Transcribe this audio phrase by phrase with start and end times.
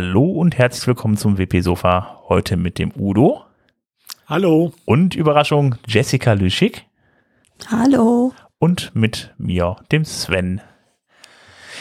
[0.00, 2.22] Hallo und herzlich willkommen zum WP Sofa.
[2.28, 3.42] Heute mit dem Udo.
[4.28, 4.72] Hallo.
[4.84, 6.86] Und Überraschung Jessica Lüschig.
[7.68, 8.32] Hallo.
[8.60, 10.60] Und mit mir, dem Sven.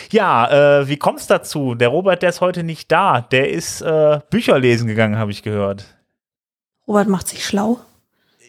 [0.09, 1.76] Ja, äh, wie kommt's dazu?
[1.76, 3.21] Der Robert, der ist heute nicht da.
[3.21, 5.85] Der ist äh, Bücher lesen gegangen, habe ich gehört.
[6.88, 7.79] Robert macht sich schlau.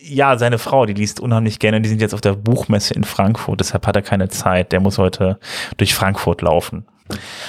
[0.00, 1.82] Ja, seine Frau, die liest unheimlich gerne.
[1.82, 4.72] Die sind jetzt auf der Buchmesse in Frankfurt, deshalb hat er keine Zeit.
[4.72, 5.38] Der muss heute
[5.76, 6.86] durch Frankfurt laufen.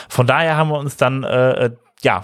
[0.10, 2.24] Von daher haben wir uns dann äh, äh ja,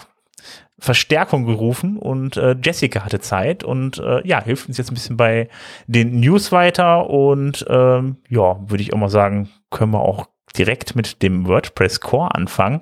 [0.78, 5.18] Verstärkung gerufen und äh, Jessica hatte Zeit und äh, ja, hilft uns jetzt ein bisschen
[5.18, 5.48] bei
[5.88, 10.96] den News weiter und ähm, ja, würde ich auch mal sagen, können wir auch direkt
[10.96, 12.82] mit dem WordPress Core anfangen.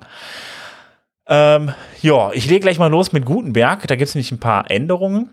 [1.26, 1.72] Ähm,
[2.02, 3.86] ja, ich lege gleich mal los mit Gutenberg.
[3.86, 5.30] Da gibt es nämlich ein paar Änderungen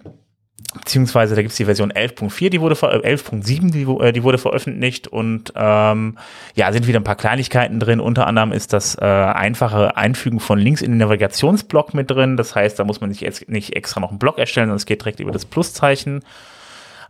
[0.73, 5.07] beziehungsweise da gibt es die Version 11.4, die wurde 11.7, die, äh, die wurde veröffentlicht
[5.07, 6.17] und ähm,
[6.55, 7.99] ja, sind wieder ein paar Kleinigkeiten drin.
[7.99, 12.37] Unter anderem ist das äh, einfache Einfügen von Links in den Navigationsblock mit drin.
[12.37, 14.85] Das heißt, da muss man sich jetzt nicht extra noch einen Block erstellen, sondern es
[14.85, 16.23] geht direkt über das Pluszeichen.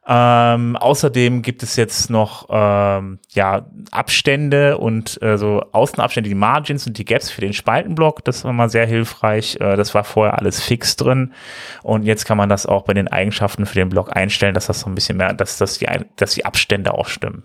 [0.08, 6.88] Ähm, außerdem gibt es jetzt noch ähm, ja, Abstände und äh, so Außenabstände, die Margins
[6.88, 8.26] und die Gaps für den Spaltenblock.
[8.26, 9.58] Das war mal sehr hilfreich.
[9.60, 11.34] Äh, das war vorher alles fix drin.
[11.84, 14.80] Und jetzt kann man das auch bei den Eigenschaften für den Block einstellen, dass das
[14.80, 17.44] so ein bisschen mehr, dass, dass, die, dass die Abstände auch stimmen.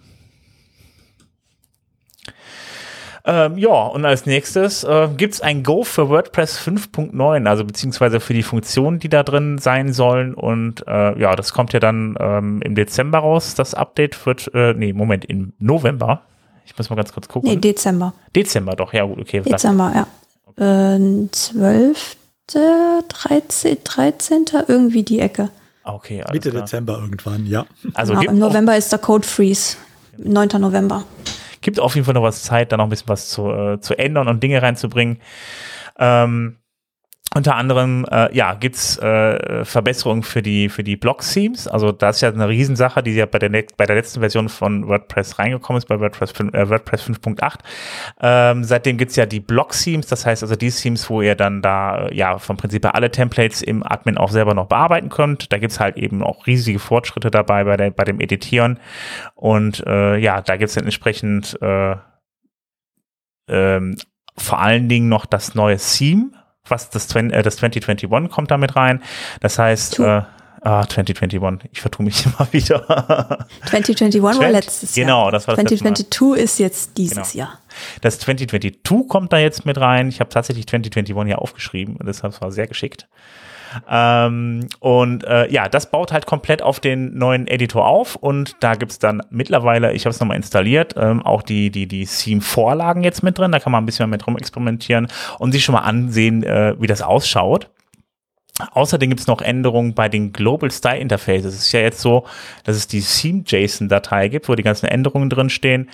[3.28, 8.20] Ähm, ja, und als nächstes äh, gibt es ein Go für WordPress 5.9, also beziehungsweise
[8.20, 10.33] für die Funktionen, die da drin sein sollen.
[10.33, 13.56] Und äh, ja, das kommt ja dann ähm, im Dezember raus.
[13.56, 16.23] Das Update wird, äh, nee, Moment, im November.
[16.67, 17.51] Ich muss mal ganz kurz gucken.
[17.51, 18.14] Nee, Dezember.
[18.34, 19.40] Dezember, doch, ja, gut, okay.
[19.40, 20.06] Dezember,
[20.56, 20.95] ja.
[20.95, 25.51] Äh, 12., 13., 13., irgendwie die Ecke.
[25.83, 26.62] Okay, Mitte klar.
[26.62, 27.67] Dezember irgendwann, ja.
[27.95, 29.77] Also genau, im November ist der Code Freeze.
[30.17, 30.48] 9.
[30.61, 31.05] November
[31.66, 33.98] gibt auf jeden Fall noch was Zeit, da noch ein bisschen was zu, äh, zu
[33.98, 35.18] ändern und Dinge reinzubringen.
[35.98, 36.58] Ähm,
[37.36, 41.69] unter anderem, äh, ja, gibt's äh, Verbesserungen für die, für die Block-Themes.
[41.69, 44.89] Also das ist ja eine Riesensache, die ja bei der, bei der letzten Version von
[44.89, 47.58] WordPress reingekommen ist, bei WordPress, 5, äh, WordPress 5.8.
[48.23, 52.07] Ähm, seitdem gibt's ja die Block-Themes, das heißt also die Themes, wo ihr dann da,
[52.07, 55.52] äh, ja, vom Prinzip her alle Templates im Admin auch selber noch bearbeiten könnt.
[55.52, 58.80] Da gibt's halt eben auch riesige Fortschritte dabei bei, der, bei dem Editieren.
[59.35, 61.96] Und äh, ja, da gibt's dann entsprechend äh,
[63.48, 63.96] ähm,
[64.39, 66.30] vor allen Dingen noch das neue Theme,
[66.68, 69.02] was das, äh, das 2021 kommt damit rein.
[69.40, 70.22] Das heißt, äh,
[70.66, 71.70] Ah, 2021.
[71.72, 73.46] Ich vertue mich immer wieder.
[73.66, 75.06] 2021 war letztes Jahr.
[75.06, 77.46] Genau, das war das 2022 ist jetzt dieses genau.
[77.46, 77.58] Jahr.
[78.00, 80.08] Das 2022 kommt da jetzt mit rein.
[80.08, 83.06] Ich habe tatsächlich 2021 ja aufgeschrieben deshalb war sehr geschickt.
[83.89, 88.75] Ähm, und äh, ja, das baut halt komplett auf den neuen Editor auf und da
[88.75, 93.23] gibt's dann mittlerweile, ich habe es nochmal installiert, ähm, auch die, die, die Theme-Vorlagen jetzt
[93.23, 93.53] mit drin.
[93.53, 97.03] Da kann man ein bisschen mit rumexperimentieren und sich schon mal ansehen, äh, wie das
[97.03, 97.70] ausschaut.
[98.73, 101.55] Außerdem gibt es noch Änderungen bei den Global Style Interfaces.
[101.55, 102.25] Es ist ja jetzt so,
[102.64, 105.91] dass es die Theme-JSON-Datei gibt, wo die ganzen Änderungen drin stehen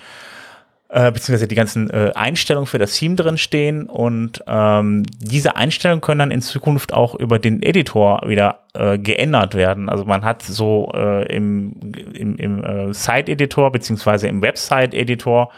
[0.93, 6.01] äh, beziehungsweise die ganzen äh, Einstellungen für das Theme drin stehen und ähm, diese Einstellungen
[6.01, 9.89] können dann in Zukunft auch über den Editor wieder äh, geändert werden.
[9.89, 11.73] Also man hat so äh, im,
[12.13, 15.51] im, im äh, Site-Editor beziehungsweise im Website-Editor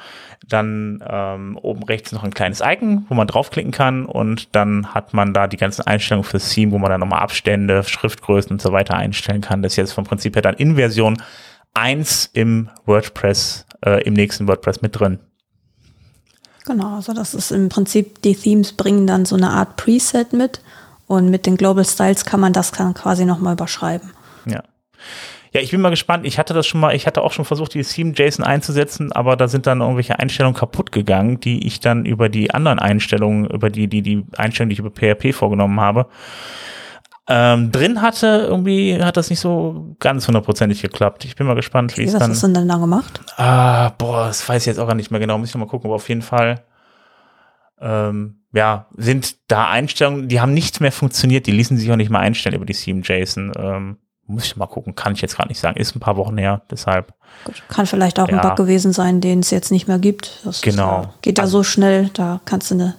[0.48, 5.14] dann ähm, oben rechts noch ein kleines Icon, wo man draufklicken kann und dann hat
[5.14, 8.72] man da die ganzen Einstellungen fürs Theme, wo man dann nochmal Abstände, Schriftgrößen und so
[8.72, 9.62] weiter einstellen kann.
[9.62, 11.18] Das ist jetzt vom Prinzip her dann in Version
[11.74, 15.20] 1 im WordPress, äh, im nächsten WordPress mit drin.
[16.66, 20.62] Genau, also das ist im Prinzip, die Themes bringen dann so eine Art Preset mit
[21.08, 24.12] und mit den Global Styles kann man das dann quasi nochmal überschreiben.
[24.46, 24.64] Ja.
[25.56, 26.26] Ja, ich bin mal gespannt.
[26.26, 29.38] Ich hatte das schon mal, ich hatte auch schon versucht, die Theme JSON einzusetzen, aber
[29.38, 33.70] da sind dann irgendwelche Einstellungen kaputt gegangen, die ich dann über die anderen Einstellungen, über
[33.70, 36.08] die, die, die Einstellungen, die ich über PHP vorgenommen habe,
[37.28, 41.26] ähm, drin hatte, irgendwie hat das nicht so ganz hundertprozentig geklappt.
[41.26, 42.22] Ich bin mal gespannt, wie es dann.
[42.22, 43.20] Was hast du denn da gemacht?
[43.38, 45.38] Ah, boah, das weiß ich jetzt auch gar nicht mehr genau.
[45.38, 46.62] Muss ich noch mal gucken, aber auf jeden Fall,
[47.82, 52.12] ähm, ja, sind da Einstellungen, die haben nicht mehr funktioniert, die ließen sich auch nicht
[52.12, 53.54] mehr einstellen über die Theme JSON.
[53.58, 53.98] Ähm,
[54.28, 55.78] muss ich mal gucken, kann ich jetzt gar nicht sagen.
[55.78, 57.14] Ist ein paar Wochen her, deshalb.
[57.44, 58.38] Gut, kann vielleicht auch ja.
[58.38, 60.42] ein Bug gewesen sein, den es jetzt nicht mehr gibt.
[60.44, 61.02] Das genau.
[61.02, 62.96] Ist, geht da also, so schnell, da kannst du eine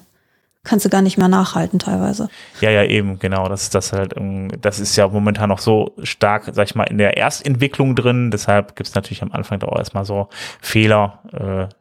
[0.67, 2.29] kannst du gar nicht mehr nachhalten teilweise.
[2.61, 3.49] Ja, ja, eben, genau.
[3.49, 4.15] Das ist das halt,
[4.61, 8.31] das ist ja momentan noch so stark, sag ich mal, in der Erstentwicklung drin.
[8.31, 10.29] Deshalb gibt es natürlich am Anfang da auch erstmal so
[10.61, 11.75] Fehler, äh,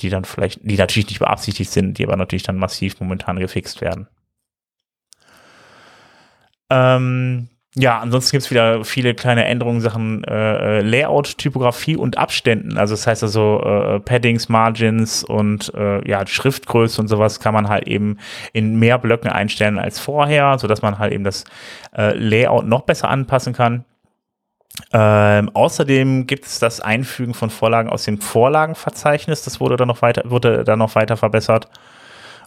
[0.00, 3.80] die dann vielleicht, die natürlich nicht beabsichtigt sind, die aber natürlich dann massiv momentan gefixt
[3.80, 4.06] werden.
[6.70, 12.78] Ähm, Ja, ansonsten gibt's wieder viele kleine Änderungen Sachen äh, Layout, Typografie und Abständen.
[12.78, 17.68] Also das heißt also äh, Paddings, Margins und äh, ja Schriftgröße und sowas kann man
[17.68, 18.18] halt eben
[18.54, 21.44] in mehr Blöcken einstellen als vorher, so dass man halt eben das
[21.96, 23.84] äh, Layout noch besser anpassen kann.
[24.92, 29.42] Ähm, außerdem gibt es das Einfügen von Vorlagen aus dem Vorlagenverzeichnis.
[29.42, 31.68] Das wurde dann noch weiter, wurde dann noch weiter verbessert.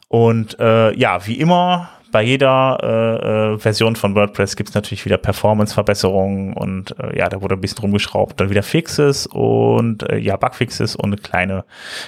[0.07, 5.05] Und äh, ja, wie immer bei jeder äh, äh, Version von WordPress gibt es natürlich
[5.05, 10.17] wieder Performance-Verbesserungen und äh, ja, da wurde ein bisschen rumgeschraubt, dann wieder Fixes und äh,
[10.17, 11.65] ja, Bugfixes und kleine,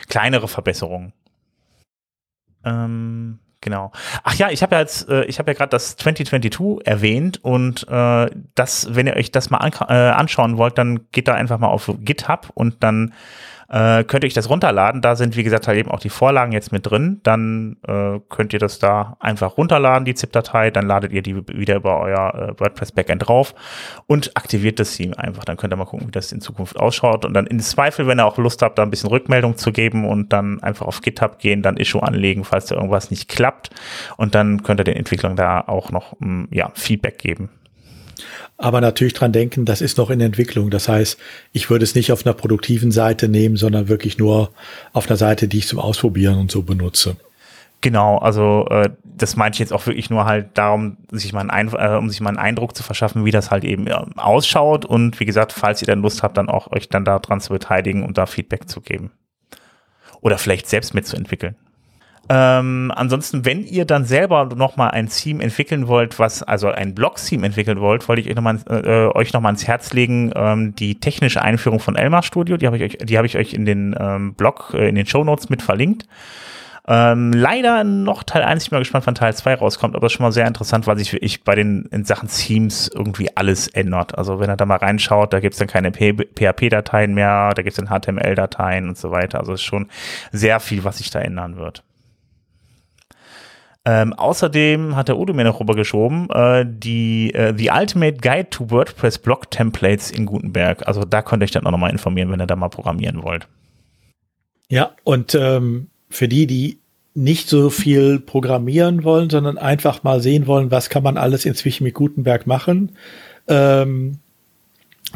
[0.09, 1.13] kleinere Verbesserungen.
[2.65, 3.91] Ähm, genau.
[4.23, 7.88] Ach ja, ich habe ja jetzt, äh, ich habe ja gerade das 2022 erwähnt und
[7.89, 11.59] äh, das, wenn ihr euch das mal an, äh, anschauen wollt, dann geht da einfach
[11.59, 13.13] mal auf GitHub und dann
[13.69, 15.01] äh, könnt ihr euch das runterladen.
[15.01, 17.19] Da sind, wie gesagt, halt eben auch die Vorlagen jetzt mit drin.
[17.24, 20.71] Dann äh, könnt ihr das da einfach runterladen, die ZIP-Datei.
[20.71, 23.56] Dann ladet ihr die wieder über euer äh, WordPress-Backend drauf
[24.07, 25.45] und aktiviert das Theme einfach.
[25.45, 27.25] Dann könnt ihr mal gucken, wie das in Zukunft ausschaut.
[27.25, 30.07] Und dann in Zweifel, wenn ihr auch Lust habt, da ein bisschen Rückmeldung zu geben
[30.07, 33.69] und dann einfach auf GitHub gehen, dann Issue anlegen, falls da irgendwas nicht klappt.
[34.18, 37.50] Und dann könnt ihr den Entwicklern da auch noch mm, ja, Feedback geben
[38.57, 40.69] aber natürlich dran denken, das ist noch in Entwicklung.
[40.69, 41.17] Das heißt,
[41.51, 44.51] ich würde es nicht auf einer produktiven Seite nehmen, sondern wirklich nur
[44.93, 47.17] auf einer Seite, die ich zum Ausprobieren und so benutze.
[47.81, 51.73] Genau, also äh, das meinte ich jetzt auch wirklich nur halt darum, sich mal einen,
[51.73, 55.19] äh, um sich mal einen Eindruck zu verschaffen, wie das halt eben äh, ausschaut und
[55.19, 58.17] wie gesagt, falls ihr dann Lust habt, dann auch euch dann daran zu beteiligen und
[58.17, 59.11] da Feedback zu geben
[60.21, 61.55] oder vielleicht selbst mitzuentwickeln.
[62.35, 67.45] Ähm, ansonsten, wenn ihr dann selber nochmal ein Theme entwickeln wollt, was, also ein Blog-Theme
[67.45, 71.00] entwickeln wollt, wollte ich euch nochmal äh, euch noch mal ans Herz legen, ähm, die
[71.00, 73.95] technische Einführung von Elmar Studio, die habe ich euch, die habe ich euch in den
[74.00, 76.07] ähm, Blog, äh, in den Show Notes mit verlinkt.
[76.88, 80.24] Ähm, leider noch Teil 1, ich bin mal gespannt, wann Teil 2 rauskommt, aber schon
[80.24, 84.18] mal sehr interessant, weil sich wirklich bei den in Sachen Themes irgendwie alles ändert.
[84.18, 87.89] Also wenn er da mal reinschaut, da gibt's dann keine PHP-Dateien mehr, da gibt's dann
[87.89, 89.39] HTML-Dateien und so weiter.
[89.39, 89.88] Also es ist schon
[90.31, 91.83] sehr viel, was sich da ändern wird.
[93.85, 98.69] Ähm, außerdem hat der Udo mir noch rübergeschoben, äh, die äh, The Ultimate Guide to
[98.71, 100.88] WordPress Blog Templates in Gutenberg.
[100.88, 103.47] Also da könnt ihr euch dann auch nochmal informieren, wenn ihr da mal programmieren wollt.
[104.69, 106.80] Ja, und ähm, für die, die
[107.13, 111.83] nicht so viel programmieren wollen, sondern einfach mal sehen wollen, was kann man alles inzwischen
[111.83, 112.94] mit Gutenberg machen,
[113.47, 114.19] ähm,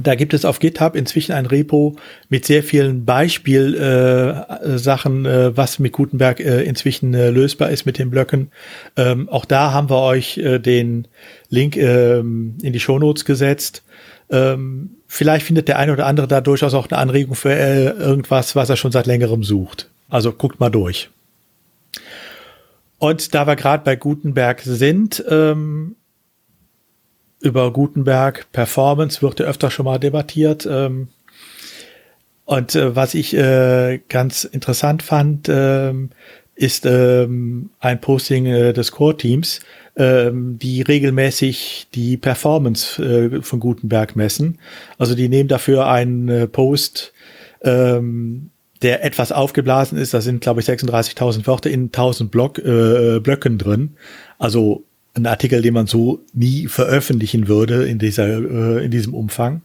[0.02, 1.98] da gibt es auf GitHub inzwischen ein Repo
[2.30, 7.98] mit sehr vielen Beispielsachen, äh, äh, was mit Gutenberg äh, inzwischen äh, lösbar ist mit
[7.98, 8.52] den Blöcken.
[8.96, 11.08] Ähm, auch da haben wir euch äh, den
[11.50, 13.84] Link ähm, in die Shownotes gesetzt.
[14.30, 18.56] Ähm, vielleicht findet der eine oder andere da durchaus auch eine Anregung für äh, irgendwas,
[18.56, 19.90] was er schon seit längerem sucht.
[20.10, 21.10] Also guckt mal durch.
[23.00, 25.96] Und da wir gerade bei Gutenberg sind, ähm,
[27.40, 30.68] über Gutenberg Performance wird ja öfter schon mal debattiert.
[30.70, 31.10] Ähm,
[32.46, 36.12] und äh, was ich äh, ganz interessant fand, ähm,
[36.56, 39.60] ist ähm, ein Posting äh, des Core-Teams,
[39.96, 44.60] ähm, die regelmäßig die Performance äh, von Gutenberg messen.
[44.98, 47.14] Also die nehmen dafür einen äh, Post,
[47.62, 48.50] ähm,
[48.82, 50.14] der etwas aufgeblasen ist.
[50.14, 53.98] Da sind, glaube ich, 36.000 Wörter in 1000 Block, äh, Blöcken drin.
[54.40, 54.84] Also
[55.18, 59.62] ein Artikel, den man so nie veröffentlichen würde in dieser, äh, in diesem Umfang.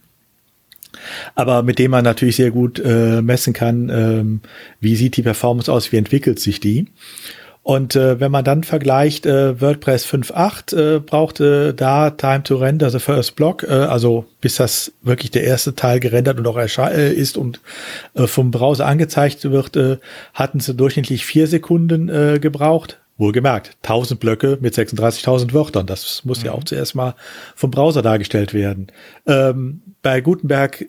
[1.35, 4.41] Aber mit dem man natürlich sehr gut äh, messen kann, ähm,
[4.79, 6.87] wie sieht die Performance aus, wie entwickelt sich die.
[7.63, 12.89] Und äh, wenn man dann vergleicht, äh, WordPress 5.8 äh, brauchte da Time to Render,
[12.89, 17.13] the first block, äh, also bis das wirklich der erste Teil gerendert und auch äh,
[17.13, 17.61] ist und
[18.15, 19.97] äh, vom Browser angezeigt wird, äh,
[20.33, 22.99] hatten sie durchschnittlich vier Sekunden äh, gebraucht.
[23.17, 25.85] Wohlgemerkt, 1000 Blöcke mit 36.000 Wörtern.
[25.85, 26.45] Das muss mhm.
[26.45, 27.15] ja auch zuerst mal
[27.55, 28.87] vom Browser dargestellt werden.
[29.27, 30.85] Ähm, bei Gutenberg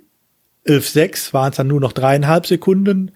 [0.67, 3.11] 11.6 waren es dann nur noch dreieinhalb Sekunden.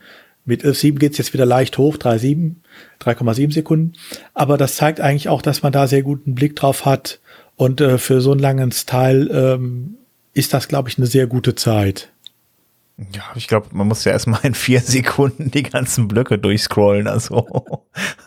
[0.44, 2.56] Mit 11.7 geht es jetzt wieder leicht hoch, 3,7,
[3.00, 3.92] 3,7 Sekunden.
[4.34, 7.20] Aber das zeigt eigentlich auch, dass man da sehr guten Blick drauf hat.
[7.56, 9.96] Und äh, für so ein langes Teil ähm,
[10.32, 12.10] ist das, glaube ich, eine sehr gute Zeit.
[13.12, 17.06] Ja, ich glaube, man muss ja erstmal in vier Sekunden die ganzen Blöcke durchscrollen.
[17.06, 17.46] Also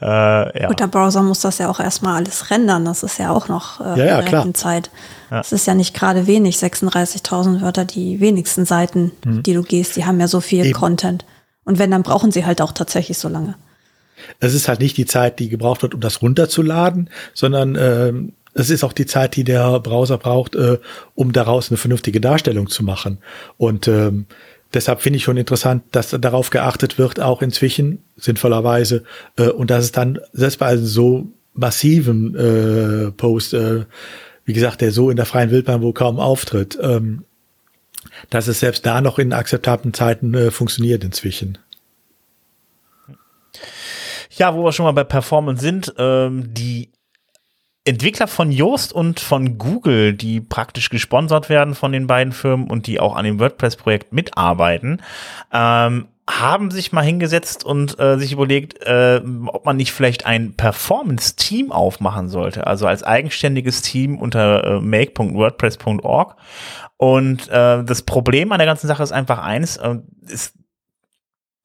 [0.00, 0.68] äh, ja.
[0.68, 2.84] Gut, der Browser muss das ja auch erstmal alles rendern.
[2.84, 4.54] Das ist ja auch noch äh, ja, ja, klar.
[4.54, 4.90] Zeit.
[5.30, 5.38] Ja.
[5.38, 9.42] Das ist ja nicht gerade wenig, 36.000 Wörter, die wenigsten Seiten, hm.
[9.42, 10.74] die du gehst, die haben ja so viel Eben.
[10.74, 11.24] Content.
[11.64, 13.56] Und wenn, dann brauchen sie halt auch tatsächlich so lange.
[14.38, 18.70] Es ist halt nicht die Zeit, die gebraucht wird, um das runterzuladen, sondern ähm, es
[18.70, 20.78] ist auch die Zeit, die der Browser braucht, äh,
[21.14, 23.18] um daraus eine vernünftige Darstellung zu machen.
[23.56, 24.26] Und ähm,
[24.74, 29.04] deshalb finde ich schon interessant, dass darauf geachtet wird, auch inzwischen sinnvollerweise,
[29.36, 33.84] äh, und dass es dann selbst bei einem so massiven äh, Post, äh,
[34.44, 37.24] wie gesagt, der so in der freien Wildbahn wohl kaum auftritt, ähm,
[38.30, 41.58] dass es selbst da noch in akzeptablen Zeiten äh, funktioniert inzwischen.
[44.36, 46.88] Ja, wo wir schon mal bei Performance sind, ähm, die
[47.84, 52.86] Entwickler von Yoast und von Google, die praktisch gesponsert werden von den beiden Firmen und
[52.86, 55.00] die auch an dem WordPress-Projekt mitarbeiten,
[55.52, 60.52] ähm, haben sich mal hingesetzt und äh, sich überlegt, äh, ob man nicht vielleicht ein
[60.54, 66.36] Performance-Team aufmachen sollte, also als eigenständiges Team unter äh, make.wordpress.org.
[66.98, 69.96] Und äh, das Problem an der ganzen Sache ist einfach eins, äh,
[70.28, 70.54] ist,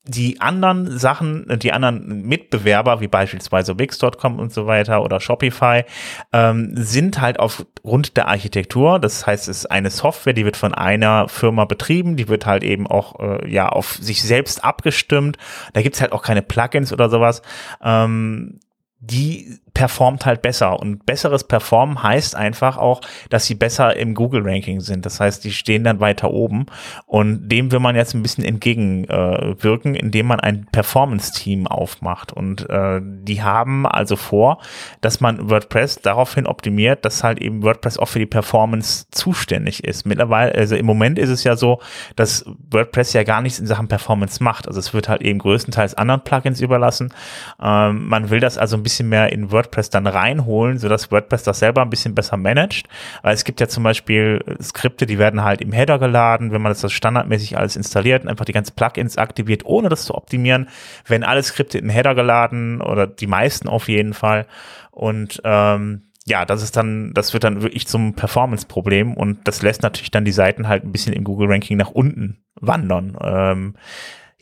[0.08, 5.84] die anderen Sachen, die anderen Mitbewerber, wie beispielsweise Wix.com und so weiter oder Shopify,
[6.32, 9.00] ähm, sind halt aufgrund der Architektur.
[9.00, 12.64] Das heißt, es ist eine Software, die wird von einer Firma betrieben, die wird halt
[12.64, 15.38] eben auch äh, ja auf sich selbst abgestimmt.
[15.74, 17.42] Da gibt's halt auch keine Plugins oder sowas.
[17.84, 18.60] Ähm,
[19.00, 20.80] die performt halt besser.
[20.80, 25.06] Und besseres Performen heißt einfach auch, dass sie besser im Google-Ranking sind.
[25.06, 26.66] Das heißt, die stehen dann weiter oben.
[27.06, 32.32] Und dem will man jetzt ein bisschen entgegenwirken, äh, indem man ein Performance-Team aufmacht.
[32.32, 34.60] Und äh, die haben also vor,
[35.02, 40.06] dass man WordPress daraufhin optimiert, dass halt eben WordPress auch für die Performance zuständig ist.
[40.06, 41.82] Mittlerweile, also im Moment ist es ja so,
[42.16, 44.70] dass WordPress ja gar nichts in Sachen Performance macht.
[44.70, 47.14] Also es wird halt eben größtenteils anderen Plugins überlassen.
[47.62, 51.44] Ähm, man will das also ein bisschen mehr in WordPress WordPress dann reinholen, sodass WordPress
[51.44, 52.88] das selber ein bisschen besser managt.
[53.22, 56.74] Weil es gibt ja zum Beispiel Skripte, die werden halt im Header geladen, wenn man
[56.74, 60.70] das standardmäßig alles installiert und einfach die ganzen Plugins aktiviert, ohne das zu optimieren,
[61.06, 64.46] werden alle Skripte in Header geladen oder die meisten auf jeden Fall.
[64.92, 69.84] Und ähm, ja, das ist dann, das wird dann wirklich zum Performance-Problem und das lässt
[69.84, 73.18] natürlich dann die Seiten halt ein bisschen im Google-Ranking nach unten wandern.
[73.22, 73.76] Ähm,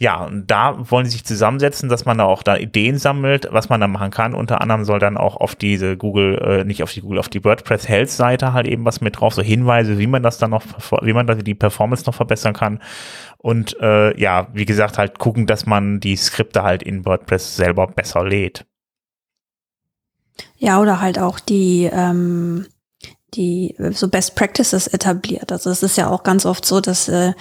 [0.03, 3.69] ja, und da wollen sie sich zusammensetzen, dass man da auch da Ideen sammelt, was
[3.69, 4.33] man da machen kann.
[4.33, 7.41] Unter anderem soll dann auch auf diese Google, äh, nicht auf die Google, auf die
[7.41, 10.65] WordPress Health Seite halt eben was mit drauf, so Hinweise, wie man das dann noch,
[11.03, 12.81] wie man da die Performance noch verbessern kann.
[13.38, 17.88] Und äh, ja, wie gesagt, halt gucken, dass man die Skripte halt in WordPress selber
[17.88, 18.65] besser lädt.
[20.57, 22.65] Ja, oder halt auch die ähm,
[23.36, 25.52] die so Best Practices etabliert.
[25.52, 27.34] Also es ist ja auch ganz oft so, dass äh,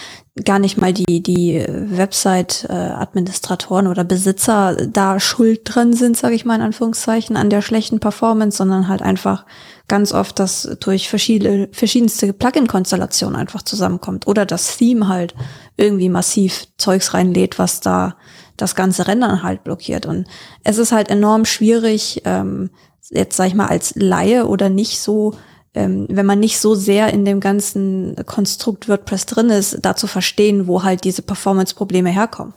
[0.45, 6.45] gar nicht mal die die Website-Administratoren äh, oder Besitzer da schuld drin sind, sage ich
[6.45, 9.47] mal in Anführungszeichen, an der schlechten Performance, sondern halt einfach
[9.89, 15.35] ganz oft, dass durch verschiedene verschiedenste Plugin-Konstellationen einfach zusammenkommt oder das Theme halt
[15.77, 18.17] irgendwie massiv Zeugs reinlädt, was da
[18.57, 20.07] das ganze Rendern halt blockiert.
[20.07, 20.27] Und
[20.65, 22.71] es ist halt enorm schwierig, ähm,
[23.11, 25.35] jetzt sag ich mal als Laie oder nicht so
[25.75, 30.07] ähm, wenn man nicht so sehr in dem ganzen Konstrukt WordPress drin ist, da zu
[30.07, 32.55] verstehen, wo halt diese Performance-Probleme herkommen.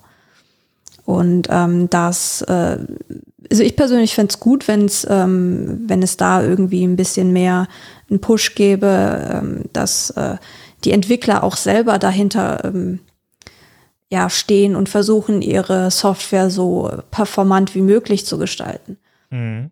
[1.05, 2.79] Und ähm, das, äh,
[3.50, 7.67] also ich persönlich fände es gut, wenn's, ähm, wenn es da irgendwie ein bisschen mehr
[8.10, 10.38] einen Push gäbe, ähm, dass äh,
[10.84, 13.00] die Entwickler auch selber dahinter ähm,
[14.12, 18.98] ja, stehen und versuchen, ihre Software so performant wie möglich zu gestalten.
[19.29, 19.72] Mhm.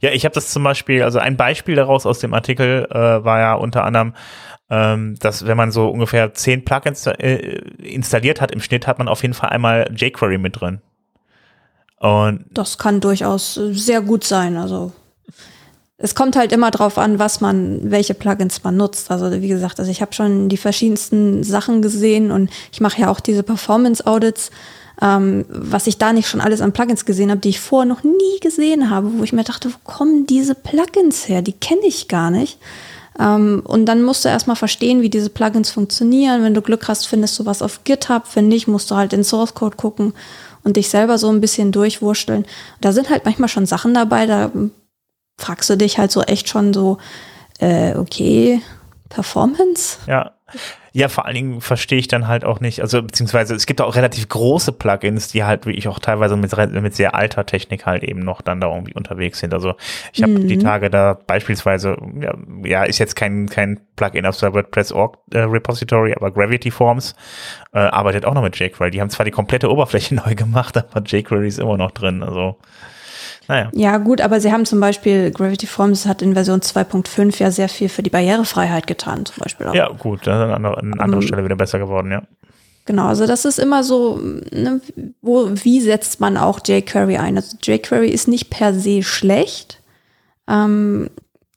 [0.00, 3.38] Ja, ich habe das zum Beispiel, also ein Beispiel daraus aus dem Artikel äh, war
[3.40, 4.14] ja unter anderem,
[4.68, 9.08] ähm, dass wenn man so ungefähr zehn Plugins äh, installiert hat im Schnitt, hat man
[9.08, 10.80] auf jeden Fall einmal jQuery mit drin.
[11.98, 14.56] Und das kann durchaus sehr gut sein.
[14.56, 14.92] Also
[15.98, 19.10] es kommt halt immer drauf an, was man, welche Plugins man nutzt.
[19.10, 23.10] Also wie gesagt, also ich habe schon die verschiedensten Sachen gesehen und ich mache ja
[23.10, 24.50] auch diese Performance Audits
[25.02, 28.02] ähm, was ich da nicht schon alles an Plugins gesehen habe, die ich vorher noch
[28.02, 31.42] nie gesehen habe, wo ich mir dachte, wo kommen diese Plugins her?
[31.42, 32.58] Die kenne ich gar nicht.
[33.18, 36.42] Ähm, und dann musst du erstmal verstehen, wie diese Plugins funktionieren.
[36.42, 38.24] Wenn du Glück hast, findest du was auf GitHub.
[38.34, 40.14] Wenn nicht, musst du halt in Source Code gucken
[40.64, 42.46] und dich selber so ein bisschen durchwursteln.
[42.80, 44.50] Da sind halt manchmal schon Sachen dabei, da
[45.38, 46.98] fragst du dich halt so echt schon so,
[47.58, 48.60] äh, okay,
[49.08, 49.98] Performance?
[50.06, 50.32] Ja.
[50.92, 53.96] Ja, vor allen Dingen verstehe ich dann halt auch nicht, also beziehungsweise es gibt auch
[53.96, 58.02] relativ große Plugins, die halt wie ich auch teilweise mit, mit sehr alter Technik halt
[58.02, 59.52] eben noch dann da irgendwie unterwegs sind.
[59.52, 59.74] Also
[60.14, 60.48] ich habe mhm.
[60.48, 62.34] die Tage da beispielsweise, ja,
[62.64, 67.14] ja, ist jetzt kein, kein Plugin auf der WordPress.org äh, Repository, aber Gravity Forms
[67.74, 68.90] äh, arbeitet auch noch mit jQuery.
[68.90, 72.22] Die haben zwar die komplette Oberfläche neu gemacht, aber jQuery ist immer noch drin.
[72.22, 72.56] Also
[73.48, 73.70] naja.
[73.72, 77.68] Ja, gut, aber sie haben zum Beispiel, Gravity Forms hat in Version 2.5 ja sehr
[77.68, 79.68] viel für die Barrierefreiheit getan, zum Beispiel.
[79.68, 79.74] Auch.
[79.74, 82.22] Ja, gut, das ist an anderer, an anderer um, Stelle wieder besser geworden, ja.
[82.86, 84.80] Genau, also das ist immer so, ne,
[85.20, 87.36] wo, wie setzt man auch jQuery ein?
[87.36, 89.80] Also jQuery ist nicht per se schlecht,
[90.48, 91.10] ähm,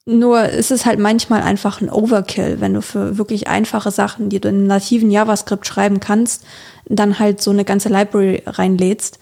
[0.06, 4.40] nur ist es halt manchmal einfach ein Overkill, wenn du für wirklich einfache Sachen, die
[4.40, 6.44] du in nativen JavaScript schreiben kannst,
[6.86, 9.20] dann halt so eine ganze Library reinlädst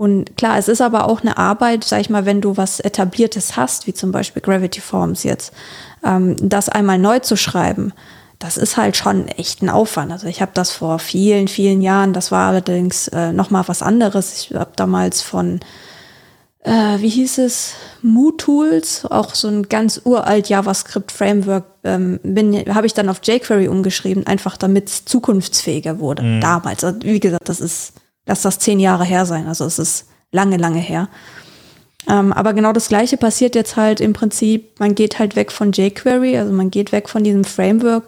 [0.00, 3.58] Und klar, es ist aber auch eine Arbeit, sag ich mal, wenn du was Etabliertes
[3.58, 5.52] hast, wie zum Beispiel Gravity Forms jetzt,
[6.02, 7.92] ähm, das einmal neu zu schreiben,
[8.38, 10.10] das ist halt schon echt ein Aufwand.
[10.10, 13.82] Also ich habe das vor vielen, vielen Jahren, das war allerdings äh, noch mal was
[13.82, 14.32] anderes.
[14.32, 15.60] Ich habe damals von,
[16.64, 22.20] äh, wie hieß es, MooTools, auch so ein ganz uralt JavaScript-Framework, ähm,
[22.74, 26.22] habe ich dann auf jQuery umgeschrieben, einfach damit es zukunftsfähiger wurde.
[26.22, 26.40] Mhm.
[26.40, 27.92] Damals, also wie gesagt, das ist,
[28.30, 29.48] lass das zehn Jahre her sein.
[29.48, 31.08] Also es ist lange, lange her.
[32.08, 35.72] Ähm, aber genau das Gleiche passiert jetzt halt im Prinzip, man geht halt weg von
[35.72, 38.04] jQuery, also man geht weg von diesem Framework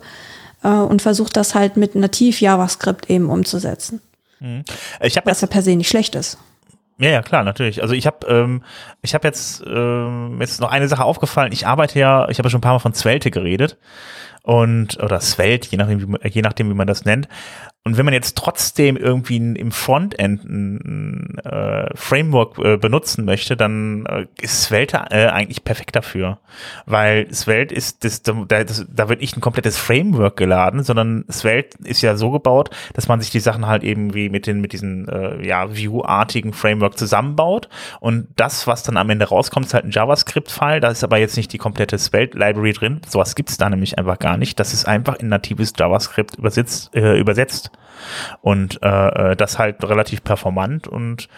[0.63, 4.01] äh, und versucht das halt mit nativ JavaScript eben umzusetzen.
[4.41, 4.65] Mhm.
[5.03, 6.39] Ich Was ja per se nicht schlecht ist.
[6.99, 7.83] Ja, ja, klar, natürlich.
[7.83, 8.63] Also ich habe ähm,
[9.03, 11.51] ich habe jetzt ähm, jetzt noch eine Sache aufgefallen.
[11.53, 13.77] Ich arbeite ja, ich habe ja schon ein paar Mal von Svelte geredet
[14.43, 17.29] und oder Svelte, je nachdem, wie, je nachdem, wie man das nennt.
[17.85, 24.07] Und wenn man jetzt trotzdem irgendwie im Frontend ein, äh, Framework äh, benutzen möchte, dann
[24.07, 26.39] äh, ist Svelte äh, eigentlich perfekt dafür.
[26.87, 31.77] Weil Svelte ist, das, da, das, da wird nicht ein komplettes Framework geladen, sondern Svelte
[31.83, 34.73] ist ja so gebaut, dass man sich die Sachen halt eben wie mit den, mit
[34.73, 37.69] diesen, äh, ja, View-artigen Framework zusammenbaut.
[37.99, 40.79] Und das, was dann am Ende rauskommt, ist halt ein JavaScript-File.
[40.79, 43.01] Da ist aber jetzt nicht die komplette Svelte-Library drin.
[43.09, 44.61] Sowas gibt's da nämlich einfach gar nicht.
[44.61, 47.19] Das ist einfach in natives JavaScript übersetzt, äh,
[48.41, 51.29] Und äh, äh, das halt relativ performant und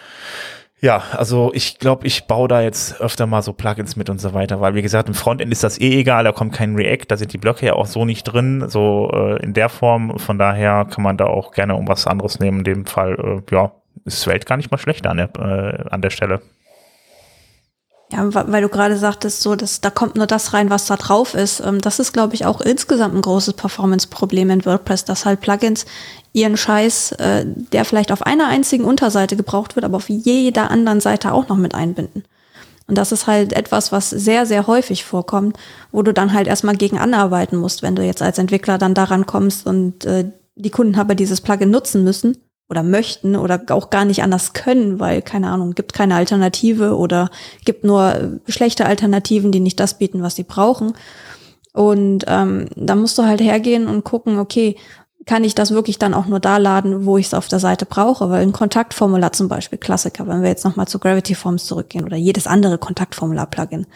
[0.81, 4.33] ja, also ich glaube, ich baue da jetzt öfter mal so Plugins mit und so
[4.33, 7.17] weiter, weil wie gesagt, im Frontend ist das eh egal, da kommt kein React, da
[7.17, 10.19] sind die Blöcke ja auch so nicht drin, so äh, in der Form.
[10.19, 12.59] Von daher kann man da auch gerne um was anderes nehmen.
[12.59, 13.15] In dem Fall,
[13.49, 13.71] äh, ja,
[14.03, 16.41] ist Welt gar nicht mal schlechter an der, äh, an der Stelle.
[18.11, 21.33] Ja, weil du gerade sagtest, so, dass da kommt nur das rein, was da drauf
[21.33, 21.59] ist.
[21.59, 25.85] Ähm, das ist, glaube ich, auch insgesamt ein großes Performance-Problem in WordPress, dass halt Plugins
[26.31, 31.01] ihren Scheiß, äh, der vielleicht auf einer einzigen Unterseite gebraucht wird, aber auf jeder anderen
[31.01, 32.25] Seite auch noch mit einbinden.
[32.87, 35.57] Und das ist halt etwas, was sehr, sehr häufig vorkommt,
[35.91, 39.25] wo du dann halt erstmal gegen anarbeiten musst, wenn du jetzt als Entwickler dann daran
[39.25, 42.37] kommst und äh, die Kunden aber dieses Plugin nutzen müssen
[42.69, 47.29] oder möchten oder auch gar nicht anders können, weil, keine Ahnung, gibt keine Alternative oder
[47.63, 50.93] gibt nur schlechte Alternativen, die nicht das bieten, was sie brauchen.
[51.73, 54.77] Und ähm, da musst du halt hergehen und gucken, okay,
[55.25, 57.85] kann ich das wirklich dann auch nur da laden, wo ich es auf der Seite
[57.85, 58.29] brauche?
[58.29, 62.17] Weil ein Kontaktformular zum Beispiel, Klassiker, wenn wir jetzt nochmal zu Gravity Forms zurückgehen oder
[62.17, 63.87] jedes andere Kontaktformular-Plugin.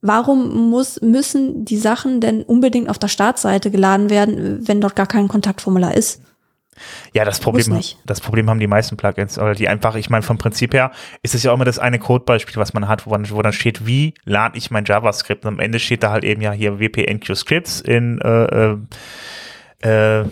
[0.00, 5.06] Warum muss, müssen die Sachen denn unbedingt auf der Startseite geladen werden, wenn dort gar
[5.06, 6.22] kein Kontaktformular ist?
[7.12, 10.38] Ja, das Problem, das Problem haben die meisten Plugins, oder die einfach, ich meine, vom
[10.38, 10.90] Prinzip her
[11.22, 13.52] ist es ja auch immer das eine Codebeispiel, was man hat, wo, man, wo dann
[13.52, 15.44] steht, wie lade ich mein JavaScript?
[15.44, 18.76] Und am Ende steht da halt eben ja hier WPNQ Scripts in äh,
[19.84, 20.24] äh, äh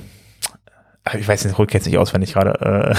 [1.15, 2.97] ich weiß nicht, Rück jetzt nicht auswendig gerade.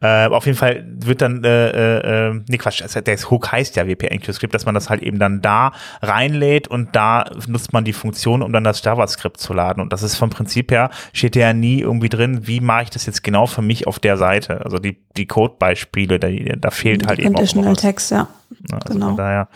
[0.00, 3.52] Äh, äh, auf jeden Fall wird dann, äh, äh, äh nee Quatsch, also der Hook
[3.52, 7.84] heißt ja WP-EnqueueScript, dass man das halt eben dann da reinlädt und da nutzt man
[7.84, 9.80] die Funktion, um dann das JavaScript zu laden.
[9.80, 13.06] Und das ist vom Prinzip her, steht ja nie irgendwie drin, wie mache ich das
[13.06, 14.64] jetzt genau für mich auf der Seite.
[14.64, 18.28] Also die, die Codebeispiele, da, da fehlt die halt eben auch Text, ja.
[18.72, 19.08] Also genau.
[19.08, 19.48] Von daher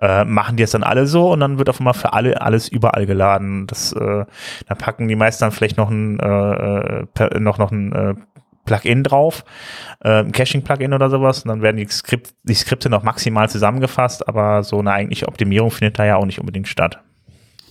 [0.00, 2.68] äh, machen die es dann alle so und dann wird auf einmal für alle alles
[2.68, 3.66] überall geladen.
[3.66, 4.24] Das, äh,
[4.66, 8.14] da packen die meisten dann vielleicht noch ein, äh, per, noch, noch ein äh,
[8.64, 9.44] Plugin drauf,
[10.00, 11.42] äh, ein Caching-Plugin oder sowas.
[11.42, 15.70] Und dann werden die, Skript, die Skripte noch maximal zusammengefasst, aber so eine eigentliche Optimierung
[15.70, 17.00] findet da ja auch nicht unbedingt statt.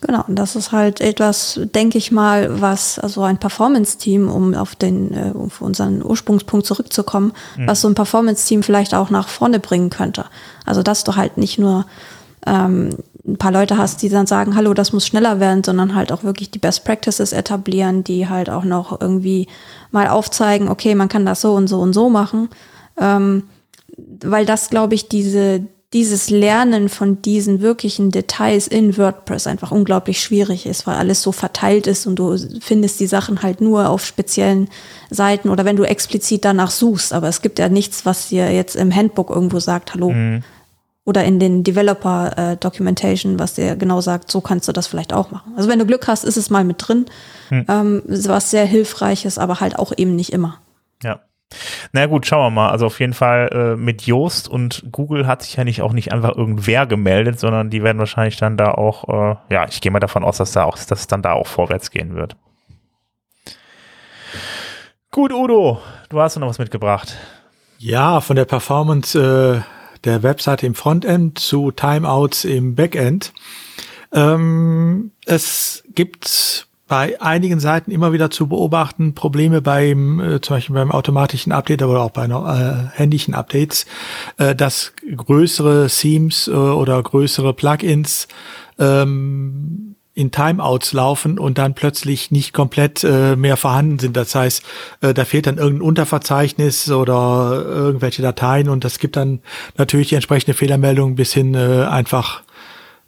[0.06, 4.76] Genau, und das ist halt etwas, denke ich mal, was also ein Performance-Team, um auf
[4.76, 7.68] den, äh, um unseren Ursprungspunkt zurückzukommen, mhm.
[7.68, 10.26] was so ein Performance-Team vielleicht auch nach vorne bringen könnte.
[10.66, 11.86] Also dass du halt nicht nur
[12.46, 16.12] ähm, ein paar Leute hast, die dann sagen, hallo, das muss schneller werden, sondern halt
[16.12, 19.48] auch wirklich die Best Practices etablieren, die halt auch noch irgendwie
[19.92, 22.50] mal aufzeigen, okay, man kann das so und so und so machen.
[22.98, 23.44] Ähm,
[24.22, 25.62] weil das, glaube ich, diese,
[25.94, 31.32] dieses Lernen von diesen wirklichen Details in WordPress einfach unglaublich schwierig ist, weil alles so
[31.32, 34.70] verteilt ist und du findest die Sachen halt nur auf speziellen
[35.12, 37.14] Seiten oder wenn du explizit danach suchst.
[37.14, 40.10] Aber es gibt ja nichts, was dir jetzt im Handbook irgendwo sagt, hallo.
[40.12, 40.44] Mhm.
[41.06, 45.12] Oder in den Developer äh, Documentation, was dir genau sagt, so kannst du das vielleicht
[45.12, 45.52] auch machen.
[45.58, 47.06] Also wenn du Glück hast, ist es mal mit drin,
[47.50, 47.66] mhm.
[47.68, 50.60] ähm, was sehr hilfreich ist, aber halt auch eben nicht immer.
[51.04, 51.20] Ja.
[51.92, 52.70] Na gut, schauen wir mal.
[52.70, 56.12] Also auf jeden Fall äh, mit Yoast und Google hat sich ja nicht auch nicht
[56.12, 60.00] einfach irgendwer gemeldet, sondern die werden wahrscheinlich dann da auch, äh, ja, ich gehe mal
[60.00, 62.36] davon aus, dass da auch, dass dann da auch vorwärts gehen wird.
[65.12, 67.16] Gut, Udo, du hast noch was mitgebracht.
[67.78, 69.62] Ja, von der Performance äh,
[70.04, 73.34] der Webseite im Frontend zu Timeouts im Backend.
[74.12, 80.76] Ähm, es gibt bei einigen Seiten immer wieder zu beobachten, Probleme beim, äh, zum Beispiel
[80.76, 83.88] beim automatischen Update, aber auch bei äh, händischen Updates,
[84.38, 88.28] äh, dass größere Themes äh, oder größere Plugins
[88.78, 94.16] ähm, in Timeouts laufen und dann plötzlich nicht komplett äh, mehr vorhanden sind.
[94.16, 94.62] Das heißt,
[95.02, 99.40] äh, da fehlt dann irgendein Unterverzeichnis oder irgendwelche Dateien und das gibt dann
[99.80, 102.44] natürlich die entsprechende Fehlermeldung bis hin äh, einfach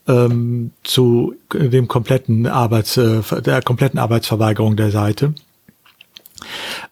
[0.07, 5.33] ähm, zu dem kompletten Arbeits, äh, der kompletten Arbeitsverweigerung der Seite.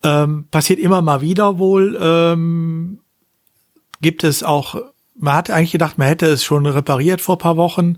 [0.04, 1.98] Ähm, passiert immer mal wieder wohl.
[2.02, 3.00] Ähm,
[4.02, 4.76] gibt es auch
[5.16, 7.98] man hat eigentlich gedacht, man hätte es schon repariert vor paar Wochen.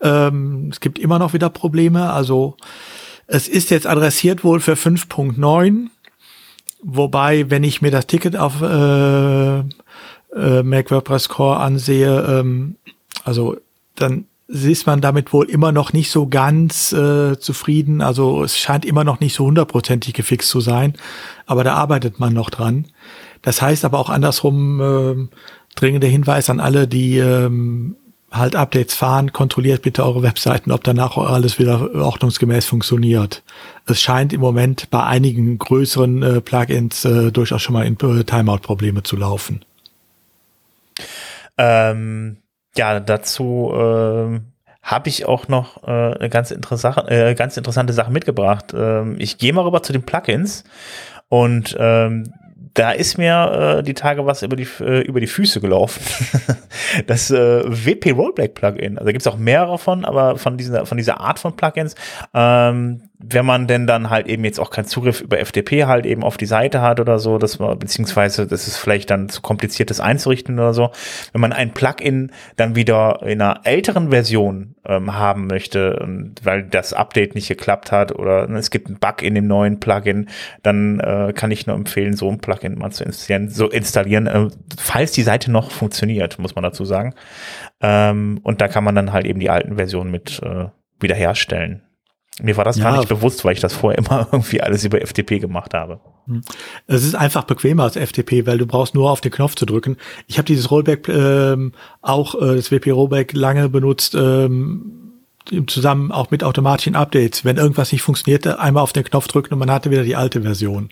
[0.00, 2.12] Ähm, es gibt immer noch wieder Probleme.
[2.12, 2.56] Also
[3.26, 5.86] es ist jetzt adressiert wohl für 5.9.
[6.82, 12.76] Wobei, wenn ich mir das Ticket auf äh, äh, Make WordPress Core ansehe, ähm,
[13.24, 13.56] also
[13.94, 18.00] dann ist man damit wohl immer noch nicht so ganz äh, zufrieden.
[18.00, 20.94] Also es scheint immer noch nicht so hundertprozentig gefixt zu sein,
[21.46, 22.86] aber da arbeitet man noch dran.
[23.42, 25.36] Das heißt aber auch andersrum, äh,
[25.74, 27.96] dringender Hinweis an alle, die ähm,
[28.30, 33.42] halt Updates fahren, kontrolliert bitte eure Webseiten, ob danach alles wieder ordnungsgemäß funktioniert.
[33.86, 38.24] Es scheint im Moment bei einigen größeren äh, Plugins äh, durchaus schon mal in äh,
[38.24, 39.64] Timeout-Probleme zu laufen.
[41.58, 42.38] Ähm,
[42.76, 44.40] ja, dazu äh,
[44.82, 48.72] habe ich auch noch äh, eine ganz, interessante, äh, ganz interessante Sache mitgebracht.
[48.76, 50.64] Ähm, ich gehe mal rüber zu den Plugins
[51.28, 52.32] und ähm,
[52.76, 56.02] da ist mir äh, die Tage was über die, äh, über die Füße gelaufen.
[57.06, 58.98] das äh, WP Rollback Plugin.
[58.98, 61.94] Also da gibt's auch mehrere von, aber von dieser, von dieser Art von Plugins.
[62.34, 66.22] Ähm, wenn man denn dann halt eben jetzt auch keinen Zugriff über FTP halt eben
[66.22, 69.90] auf die Seite hat oder so, dass man, beziehungsweise das ist vielleicht dann zu kompliziert,
[69.90, 70.90] das einzurichten oder so.
[71.32, 76.06] Wenn man ein Plugin dann wieder in einer älteren Version ähm, haben möchte,
[76.42, 80.28] weil das Update nicht geklappt hat oder es gibt einen Bug in dem neuen Plugin,
[80.62, 84.48] dann äh, kann ich nur empfehlen, so ein Plugin mal zu installieren, so installieren, äh,
[84.78, 87.14] falls die Seite noch funktioniert, muss man dazu sagen.
[87.80, 90.66] Ähm, und da kann man dann halt eben die alten Versionen mit äh,
[91.00, 91.85] wiederherstellen.
[92.42, 92.84] Mir war das ja.
[92.84, 96.00] gar nicht bewusst, weil ich das vorher immer irgendwie alles über FTP gemacht habe.
[96.26, 96.42] Hm.
[96.86, 99.96] Es ist einfach bequemer als FTP, weil du brauchst nur auf den Knopf zu drücken.
[100.26, 101.72] Ich habe dieses Rollback ähm,
[102.02, 104.14] auch äh, das WP Rollback lange benutzt.
[104.14, 105.05] Ähm,
[105.66, 107.44] zusammen auch mit automatischen Updates.
[107.44, 110.42] Wenn irgendwas nicht funktionierte, einmal auf den Knopf drücken und man hatte wieder die alte
[110.42, 110.90] Version.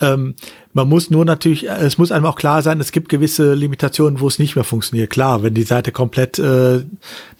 [0.00, 0.34] Ähm,
[0.72, 4.28] man muss nur natürlich, es muss einem auch klar sein, es gibt gewisse Limitationen, wo
[4.28, 5.10] es nicht mehr funktioniert.
[5.10, 6.84] Klar, wenn die Seite komplett äh,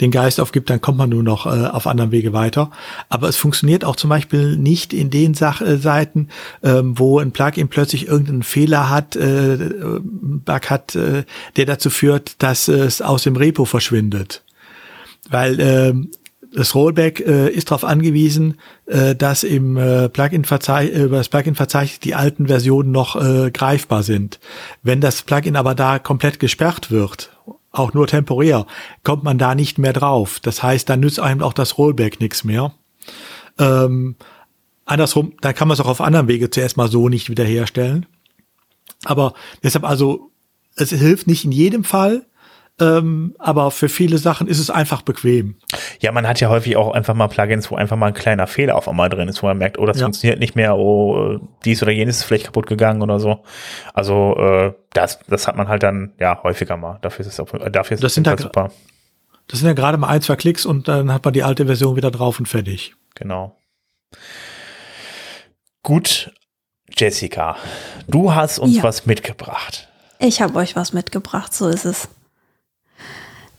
[0.00, 2.70] den Geist aufgibt, dann kommt man nur noch äh, auf anderen Wege weiter.
[3.08, 6.28] Aber es funktioniert auch zum Beispiel nicht in den Sach äh, Seiten,
[6.62, 11.24] ähm, wo ein Plugin plötzlich irgendeinen Fehler hat, äh, Bug hat, äh,
[11.56, 14.42] der dazu führt, dass es aus dem Repo verschwindet.
[15.28, 16.10] Weil ähm,
[16.52, 22.00] das Rollback äh, ist darauf angewiesen, äh, dass im äh, Plugin-Verzeichnis, äh, über das Plugin-Verzeichnis
[22.00, 24.40] die alten Versionen noch äh, greifbar sind.
[24.82, 27.30] Wenn das Plugin aber da komplett gesperrt wird,
[27.70, 28.66] auch nur temporär,
[29.04, 30.40] kommt man da nicht mehr drauf.
[30.40, 32.72] Das heißt, dann nützt einem auch das Rollback nichts mehr.
[33.58, 34.16] Ähm,
[34.84, 38.06] andersrum, da kann man es auch auf anderen Wege zuerst mal so nicht wiederherstellen.
[39.04, 40.30] Aber deshalb also,
[40.74, 42.26] es hilft nicht in jedem Fall,
[42.80, 45.56] ähm, aber für viele Sachen ist es einfach bequem.
[46.00, 48.76] Ja, man hat ja häufig auch einfach mal Plugins, wo einfach mal ein kleiner Fehler
[48.76, 50.04] auf einmal drin ist, wo man merkt, oh, das ja.
[50.04, 53.44] funktioniert nicht mehr, oh, dies oder jenes ist vielleicht kaputt gegangen oder so.
[53.94, 56.98] Also äh, das, das hat man halt dann ja häufiger mal.
[57.02, 58.70] Dafür ist es auch, dafür ist das sind halt super.
[59.48, 61.96] Das sind ja gerade mal ein, zwei Klicks und dann hat man die alte Version
[61.96, 62.94] wieder drauf und fertig.
[63.16, 63.56] Genau.
[65.82, 66.32] Gut,
[66.96, 67.56] Jessica,
[68.06, 68.82] du hast uns ja.
[68.82, 69.88] was mitgebracht.
[70.18, 72.08] Ich habe euch was mitgebracht, so ist es.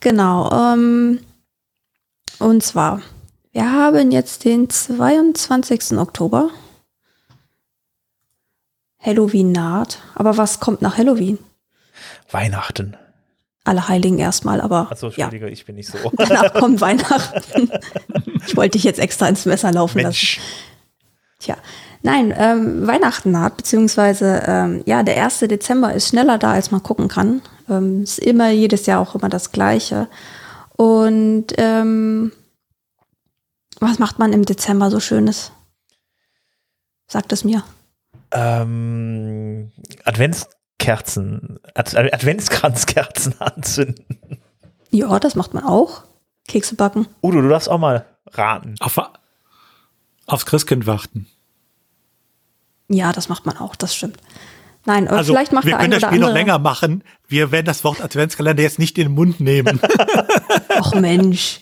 [0.01, 0.51] Genau.
[0.51, 1.19] Ähm,
[2.39, 3.01] und zwar,
[3.53, 5.97] wir haben jetzt den 22.
[5.97, 6.49] Oktober.
[8.99, 9.99] Halloween naht.
[10.15, 11.39] Aber was kommt nach Halloween?
[12.29, 12.97] Weihnachten.
[13.63, 14.91] Alle Heiligen erstmal, aber.
[14.91, 15.51] Achso, Entschuldige, ja.
[15.51, 15.97] ich bin nicht so.
[16.17, 17.71] Danach kommt Weihnachten.
[18.45, 20.37] ich wollte dich jetzt extra ins Messer laufen Mensch.
[20.37, 20.47] lassen.
[21.39, 21.57] Tja.
[22.03, 25.39] Nein, ähm, Weihnachten naht, beziehungsweise ähm, ja, der 1.
[25.41, 27.43] Dezember ist schneller da, als man gucken kann.
[27.71, 30.07] Ähm, ist immer jedes Jahr auch immer das Gleiche.
[30.75, 32.31] Und ähm,
[33.79, 35.51] was macht man im Dezember so Schönes?
[37.07, 37.63] Sagt es mir.
[38.31, 39.71] Ähm,
[40.03, 44.39] Adventskerzen, Ad Adventskranzkerzen anzünden.
[44.91, 46.03] Ja, das macht man auch.
[46.47, 47.07] Kekse backen.
[47.23, 48.75] Udo, du darfst auch mal raten.
[48.79, 48.99] Auf,
[50.25, 51.27] aufs Christkind warten.
[52.89, 54.17] Ja, das macht man auch, das stimmt.
[54.85, 57.03] Nein, also, vielleicht macht wir können das Spiel noch länger machen.
[57.27, 59.79] Wir werden das Wort Adventskalender jetzt nicht in den Mund nehmen.
[60.69, 61.59] Ach Mensch.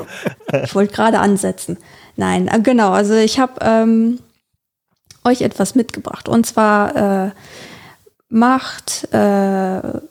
[0.64, 1.78] ich wollte gerade ansetzen.
[2.16, 2.92] Nein, äh, genau.
[2.92, 4.20] Also ich habe ähm,
[5.26, 6.30] euch etwas mitgebracht.
[6.30, 7.32] Und zwar äh,
[8.30, 10.02] macht äh, äh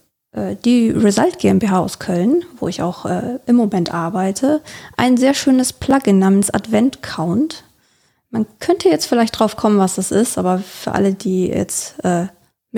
[0.65, 4.61] die Result GmbH aus Köln, wo ich auch äh, im Moment arbeite,
[4.99, 7.65] ein sehr schönes Plugin namens Advent Count.
[8.31, 12.27] Man könnte jetzt vielleicht drauf kommen, was das ist, aber für alle, die jetzt äh,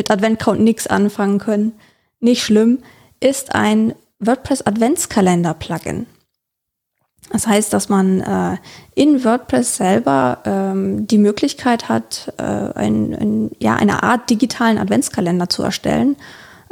[0.01, 1.73] mit Advent Count nichts anfangen können,
[2.21, 2.79] nicht schlimm,
[3.21, 6.07] ist ein WordPress Adventskalender Plugin.
[7.31, 8.57] Das heißt, dass man äh,
[8.95, 15.51] in WordPress selber ähm, die Möglichkeit hat, äh, ein, ein, ja, eine Art digitalen Adventskalender
[15.51, 16.17] zu erstellen,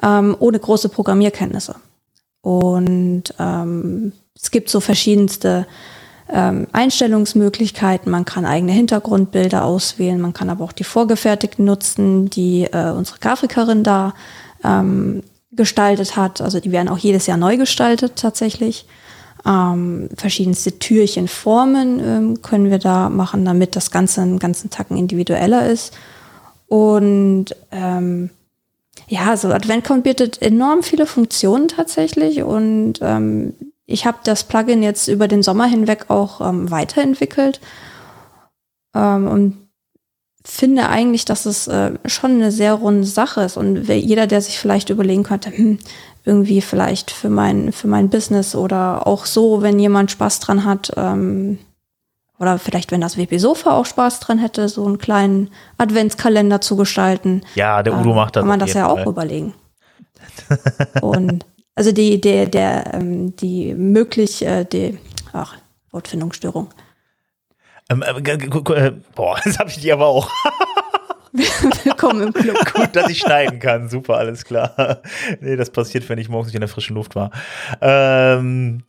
[0.02, 1.74] ähm, ohne große Programmierkenntnisse.
[2.40, 5.66] Und ähm, es gibt so verschiedenste
[6.30, 8.10] ähm, Einstellungsmöglichkeiten.
[8.10, 13.18] Man kann eigene Hintergrundbilder auswählen, man kann aber auch die vorgefertigten nutzen, die äh, unsere
[13.18, 14.14] Grafikerin da
[14.64, 16.40] ähm, gestaltet hat.
[16.40, 18.86] Also die werden auch jedes Jahr neu gestaltet tatsächlich.
[19.46, 25.66] Ähm, verschiedenste Türchenformen ähm, können wir da machen, damit das Ganze einen ganzen Tacken individueller
[25.66, 25.96] ist.
[26.66, 28.30] Und ähm,
[29.06, 33.54] ja, so Advent bietet enorm viele Funktionen tatsächlich und ähm,
[33.88, 37.58] ich habe das Plugin jetzt über den Sommer hinweg auch ähm, weiterentwickelt
[38.94, 39.68] ähm, und
[40.44, 44.58] finde eigentlich, dass es äh, schon eine sehr runde Sache ist und jeder, der sich
[44.58, 45.78] vielleicht überlegen könnte, hm,
[46.24, 50.92] irgendwie vielleicht für mein, für mein Business oder auch so, wenn jemand Spaß dran hat,
[50.96, 51.58] ähm,
[52.38, 57.42] oder vielleicht, wenn das WP-Sofa auch Spaß dran hätte, so einen kleinen Adventskalender zu gestalten.
[57.54, 58.42] Ja, der Udo äh, macht das.
[58.42, 59.08] Kann man das ja auch Fall.
[59.08, 59.54] überlegen.
[61.00, 61.44] Und
[61.78, 64.98] also die, der, der, ähm, die möglich, äh, die,
[65.32, 65.56] ach,
[65.92, 66.70] Wortfindungsstörung.
[67.88, 70.28] Ähm, äh, äh, boah, das habe ich die aber auch.
[71.84, 72.56] Willkommen im Club.
[72.74, 73.88] Gut, dass ich schneiden kann.
[73.88, 75.02] Super, alles klar.
[75.40, 77.30] nee, das passiert, wenn ich morgens nicht in der frischen Luft war.
[77.80, 78.82] Ähm,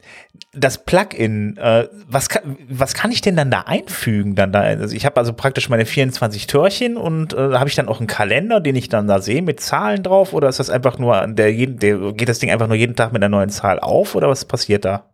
[0.53, 4.35] das Plugin, äh, was, kann, was kann ich denn dann da einfügen?
[4.35, 4.61] Dann da?
[4.61, 8.07] Also ich habe also praktisch meine 24 Türchen und äh, habe ich dann auch einen
[8.07, 10.33] Kalender, den ich dann da sehe mit Zahlen drauf?
[10.33, 13.23] Oder ist das einfach nur, der, der geht das Ding einfach nur jeden Tag mit
[13.23, 14.15] einer neuen Zahl auf?
[14.15, 15.05] Oder was passiert da?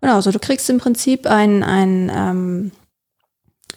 [0.00, 2.72] Genau, also du kriegst im Prinzip ein, ein ähm,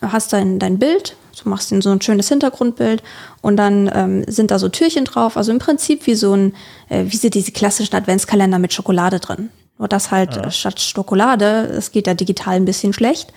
[0.02, 3.04] hast dein, dein Bild Du machst so ein schönes Hintergrundbild
[3.42, 5.38] und dann ähm, sind da so Türchen drauf.
[5.38, 6.54] Also im Prinzip wie so ein,
[6.90, 9.50] äh, wie sie diese klassischen Adventskalender mit Schokolade drin.
[9.78, 10.52] Nur das halt ja.
[10.52, 13.34] statt Schokolade, es geht ja digital ein bisschen schlecht,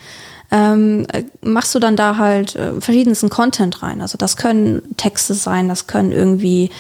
[0.51, 4.01] ähm, äh, machst du dann da halt äh, verschiedensten Content rein.
[4.01, 6.71] Also das können Texte sein, das können irgendwie,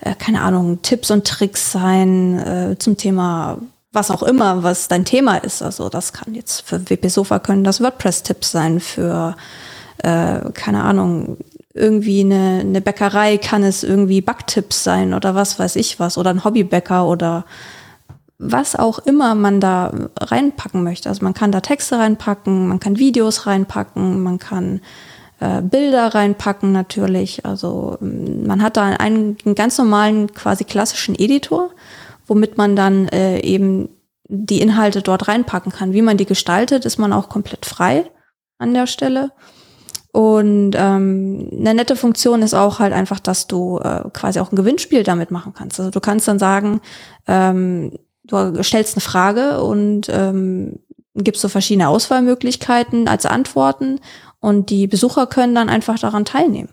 [0.00, 3.58] äh, keine Ahnung, Tipps und Tricks sein äh, zum Thema
[3.90, 5.62] was auch immer, was dein Thema ist.
[5.62, 9.34] Also das kann jetzt für WP Sofa können das WordPress-Tipps sein, für
[9.98, 11.38] äh, keine Ahnung,
[11.74, 16.30] irgendwie eine, eine Bäckerei kann es irgendwie Backtipps sein oder was weiß ich was oder
[16.30, 17.44] ein Hobbybäcker oder
[18.38, 21.08] was auch immer man da reinpacken möchte.
[21.08, 24.80] Also man kann da Texte reinpacken, man kann Videos reinpacken, man kann
[25.40, 27.44] äh, Bilder reinpacken natürlich.
[27.44, 31.70] Also man hat da einen, einen ganz normalen, quasi klassischen Editor,
[32.26, 33.88] womit man dann äh, eben
[34.28, 35.92] die Inhalte dort reinpacken kann.
[35.92, 38.10] Wie man die gestaltet, ist man auch komplett frei
[38.58, 39.32] an der Stelle.
[40.12, 44.56] Und ähm, eine nette Funktion ist auch halt einfach, dass du äh, quasi auch ein
[44.56, 45.78] Gewinnspiel damit machen kannst.
[45.78, 46.80] Also du kannst dann sagen,
[47.26, 47.92] ähm,
[48.28, 50.78] du stellst eine Frage und ähm,
[51.14, 54.00] gibst so verschiedene Auswahlmöglichkeiten als Antworten
[54.40, 56.68] und die Besucher können dann einfach daran teilnehmen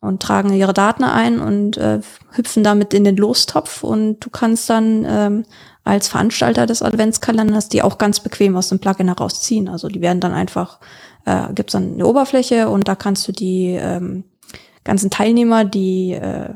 [0.00, 2.00] und tragen ihre Daten ein und äh,
[2.32, 5.44] hüpfen damit in den Lostopf und du kannst dann ähm,
[5.82, 9.68] als Veranstalter des Adventskalenders die auch ganz bequem aus dem Plugin herausziehen.
[9.68, 10.78] Also die werden dann einfach
[11.24, 14.24] äh, gibt dann eine Oberfläche und da kannst du die ähm,
[14.84, 16.50] ganzen Teilnehmer, die äh,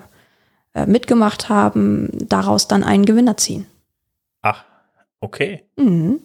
[0.74, 3.66] äh, mitgemacht haben, daraus dann einen Gewinner ziehen.
[4.44, 4.62] Ach,
[5.20, 5.64] okay.
[5.76, 6.20] Mhm.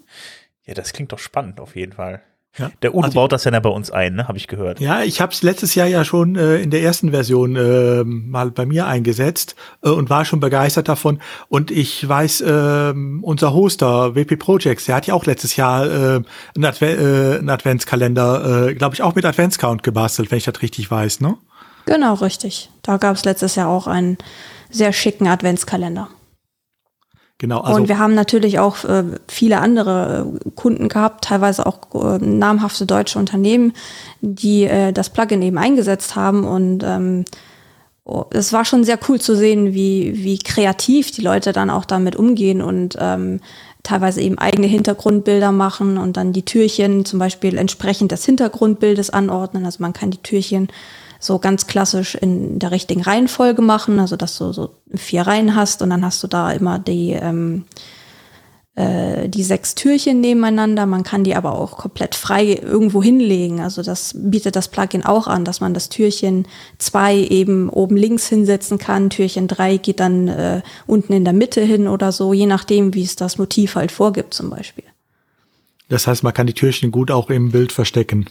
[0.65, 2.21] Ja, das klingt doch spannend auf jeden Fall.
[2.57, 2.69] Ja.
[2.81, 4.27] Der Udo also, baut das ja bei uns ein, ne?
[4.27, 4.81] habe ich gehört.
[4.81, 8.51] Ja, ich habe es letztes Jahr ja schon äh, in der ersten Version äh, mal
[8.51, 11.21] bei mir eingesetzt äh, und war schon begeistert davon.
[11.47, 16.21] Und ich weiß, äh, unser Hoster WP Projects, der hat ja auch letztes Jahr äh,
[16.55, 20.61] einen, Adve äh, einen Adventskalender, äh, glaube ich, auch mit Adventscount gebastelt, wenn ich das
[20.61, 21.37] richtig weiß, ne?
[21.85, 22.69] Genau, richtig.
[22.81, 24.17] Da gab es letztes Jahr auch einen
[24.69, 26.09] sehr schicken Adventskalender.
[27.39, 27.61] Genau.
[27.61, 32.17] Also und wir haben natürlich auch äh, viele andere äh, Kunden gehabt, teilweise auch äh,
[32.17, 33.71] namhafte deutsche Unternehmen,
[34.19, 36.43] die äh, das Plugin eben eingesetzt haben.
[36.43, 37.23] Und ähm,
[38.03, 41.85] oh, es war schon sehr cool zu sehen, wie, wie kreativ die Leute dann auch
[41.85, 43.39] damit umgehen und ähm,
[43.83, 49.63] teilweise eben eigene Hintergrundbilder machen und dann die Türchen zum Beispiel entsprechend des Hintergrundbildes anordnen.
[49.63, 50.67] Also man kann die Türchen
[51.19, 55.81] so ganz klassisch in der richtigen Reihenfolge machen, also dass du so vier Reihen hast
[55.81, 57.65] und dann hast du da immer die, ähm,
[58.75, 60.85] äh, die sechs Türchen nebeneinander.
[60.85, 63.59] Man kann die aber auch komplett frei irgendwo hinlegen.
[63.59, 68.27] Also das bietet das Plugin auch an, dass man das Türchen zwei eben oben links
[68.27, 69.09] hinsetzen kann.
[69.09, 73.03] Türchen drei geht dann äh, unten in der Mitte hin oder so, je nachdem, wie
[73.03, 74.85] es das Motiv halt vorgibt zum Beispiel.
[75.89, 78.27] Das heißt, man kann die Türchen gut auch im Bild verstecken.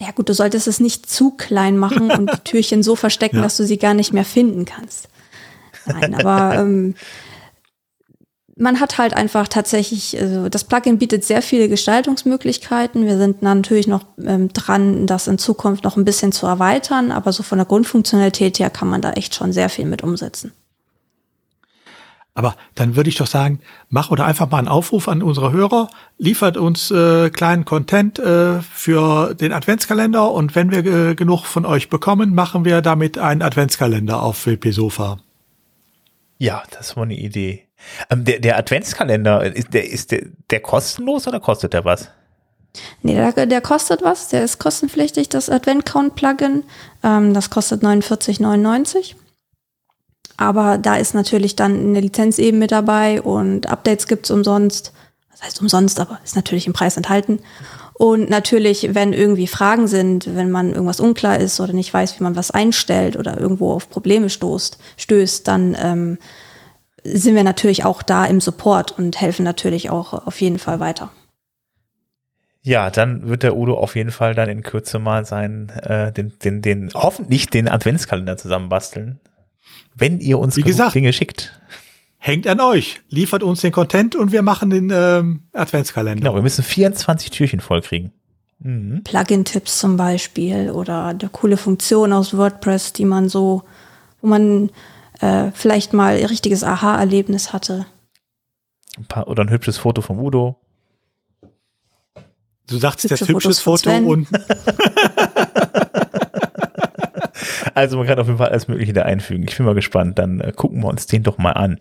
[0.00, 3.42] Ja gut, du solltest es nicht zu klein machen und die Türchen so verstecken, ja.
[3.42, 5.08] dass du sie gar nicht mehr finden kannst.
[5.86, 6.94] Nein, aber ähm,
[8.56, 13.06] man hat halt einfach tatsächlich, also das Plugin bietet sehr viele Gestaltungsmöglichkeiten.
[13.06, 17.32] Wir sind natürlich noch ähm, dran, das in Zukunft noch ein bisschen zu erweitern, aber
[17.32, 20.52] so von der Grundfunktionalität her kann man da echt schon sehr viel mit umsetzen.
[22.36, 25.88] Aber dann würde ich doch sagen, mach oder einfach mal einen Aufruf an unsere Hörer,
[26.18, 31.64] liefert uns äh, kleinen Content äh, für den Adventskalender und wenn wir äh, genug von
[31.64, 35.16] euch bekommen, machen wir damit einen Adventskalender auf WP Sofa.
[36.36, 37.64] Ja, das war eine Idee.
[38.10, 42.10] Ähm, der, der Adventskalender, ist der, ist der, der kostenlos oder kostet der was?
[43.00, 44.28] Nee, der, der kostet was.
[44.28, 46.64] Der ist kostenpflichtig, das Advent-Count-Plugin.
[47.02, 49.14] Ähm, das kostet 49,99.
[50.36, 54.92] Aber da ist natürlich dann eine Lizenz eben mit dabei und Updates gibt's umsonst.
[55.30, 57.40] Das heißt umsonst, aber ist natürlich im Preis enthalten.
[57.94, 62.22] Und natürlich, wenn irgendwie Fragen sind, wenn man irgendwas unklar ist oder nicht weiß, wie
[62.22, 66.18] man was einstellt oder irgendwo auf Probleme stoßt, stößt, dann ähm,
[67.04, 71.10] sind wir natürlich auch da im Support und helfen natürlich auch auf jeden Fall weiter.
[72.62, 76.32] Ja, dann wird der Udo auf jeden Fall dann in Kürze mal sein, äh, den,
[76.40, 79.20] den, den, hoffentlich den Adventskalender zusammenbasteln.
[79.96, 81.58] Wenn ihr uns Wie gesagt, Dinge schickt.
[82.18, 83.00] Hängt an euch.
[83.08, 86.20] Liefert uns den Content und wir machen den ähm, Adventskalender.
[86.20, 88.12] Genau, wir müssen 24 Türchen vollkriegen.
[88.58, 89.02] Mhm.
[89.04, 93.62] Plugin-Tipps zum Beispiel oder eine coole Funktion aus WordPress, die man so,
[94.20, 94.70] wo man
[95.20, 97.86] äh, vielleicht mal ein richtiges Aha-Erlebnis hatte.
[98.98, 100.56] Ein paar, oder ein hübsches Foto vom Udo.
[102.66, 104.28] Du sagst das hübsches Foto und.
[107.76, 109.44] also man kann auf jeden Fall alles Mögliche da einfügen.
[109.46, 110.18] Ich bin mal gespannt.
[110.18, 111.78] Dann äh, gucken wir uns den doch mal an.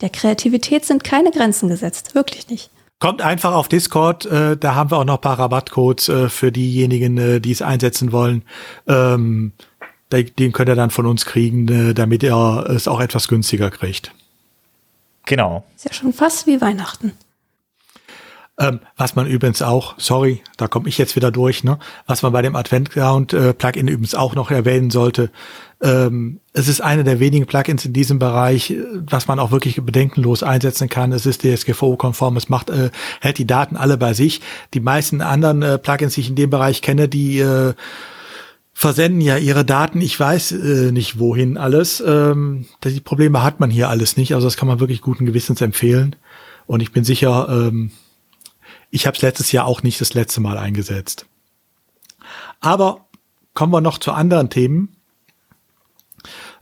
[0.00, 2.14] Der Kreativität sind keine Grenzen gesetzt.
[2.14, 2.70] Wirklich nicht.
[3.00, 6.50] Kommt einfach auf Discord, äh, da haben wir auch noch ein paar Rabattcodes äh, für
[6.50, 8.42] diejenigen, äh, die es einsetzen wollen.
[8.88, 9.52] Ähm,
[10.10, 14.12] den könnt ihr dann von uns kriegen, äh, damit ihr es auch etwas günstiger kriegt.
[15.26, 15.64] Genau.
[15.76, 17.12] Ist ja schon fast wie Weihnachten.
[18.60, 21.78] Ähm, was man übrigens auch, sorry, da komme ich jetzt wieder durch, ne?
[22.06, 25.30] Was man bei dem Advent Count äh, Plugin übrigens auch noch erwähnen sollte.
[25.80, 29.80] Ähm, es ist eine der wenigen Plugins in diesem Bereich, äh, was man auch wirklich
[29.80, 31.12] bedenkenlos einsetzen kann.
[31.12, 32.90] Es ist DSGVO-konform, es macht, äh,
[33.20, 34.40] hält die Daten alle bei sich.
[34.74, 37.74] Die meisten anderen äh, Plugins, die ich in dem Bereich kenne, die äh,
[38.72, 42.02] versenden ja ihre Daten, ich weiß äh, nicht wohin alles.
[42.04, 45.60] Ähm, die Probleme hat man hier alles nicht, also das kann man wirklich guten Gewissens
[45.60, 46.16] empfehlen.
[46.66, 47.92] Und ich bin sicher, ähm,
[48.90, 51.26] ich habe es letztes Jahr auch nicht das letzte Mal eingesetzt.
[52.60, 53.06] Aber
[53.54, 54.96] kommen wir noch zu anderen Themen.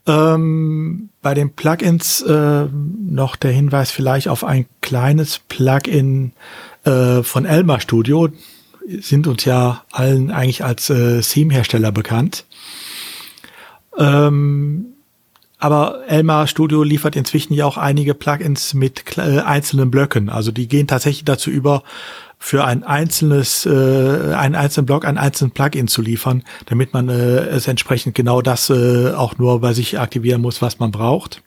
[0.07, 6.33] Ähm, bei den Plugins äh, noch der Hinweis vielleicht auf ein kleines Plugin
[6.85, 8.29] äh, von Elmar Studio
[8.89, 12.45] sind uns ja allen eigentlich als äh, Theme-Hersteller bekannt.
[13.99, 14.96] Ähm,
[15.59, 20.29] aber Elmar Studio liefert inzwischen ja auch einige Plugins mit äh, einzelnen Blöcken.
[20.29, 21.83] Also die gehen tatsächlich dazu über,
[22.38, 27.47] für ein einzelnes, äh, einen einzelnen Block einen einzelnen Plugin zu liefern, damit man äh,
[27.47, 31.42] es entsprechend genau das äh, auch nur bei sich aktivieren muss, was man braucht.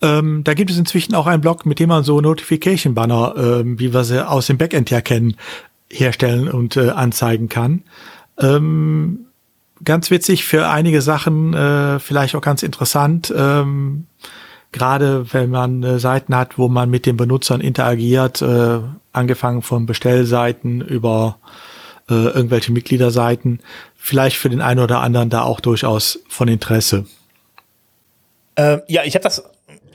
[0.00, 3.78] Ähm, da gibt es inzwischen auch einen Blog, mit dem man so Notification Banner, ähm,
[3.78, 5.36] wie wir sie aus dem Backend ja kennen,
[5.90, 7.82] herstellen und äh, anzeigen kann.
[8.38, 9.26] Ähm,
[9.84, 13.32] ganz witzig für einige Sachen, äh, vielleicht auch ganz interessant.
[13.36, 14.06] Ähm,
[14.72, 18.78] Gerade wenn man äh, Seiten hat, wo man mit den Benutzern interagiert, äh,
[19.12, 21.38] angefangen von Bestellseiten über
[22.08, 23.60] äh, irgendwelche Mitgliederseiten,
[23.96, 27.06] vielleicht für den einen oder anderen da auch durchaus von Interesse.
[28.54, 29.42] Äh, ja, ich habe das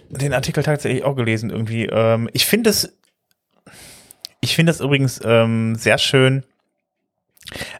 [0.09, 1.85] den Artikel tatsächlich auch gelesen irgendwie.
[1.85, 2.93] Ähm, ich finde es,
[4.41, 6.43] ich finde es übrigens ähm, sehr schön,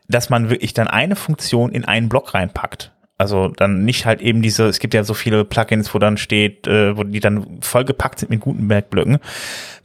[0.07, 2.91] dass man wirklich dann eine Funktion in einen Block reinpackt.
[3.17, 6.67] Also dann nicht halt eben diese, es gibt ja so viele Plugins, wo dann steht,
[6.67, 9.19] äh, wo die dann vollgepackt sind mit Gutenberg-Blöcken.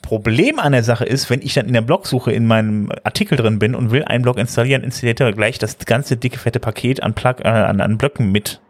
[0.02, 3.60] Problem an der Sache ist, wenn ich dann in der Blogsuche in meinem Artikel drin
[3.60, 7.14] bin und will einen Blog installieren, installiert er gleich das ganze dicke, fette Paket an,
[7.14, 8.60] Plug, äh, an, an Blöcken mit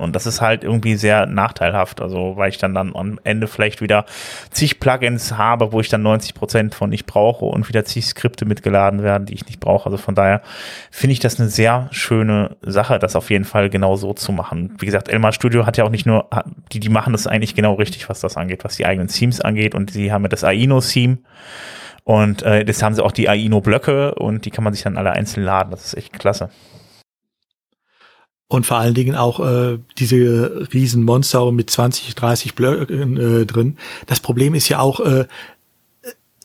[0.00, 2.00] Und das ist halt irgendwie sehr nachteilhaft.
[2.00, 4.04] Also, weil ich dann dann am Ende vielleicht wieder
[4.50, 8.44] zig Plugins habe, wo ich dann 90 Prozent von nicht brauche und wieder zig Skripte
[8.44, 9.86] mitgeladen werden, die ich nicht brauche.
[9.86, 10.42] Also von daher
[10.90, 14.74] finde ich das eine sehr schöne Sache, das auf jeden Fall genau so zu machen.
[14.78, 16.28] Wie gesagt, Elmar Studio hat ja auch nicht nur,
[16.72, 19.74] die, die machen das eigentlich genau richtig, was das angeht, was die eigenen Themes angeht.
[19.74, 21.18] Und sie haben ja das Aino-Theme.
[22.04, 25.12] Und äh, das haben sie auch die Aino-Blöcke und die kann man sich dann alle
[25.12, 25.70] einzeln laden.
[25.70, 26.50] Das ist echt klasse.
[28.50, 33.76] Und vor allen Dingen auch äh, diese riesen Monster mit 20, 30 Blöcken äh, drin.
[34.06, 35.26] Das Problem ist ja auch, äh,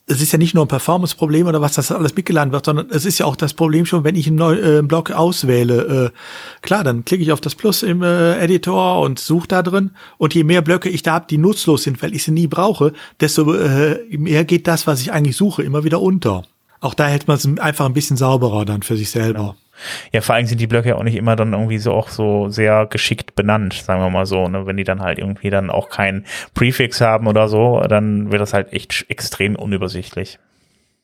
[0.06, 3.06] es ist ja nicht nur ein Performance-Problem oder was das alles mitgeladen wird, sondern es
[3.06, 6.12] ist ja auch das Problem schon, wenn ich einen neuen äh, Block auswähle.
[6.14, 9.90] Äh, klar, dann klicke ich auf das Plus im äh, Editor und suche da drin.
[10.20, 12.94] Und je mehr Blöcke ich da habe, die nutzlos sind, weil ich sie nie brauche,
[13.20, 16.44] desto äh, mehr geht das, was ich eigentlich suche, immer wieder unter.
[16.82, 19.40] Auch da hält man es einfach ein bisschen sauberer dann für sich selber.
[19.40, 19.56] Genau.
[20.12, 22.50] Ja, vor allem sind die Blöcke ja auch nicht immer dann irgendwie so auch so
[22.50, 24.48] sehr geschickt benannt, sagen wir mal so.
[24.48, 24.66] Ne?
[24.66, 28.54] Wenn die dann halt irgendwie dann auch keinen Prefix haben oder so, dann wird das
[28.54, 30.40] halt echt extrem unübersichtlich.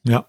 [0.04, 0.26] Ja.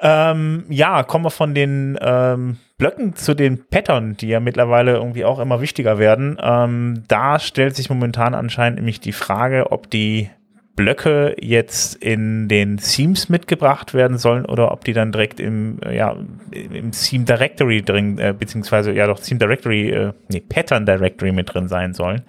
[0.00, 5.24] Ähm, ja, kommen wir von den ähm, Blöcken zu den Pattern, die ja mittlerweile irgendwie
[5.24, 6.36] auch immer wichtiger werden.
[6.42, 10.28] Ähm, da stellt sich momentan anscheinend nämlich die Frage, ob die
[10.76, 16.16] Blöcke jetzt in den Themes mitgebracht werden sollen oder ob die dann direkt im, ja,
[16.50, 21.54] im Theme Directory drin, äh, beziehungsweise ja doch Theme Directory, äh, nee, Pattern Directory mit
[21.54, 22.22] drin sein sollen.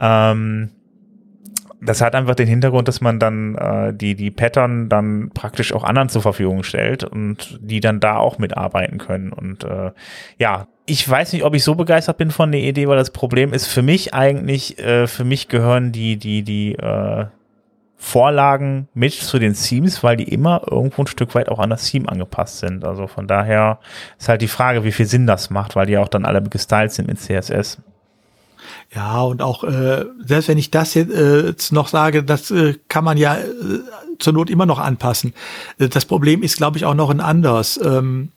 [0.00, 0.70] Ähm,
[1.82, 5.84] das hat einfach den Hintergrund, dass man dann äh, die, die Pattern dann praktisch auch
[5.84, 9.32] anderen zur Verfügung stellt und die dann da auch mitarbeiten können.
[9.32, 9.92] Und äh,
[10.38, 13.52] ja, ich weiß nicht, ob ich so begeistert bin von der Idee, weil das Problem
[13.52, 17.26] ist für mich eigentlich, äh, für mich gehören die, die, die, äh,
[18.02, 21.84] Vorlagen mit zu den Themes, weil die immer irgendwo ein Stück weit auch an das
[21.84, 22.82] Theme angepasst sind.
[22.82, 23.78] Also von daher
[24.18, 26.92] ist halt die Frage, wie viel Sinn das macht, weil die auch dann alle gestylt
[26.92, 27.78] sind mit CSS.
[28.94, 32.78] Ja, und auch äh, selbst wenn ich das jetzt, äh, jetzt noch sage, das äh,
[32.88, 33.44] kann man ja äh,
[34.18, 35.34] zur Not immer noch anpassen.
[35.78, 37.78] Äh, das Problem ist, glaube ich, auch noch ein anderes.
[37.84, 38.32] Ähm,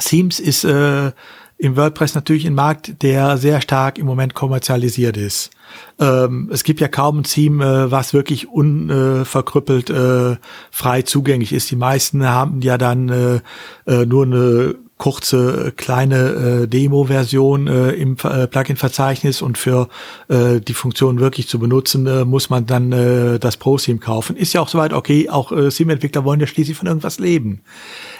[0.00, 1.12] Themes ist äh,
[1.56, 5.50] im WordPress natürlich ein Markt, der sehr stark im Moment kommerzialisiert ist.
[5.98, 10.36] Ähm, es gibt ja kaum ein Theme, äh, was wirklich unverkrüppelt äh,
[10.70, 11.70] frei zugänglich ist.
[11.70, 13.40] Die meisten haben ja dann äh,
[13.86, 19.88] äh nur eine kurze kleine äh, Demo-Version äh, im äh, Plugin-Verzeichnis und für
[20.28, 24.36] äh, die Funktion wirklich zu benutzen, äh, muss man dann äh, das Pro-Theme kaufen.
[24.36, 27.62] Ist ja auch soweit okay, auch äh, Theme-Entwickler wollen ja schließlich von irgendwas leben.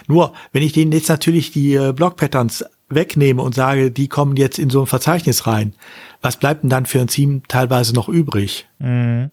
[0.09, 4.59] Nur, wenn ich denen jetzt natürlich die äh, Block-Patterns wegnehme und sage, die kommen jetzt
[4.59, 5.75] in so ein Verzeichnis rein,
[6.21, 8.67] was bleibt denn dann für ein Team teilweise noch übrig?
[8.79, 9.31] Mhm.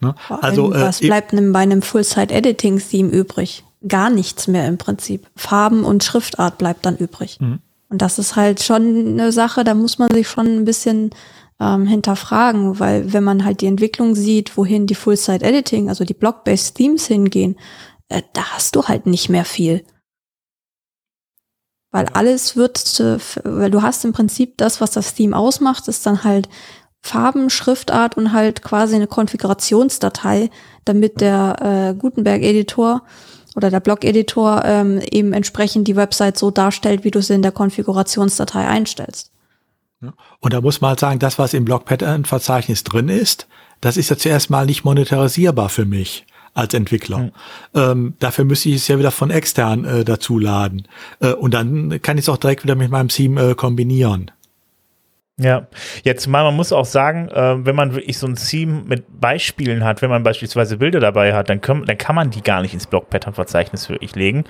[0.00, 0.14] Ne?
[0.28, 3.64] Also, äh, was bleibt denn bei einem Full-Site-Editing-Theme übrig?
[3.86, 5.26] Gar nichts mehr im Prinzip.
[5.36, 7.38] Farben und Schriftart bleibt dann übrig.
[7.40, 7.60] Mhm.
[7.88, 11.10] Und das ist halt schon eine Sache, da muss man sich schon ein bisschen
[11.60, 16.74] ähm, hinterfragen, weil wenn man halt die Entwicklung sieht, wohin die Full-Site-Editing, also die Block-Based
[16.74, 17.56] Themes hingehen,
[18.08, 19.84] äh, da hast du halt nicht mehr viel.
[21.96, 23.00] Weil alles wird,
[23.44, 26.46] weil du hast im Prinzip das, was das Theme ausmacht, ist dann halt
[27.00, 30.50] Farben, Schriftart und halt quasi eine Konfigurationsdatei,
[30.84, 33.02] damit der äh, Gutenberg-Editor
[33.54, 37.52] oder der Blog-Editor ähm, eben entsprechend die Website so darstellt, wie du sie in der
[37.52, 39.32] Konfigurationsdatei einstellst.
[40.40, 43.46] Und da muss man halt sagen, das, was im Blog-Pattern-Verzeichnis drin ist,
[43.80, 46.26] das ist ja zuerst mal nicht monetarisierbar für mich
[46.56, 47.18] als Entwickler.
[47.18, 47.32] Mhm.
[47.74, 50.88] Ähm, dafür müsste ich es ja wieder von extern äh, dazu laden.
[51.20, 54.30] Äh, und dann kann ich es auch direkt wieder mit meinem Team äh, kombinieren.
[55.38, 55.66] Ja,
[56.02, 59.84] jetzt mal, man muss auch sagen, äh, wenn man wirklich so ein Theme mit Beispielen
[59.84, 62.72] hat, wenn man beispielsweise Bilder dabei hat, dann, können, dann kann man die gar nicht
[62.72, 64.44] ins Block-Pattern-Verzeichnis wirklich legen.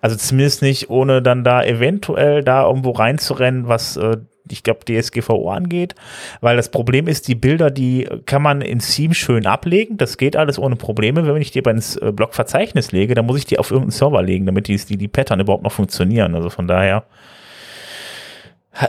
[0.00, 4.16] Also zumindest nicht, ohne dann da eventuell da irgendwo reinzurennen, was äh,
[4.50, 5.94] ich glaube, DSGVO angeht,
[6.40, 10.36] weil das Problem ist, die Bilder, die kann man in Theme schön ablegen, das geht
[10.36, 11.26] alles ohne Probleme.
[11.26, 14.22] Wenn ich die aber ins äh, Blog-Verzeichnis lege, dann muss ich die auf irgendeinen Server
[14.22, 16.34] legen, damit die, die, die Pattern überhaupt noch funktionieren.
[16.34, 17.04] Also von daher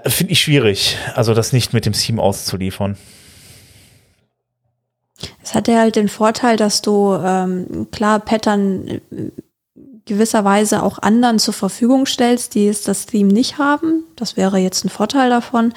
[0.05, 2.97] finde ich schwierig, also das nicht mit dem Theme auszuliefern.
[5.41, 9.01] Es hat ja halt den Vorteil, dass du ähm, klar Pattern
[10.05, 14.03] äh, gewisserweise auch anderen zur Verfügung stellst, die es das Theme nicht haben.
[14.15, 15.73] Das wäre jetzt ein Vorteil davon.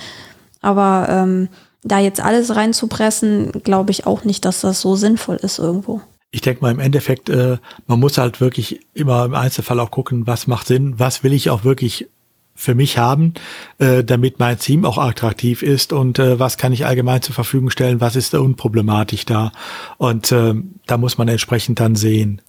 [0.61, 1.49] Aber ähm,
[1.83, 6.01] da jetzt alles reinzupressen, glaube ich auch nicht, dass das so sinnvoll ist irgendwo.
[6.33, 10.27] Ich denke mal im Endeffekt, äh, man muss halt wirklich immer im Einzelfall auch gucken,
[10.27, 12.09] was macht Sinn, was will ich auch wirklich
[12.57, 13.35] für mich haben,
[13.79, 17.71] äh, damit mein Team auch attraktiv ist und äh, was kann ich allgemein zur Verfügung
[17.71, 19.53] stellen, was ist da unproblematisch da
[19.99, 20.55] und äh,
[20.87, 22.41] da muss man entsprechend dann sehen.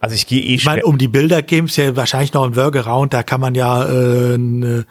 [0.00, 2.54] Also ich gehe eh Ich meine, um die Bilder geben es ja wahrscheinlich noch ein
[2.54, 4.84] Workaround, da kann man ja äh, einen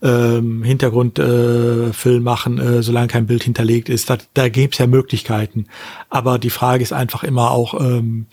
[0.00, 4.10] äh, Hintergrundfilm äh, machen, äh, solange kein Bild hinterlegt ist.
[4.10, 5.66] Da, da gäbe es ja Möglichkeiten.
[6.10, 8.26] Aber die Frage ist einfach immer auch, ähm,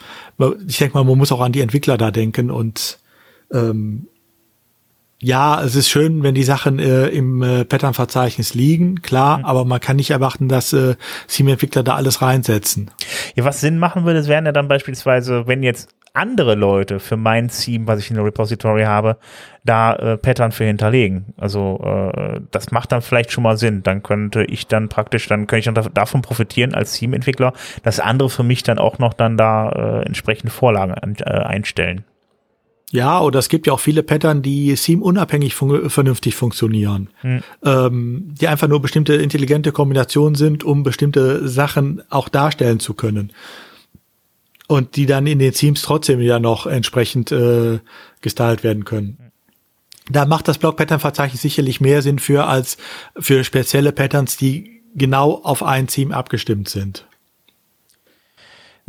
[0.68, 3.00] ich denke mal, man muss auch an die Entwickler da denken und
[3.52, 4.08] ähm,
[5.22, 9.46] ja, es ist schön, wenn die Sachen äh, im äh, Pattern-Verzeichnis liegen, klar, mhm.
[9.46, 10.96] aber man kann nicht erwarten, dass äh,
[11.28, 12.90] Theme-Entwickler da alles reinsetzen.
[13.36, 17.50] Ja, was Sinn machen würde, wären ja dann beispielsweise, wenn jetzt andere Leute für mein
[17.50, 19.18] Theme, was ich in der Repository habe,
[19.64, 21.34] da äh, Pattern für hinterlegen.
[21.38, 23.84] Also äh, das macht dann vielleicht schon mal Sinn.
[23.84, 27.54] Dann könnte ich dann praktisch, dann könnte ich dann davon profitieren als Theme-Entwickler,
[27.84, 32.06] dass andere für mich dann auch noch dann da äh, entsprechende Vorlagen an, äh, einstellen.
[32.92, 37.10] Ja, oder es gibt ja auch viele Pattern, die Seam-unabhängig fun vernünftig funktionieren.
[37.22, 37.44] Hm.
[37.64, 43.32] Ähm, die einfach nur bestimmte intelligente Kombinationen sind, um bestimmte Sachen auch darstellen zu können.
[44.68, 47.80] Und die dann in den Themes trotzdem ja noch entsprechend äh,
[48.22, 49.18] gestylt werden können.
[50.12, 52.78] Da macht das Block-Pattern-Verzeichnis sicherlich mehr Sinn für als
[53.18, 57.06] für spezielle Patterns, die genau auf ein Theme abgestimmt sind.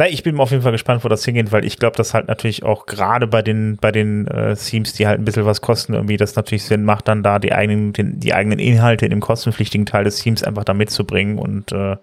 [0.00, 2.26] Na, ich bin auf jeden Fall gespannt, wo das hingeht, weil ich glaube, dass halt
[2.26, 5.92] natürlich auch gerade bei den, bei den äh, Themes, die halt ein bisschen was kosten,
[5.92, 9.20] irgendwie das natürlich Sinn macht, dann da die eigenen, den, die eigenen Inhalte in dem
[9.20, 11.98] kostenpflichtigen Teil des Themes einfach da mitzubringen und äh,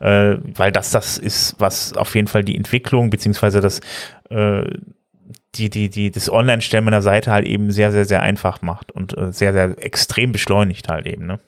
[0.00, 3.80] äh, weil das das ist, was auf jeden Fall die Entwicklung beziehungsweise das
[4.28, 4.64] äh,
[5.54, 9.16] die, die, die, das Online-Stellen meiner Seite halt eben sehr, sehr, sehr einfach macht und
[9.16, 11.40] äh, sehr, sehr extrem beschleunigt halt eben, ne?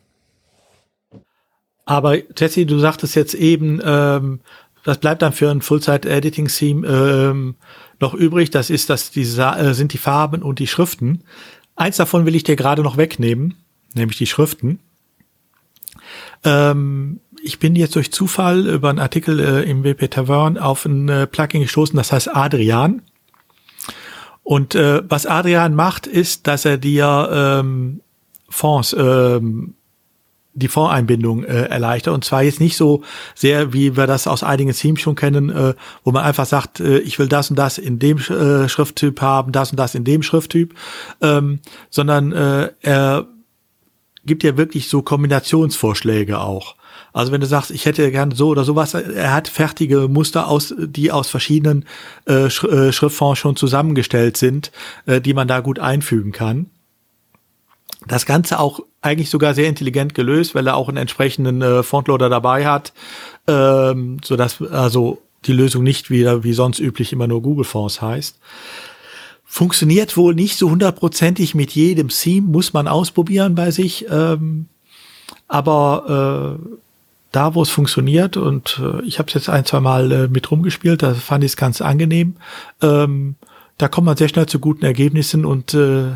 [1.84, 4.40] Aber Jesse, du sagtest jetzt eben, ähm,
[4.84, 7.54] das bleibt dann für ein Full-Site-Editing-Theme ähm,
[8.00, 8.50] noch übrig.
[8.50, 11.24] Das ist, dass die äh, sind die Farben und die Schriften.
[11.76, 13.54] Eins davon will ich dir gerade noch wegnehmen,
[13.94, 14.80] nämlich die Schriften.
[16.44, 21.08] Ähm, ich bin jetzt durch Zufall über einen Artikel äh, im WP Tavern auf ein
[21.08, 23.02] äh, Plugin gestoßen, das heißt Adrian.
[24.42, 28.00] Und äh, was Adrian macht, ist, dass er dir ähm,
[28.48, 29.74] Fonds ähm,
[30.52, 32.14] die Fondseinbindung äh, erleichtert.
[32.14, 33.02] Und zwar jetzt nicht so
[33.34, 35.74] sehr, wie wir das aus einigen Themes schon kennen, äh,
[36.04, 39.52] wo man einfach sagt, äh, ich will das und das in dem äh, Schrifttyp haben,
[39.52, 40.74] das und das in dem Schrifttyp,
[41.20, 43.26] ähm, sondern äh, er
[44.26, 46.76] gibt ja wirklich so Kombinationsvorschläge auch.
[47.12, 50.74] Also wenn du sagst, ich hätte gerne so oder sowas, er hat fertige Muster aus,
[50.78, 51.84] die aus verschiedenen
[52.26, 54.70] äh, äh, Schriftfonds schon zusammengestellt sind,
[55.06, 56.66] äh, die man da gut einfügen kann.
[58.06, 62.28] Das Ganze auch eigentlich sogar sehr intelligent gelöst, weil er auch einen entsprechenden äh, Frontloader
[62.28, 62.92] dabei hat,
[63.46, 68.00] ähm, so dass also die Lösung nicht wieder wie sonst üblich immer nur Google Fonts
[68.00, 68.38] heißt.
[69.44, 74.06] Funktioniert wohl nicht so hundertprozentig mit jedem Theme, muss man ausprobieren bei sich.
[74.08, 74.66] Ähm,
[75.48, 76.76] aber äh,
[77.32, 80.50] da, wo es funktioniert, und äh, ich habe es jetzt ein, zwei Mal äh, mit
[80.50, 82.36] rumgespielt, da fand ich es ganz angenehm.
[82.80, 83.36] Ähm,
[83.78, 86.12] da kommt man sehr schnell zu guten Ergebnissen und äh,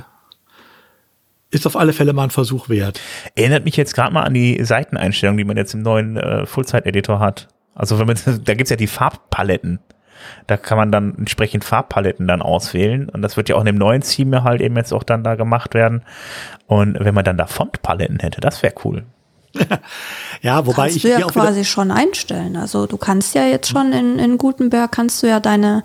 [1.55, 3.01] ist auf alle Fälle mal ein Versuch wert.
[3.35, 7.21] Erinnert mich jetzt gerade mal an die Seiteneinstellung, die man jetzt im neuen äh, Full-Site-Editor
[7.21, 7.49] hat.
[7.75, 9.81] Also wenn man, da gibt's ja die Farbpaletten.
[10.47, 13.09] Da kann man dann entsprechend Farbpaletten dann auswählen.
[13.09, 15.35] Und das wird ja auch in dem neuen Theme halt eben jetzt auch dann da
[15.35, 16.03] gemacht werden.
[16.67, 19.05] Und wenn man dann da Fontpaletten hätte, das wäre cool.
[20.43, 22.57] ja, wobei kannst ich du ja quasi schon einstellen.
[22.57, 25.83] Also du kannst ja jetzt schon in, in Gutenberg kannst du ja deine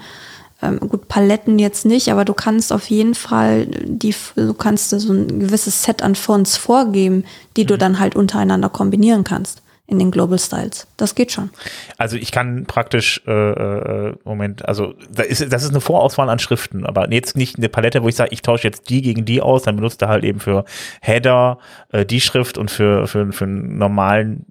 [0.61, 5.13] ähm, gut, Paletten jetzt nicht, aber du kannst auf jeden Fall die, du kannst so
[5.13, 7.23] ein gewisses Set an Fonts vorgeben,
[7.55, 7.67] die mhm.
[7.67, 10.87] du dann halt untereinander kombinieren kannst in den Global Styles.
[10.97, 11.49] Das geht schon.
[11.97, 16.37] Also ich kann praktisch, äh, äh, Moment, also da ist, das ist eine Vorauswahl an
[16.37, 19.41] Schriften, aber jetzt nicht eine Palette, wo ich sage, ich tausche jetzt die gegen die
[19.41, 20.63] aus, dann benutzt er halt eben für
[21.01, 21.57] Header
[21.91, 24.45] äh, die Schrift und für, für, für einen normalen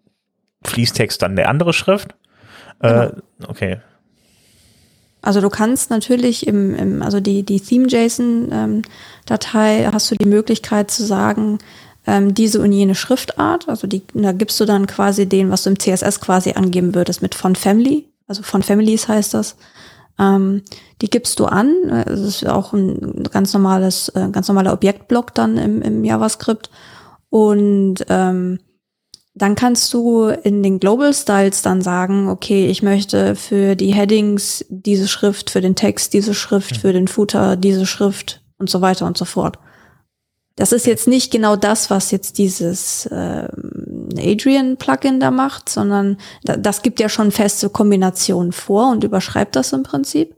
[0.64, 2.16] Fließtext dann eine andere Schrift.
[2.80, 3.12] Äh, genau.
[3.46, 3.78] okay,
[5.22, 10.90] also du kannst natürlich im, im also die, die Theme-JSON-Datei ähm, hast du die Möglichkeit
[10.90, 11.58] zu sagen,
[12.06, 13.68] ähm, diese und jene Schriftart.
[13.68, 17.20] Also die, da gibst du dann quasi den, was du im CSS quasi angeben würdest
[17.20, 18.08] mit Font Family.
[18.26, 19.56] Also Font Families heißt das.
[20.18, 20.62] Ähm,
[21.02, 21.74] die gibst du an.
[22.06, 26.70] Das ist auch ein ganz normales, äh, ganz normaler Objektblock dann im, im JavaScript.
[27.30, 28.60] Und ähm,
[29.38, 34.64] dann kannst du in den Global Styles dann sagen, okay, ich möchte für die Headings
[34.68, 36.80] diese Schrift, für den Text diese Schrift, hm.
[36.80, 39.58] für den Footer diese Schrift und so weiter und so fort.
[40.56, 43.48] Das ist jetzt nicht genau das, was jetzt dieses äh,
[44.18, 49.72] Adrian-Plugin da macht, sondern da, das gibt ja schon feste Kombinationen vor und überschreibt das
[49.72, 50.34] im Prinzip.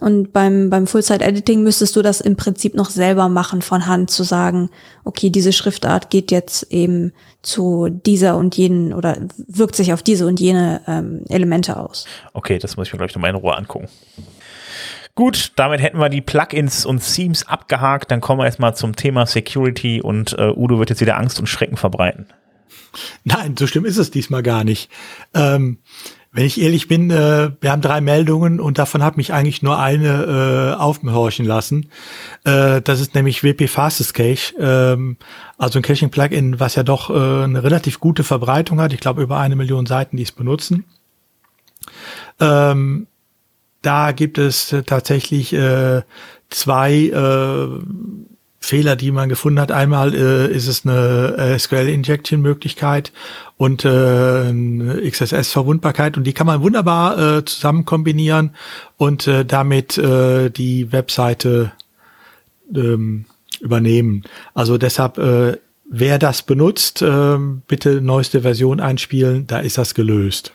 [0.00, 4.22] Und beim, beim Full-Site-Editing müsstest du das im Prinzip noch selber machen, von Hand zu
[4.22, 4.70] sagen,
[5.04, 10.26] okay, diese Schriftart geht jetzt eben zu dieser und jenen oder wirkt sich auf diese
[10.26, 12.06] und jene ähm, Elemente aus.
[12.32, 13.88] Okay, das muss ich mir, glaube ich, nochmal in Ruhe angucken.
[15.14, 18.10] Gut, damit hätten wir die Plugins und Themes abgehakt.
[18.10, 21.46] Dann kommen wir erstmal zum Thema Security und äh, Udo wird jetzt wieder Angst und
[21.46, 22.26] Schrecken verbreiten.
[23.24, 24.90] Nein, so schlimm ist es diesmal gar nicht.
[25.34, 25.78] Ähm,
[26.32, 29.78] wenn ich ehrlich bin, äh, wir haben drei Meldungen und davon hat mich eigentlich nur
[29.78, 31.90] eine äh, aufhorchen lassen.
[32.44, 35.18] Äh, das ist nämlich WP Fastest Cache, ähm,
[35.58, 38.94] also ein Caching-Plugin, was ja doch äh, eine relativ gute Verbreitung hat.
[38.94, 40.84] Ich glaube über eine Million Seiten, die es benutzen.
[42.40, 43.06] Ähm,
[43.82, 46.00] da gibt es tatsächlich äh,
[46.48, 48.31] zwei äh,
[48.62, 49.72] Fehler, die man gefunden hat.
[49.72, 53.12] Einmal äh, ist es eine SQL-Injection-Möglichkeit
[53.56, 58.54] und äh, eine XSS-Verwundbarkeit und die kann man wunderbar äh, zusammen kombinieren
[58.96, 61.72] und äh, damit äh, die Webseite
[62.74, 63.26] ähm,
[63.60, 64.22] übernehmen.
[64.54, 67.36] Also deshalb, äh, wer das benutzt, äh,
[67.66, 70.54] bitte neueste Version einspielen, da ist das gelöst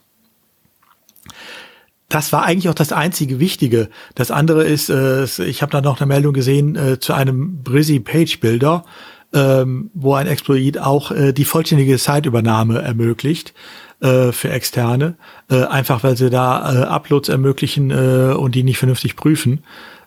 [2.10, 3.90] das war eigentlich auch das einzige Wichtige.
[4.16, 8.00] Das andere ist, äh, ich habe da noch eine Meldung gesehen äh, zu einem Brizzy
[8.00, 8.86] Page Builder,
[9.34, 13.54] ähm, wo ein Exploit auch äh, die vollständige Site-Übernahme ermöglicht
[14.00, 15.16] äh, für Externe,
[15.50, 19.64] äh, einfach weil sie da äh, Uploads ermöglichen äh, und die nicht vernünftig prüfen.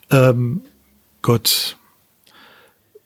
[0.09, 0.61] Ähm,
[1.21, 1.77] Gott,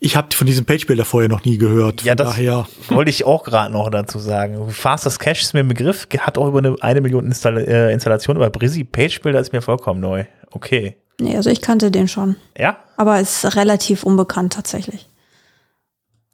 [0.06, 2.04] ich habe von diesem Page-Builder vorher noch nie gehört.
[2.04, 2.68] Ja, das daher.
[2.90, 4.70] wollte ich auch gerade noch dazu sagen.
[4.70, 8.38] Fastest Cache ist mir ein Begriff, hat auch über eine, eine Million Install äh, Installation,
[8.38, 10.26] aber Brizzy Page-Builder ist mir vollkommen neu.
[10.52, 10.96] Okay.
[11.20, 12.36] Nee, also ich kannte den schon.
[12.56, 12.78] Ja?
[12.98, 15.10] Aber ist relativ unbekannt tatsächlich.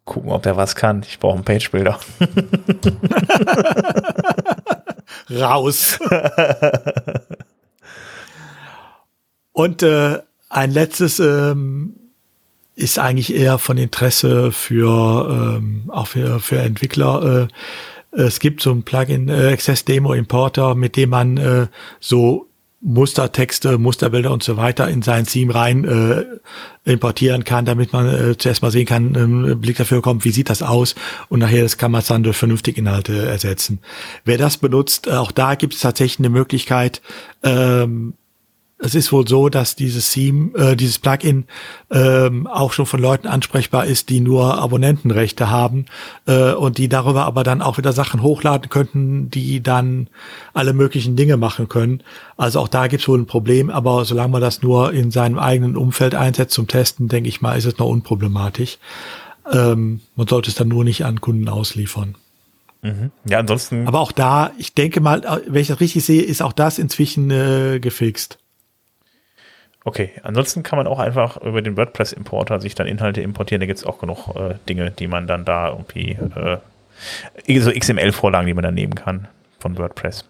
[0.03, 1.05] Gucken, ob der was kann.
[1.07, 1.97] Ich brauche einen Page-Builder.
[5.31, 5.97] Raus.
[9.53, 10.19] Und äh,
[10.49, 12.00] ein letztes ähm,
[12.75, 17.47] ist eigentlich eher von Interesse für ähm, auch für, für Entwickler.
[18.13, 21.67] Äh, es gibt so ein Plugin äh, Access Demo Importer, mit dem man äh,
[21.99, 22.47] so
[22.83, 26.25] Mustertexte, Musterbilder und so weiter in sein Theme rein äh,
[26.91, 30.49] importieren kann, damit man äh, zuerst mal sehen kann, ähm, Blick dafür kommt, wie sieht
[30.49, 30.95] das aus
[31.29, 33.79] und nachher das kann man dann durch vernünftige Inhalte ersetzen.
[34.25, 37.03] Wer das benutzt, äh, auch da gibt es tatsächlich eine Möglichkeit,
[37.43, 38.15] ähm,
[38.83, 41.45] es ist wohl so, dass dieses Theme, äh, dieses Plugin
[41.91, 45.85] ähm, auch schon von Leuten ansprechbar ist, die nur Abonnentenrechte haben
[46.25, 50.07] äh, und die darüber aber dann auch wieder Sachen hochladen könnten, die dann
[50.53, 52.01] alle möglichen Dinge machen können.
[52.37, 55.37] Also auch da gibt es wohl ein Problem, aber solange man das nur in seinem
[55.37, 58.79] eigenen Umfeld einsetzt zum Testen, denke ich mal, ist es noch unproblematisch.
[59.51, 62.15] Ähm, man sollte es dann nur nicht an Kunden ausliefern.
[62.81, 63.11] Mhm.
[63.29, 63.87] Ja, ansonsten.
[63.87, 67.29] Aber auch da, ich denke mal, wenn ich das richtig sehe, ist auch das inzwischen
[67.29, 68.39] äh, gefixt.
[69.83, 73.61] Okay, ansonsten kann man auch einfach über den WordPress-Importer sich dann Inhalte importieren.
[73.61, 76.17] Da gibt es auch genug äh, Dinge, die man dann da irgendwie,
[77.47, 79.27] äh, so XML-Vorlagen, die man dann nehmen kann
[79.59, 80.25] von WordPress.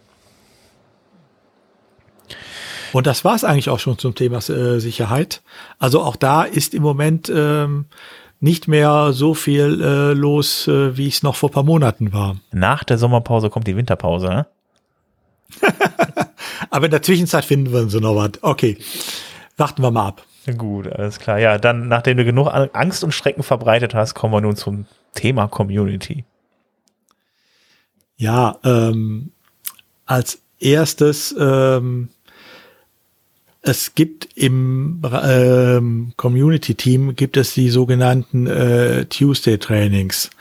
[2.94, 5.42] Und das war es eigentlich auch schon zum Thema äh, Sicherheit.
[5.80, 7.86] Also auch da ist im Moment ähm,
[8.40, 12.38] nicht mehr so viel äh, los, äh, wie es noch vor paar Monaten war.
[12.52, 14.46] Nach der Sommerpause kommt die Winterpause, ne?
[16.70, 18.32] Aber in der Zwischenzeit finden wir so noch was.
[18.42, 18.78] Okay
[19.58, 20.26] warten wir mal ab.
[20.58, 21.40] Gut, alles klar.
[21.40, 25.48] Ja, dann, nachdem du genug Angst und Schrecken verbreitet hast, kommen wir nun zum Thema
[25.48, 26.26] Community.
[28.18, 29.32] Ja, ähm,
[30.06, 32.10] als erstes, ähm,
[33.62, 40.32] es gibt im ähm, Community-Team gibt es die sogenannten äh, Tuesday-Trainings.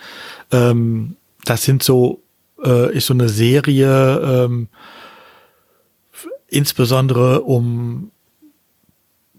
[0.50, 2.22] Ähm, das sind so,
[2.64, 4.68] äh, ist so eine Serie, ähm,
[6.48, 8.10] insbesondere um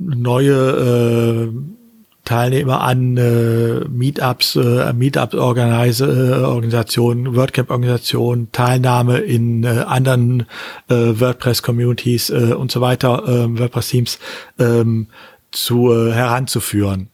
[0.05, 1.53] neue äh,
[2.23, 10.45] Teilnehmer an äh, Meetups, äh, Meetup-Organisationen, äh, WordCamp-Organisationen, Teilnahme in äh, anderen
[10.87, 14.19] äh, WordPress-Communities äh, und so weiter, äh, WordPress-Teams
[14.59, 15.07] ähm,
[15.51, 17.09] zu äh, heranzuführen.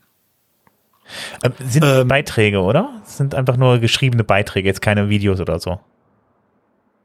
[1.42, 3.02] Äh, sind ähm, Beiträge, oder?
[3.06, 5.80] sind einfach nur geschriebene Beiträge, jetzt keine Videos oder so.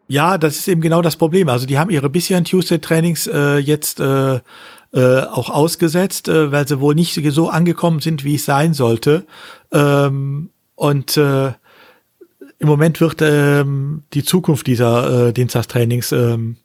[0.09, 1.49] Ja, das ist eben genau das Problem.
[1.49, 4.41] Also die haben ihre bisherigen Tuesday-Trainings äh, jetzt äh,
[4.93, 9.27] äh, auch ausgesetzt, äh, weil sie wohl nicht so angekommen sind, wie es sein sollte.
[9.73, 11.53] Ähm, und äh,
[12.59, 16.57] im Moment wird ähm, die Zukunft dieser äh, Dienstagstrainings ähm,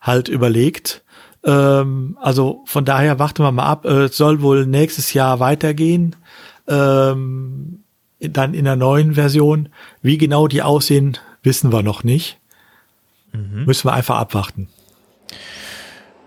[0.00, 1.02] halt überlegt.
[1.44, 3.84] Ähm, also von daher warten wir mal ab.
[3.84, 6.16] Äh, es soll wohl nächstes Jahr weitergehen.
[6.66, 7.84] Ähm,
[8.20, 9.68] dann in der neuen Version.
[10.02, 12.38] Wie genau die aussehen, wissen wir noch nicht.
[13.32, 13.64] Mhm.
[13.64, 14.68] Müssen wir einfach abwarten.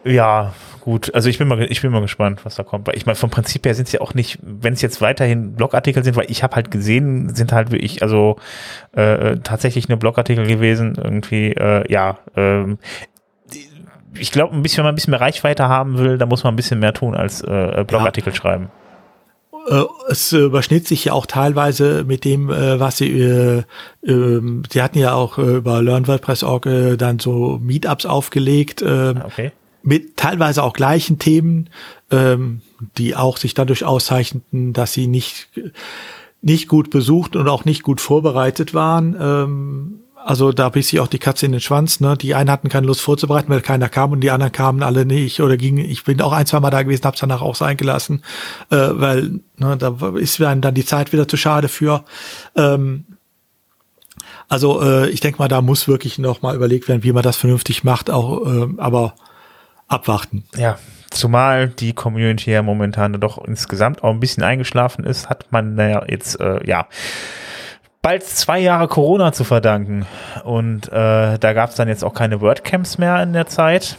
[0.03, 1.13] Ja, gut.
[1.13, 2.88] Also ich bin mal, ich bin mal gespannt, was da kommt.
[2.88, 5.55] Weil ich meine, vom Prinzip her sind es ja auch nicht, wenn es jetzt weiterhin
[5.55, 8.38] Blogartikel sind, weil ich habe halt gesehen, sind halt wirklich, also
[8.93, 12.77] äh, tatsächlich eine Blogartikel gewesen, irgendwie, äh, ja, ähm,
[14.17, 16.53] ich glaube, ein bisschen, wenn man ein bisschen mehr Reichweite haben will, da muss man
[16.53, 18.36] ein bisschen mehr tun als äh, Blogartikel ja.
[18.36, 18.69] schreiben.
[19.67, 23.63] Äh, es überschnitt sich ja auch teilweise mit dem, äh, was sie, äh,
[24.03, 29.51] äh, sie hatten ja auch äh, über LearnWordPress.org äh, dann so Meetups aufgelegt, äh, okay.
[29.84, 31.69] Mit teilweise auch gleichen Themen,
[32.11, 32.61] ähm,
[32.97, 35.49] die auch sich dadurch auszeichneten, dass sie nicht,
[36.41, 39.15] nicht gut besucht und auch nicht gut vorbereitet waren.
[39.19, 41.99] Ähm, also da biss ich auch die Katze in den Schwanz.
[41.99, 42.15] Ne?
[42.15, 45.41] Die einen hatten keine Lust vorzubereiten, weil keiner kam und die anderen kamen alle nicht
[45.41, 45.89] oder gingen.
[45.89, 48.23] Ich bin auch ein, zwei Mal da gewesen, hab's danach auch sein gelassen,
[48.69, 52.03] äh, weil ne, da ist dann die Zeit wieder zu schade für.
[52.55, 53.05] Ähm,
[54.47, 57.38] also äh, ich denke mal, da muss wirklich noch mal überlegt werden, wie man das
[57.38, 59.15] vernünftig macht, auch äh, aber
[59.91, 60.43] abwarten.
[60.55, 60.77] Ja,
[61.09, 66.03] zumal die Community ja momentan doch insgesamt auch ein bisschen eingeschlafen ist, hat man naja
[66.07, 66.87] jetzt äh, ja
[68.01, 70.05] bald zwei Jahre Corona zu verdanken.
[70.43, 73.97] Und äh, da gab es dann jetzt auch keine WordCamps mehr in der Zeit.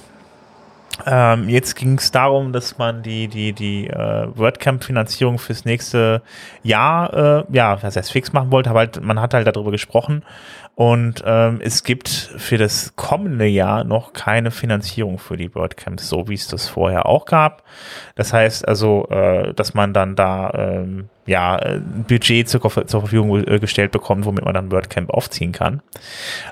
[1.06, 6.22] Ähm, jetzt ging es darum, dass man die, die, die äh, WordCamp-Finanzierung fürs nächste
[6.62, 10.22] Jahr, äh, ja, was heißt fix machen wollte, aber halt, man hat halt darüber gesprochen.
[10.74, 16.28] Und ähm, es gibt für das kommende Jahr noch keine Finanzierung für die WordCamps, so
[16.28, 17.62] wie es das vorher auch gab.
[18.14, 23.46] Das heißt also, äh, dass man dann da ähm, ja, ein Budget zur, zur Verfügung
[23.46, 25.82] äh, gestellt bekommt, womit man dann WordCamp aufziehen kann.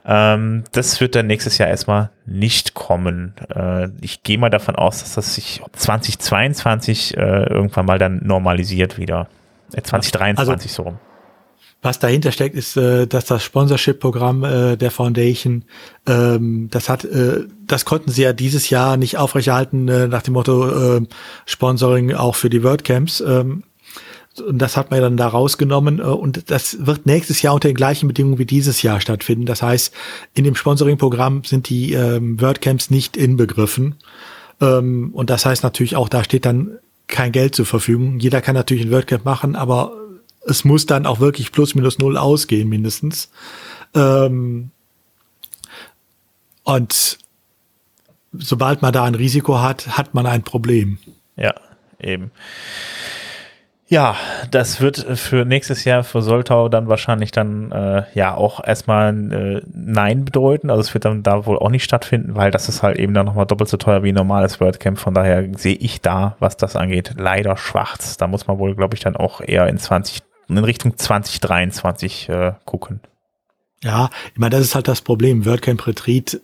[0.05, 3.35] Ähm, das wird dann nächstes Jahr erstmal nicht kommen.
[3.55, 8.99] Äh, ich gehe mal davon aus, dass das sich 2022 äh, irgendwann mal dann normalisiert
[8.99, 9.29] wieder.
[9.73, 10.99] Äh, 2023 also, so rum.
[11.83, 15.64] Was dahinter steckt, ist, äh, dass das Sponsorship-Programm äh, der Foundation,
[16.07, 20.97] ähm, das hat, äh, das konnten sie ja dieses Jahr nicht aufrechterhalten nach dem Motto
[20.97, 21.01] äh,
[21.47, 23.20] Sponsoring auch für die WordCamps.
[23.20, 23.62] Ähm,
[24.47, 26.01] und das hat man dann da rausgenommen.
[26.01, 29.47] Und das wird nächstes Jahr unter den gleichen Bedingungen wie dieses Jahr stattfinden.
[29.47, 29.93] Das heißt,
[30.35, 33.97] in dem Sponsoring-Programm sind die ähm, WordCamps nicht inbegriffen.
[34.61, 38.18] Ähm, und das heißt natürlich auch, da steht dann kein Geld zur Verfügung.
[38.20, 39.93] Jeder kann natürlich ein WordCamp machen, aber
[40.51, 43.30] es muss dann auch wirklich plus minus null ausgehen, mindestens.
[43.94, 44.70] Ähm,
[46.64, 47.18] und
[48.32, 50.98] sobald man da ein Risiko hat, hat man ein Problem.
[51.36, 51.55] Ja,
[51.98, 52.30] eben.
[53.88, 54.14] Ja,
[54.53, 59.62] das wird für nächstes Jahr für Soltau dann wahrscheinlich dann äh, ja auch erstmal äh,
[59.74, 60.70] Nein bedeuten.
[60.70, 63.26] Also es wird dann da wohl auch nicht stattfinden, weil das ist halt eben dann
[63.26, 64.96] nochmal doppelt so teuer wie ein normales WordCamp.
[64.96, 68.16] Von daher sehe ich da, was das angeht, leider schwarz.
[68.16, 70.22] Da muss man wohl, glaube ich, dann auch eher in 20
[70.57, 73.01] in Richtung 2023 äh, gucken.
[73.82, 75.46] Ja, ich meine, das ist halt das Problem.
[75.46, 76.40] WordCamp Retreat,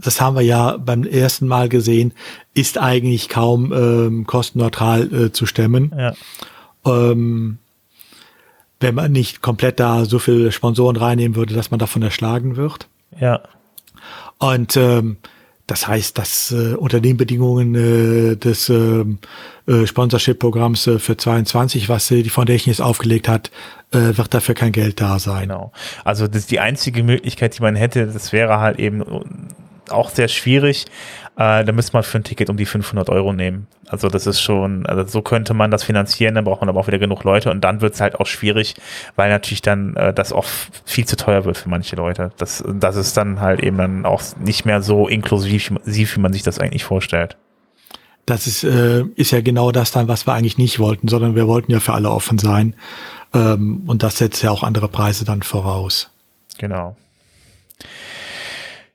[0.00, 2.12] das haben wir ja beim ersten Mal gesehen,
[2.54, 5.94] ist eigentlich kaum ähm, kostenneutral äh, zu stemmen.
[5.96, 6.14] Ja.
[6.84, 7.58] Ähm,
[8.80, 12.88] wenn man nicht komplett da so viele Sponsoren reinnehmen würde, dass man davon erschlagen wird.
[13.20, 13.42] Ja.
[14.38, 15.18] Und ähm,
[15.70, 19.18] das heißt, dass äh, unter den Bedingungen äh, des ähm,
[19.68, 23.52] äh, Sponsorship-Programms äh, für 22, was äh, die Foundation jetzt aufgelegt hat,
[23.92, 25.48] äh, wird dafür kein Geld da sein.
[25.48, 25.72] Genau.
[26.04, 29.04] Also das ist die einzige Möglichkeit, die man hätte, das wäre halt eben
[29.88, 30.86] auch sehr schwierig.
[31.40, 33.66] Äh, da müsste man für ein Ticket um die 500 Euro nehmen.
[33.88, 36.86] Also das ist schon, also so könnte man das finanzieren, dann braucht man aber auch
[36.86, 38.74] wieder genug Leute und dann wird es halt auch schwierig,
[39.16, 40.44] weil natürlich dann äh, das auch
[40.84, 42.30] viel zu teuer wird für manche Leute.
[42.36, 46.42] Das, das ist dann halt eben dann auch nicht mehr so inklusiv, wie man sich
[46.42, 47.38] das eigentlich vorstellt.
[48.26, 51.48] Das ist, äh, ist ja genau das dann, was wir eigentlich nicht wollten, sondern wir
[51.48, 52.74] wollten ja für alle offen sein.
[53.32, 56.10] Ähm, und das setzt ja auch andere Preise dann voraus.
[56.58, 56.98] Genau.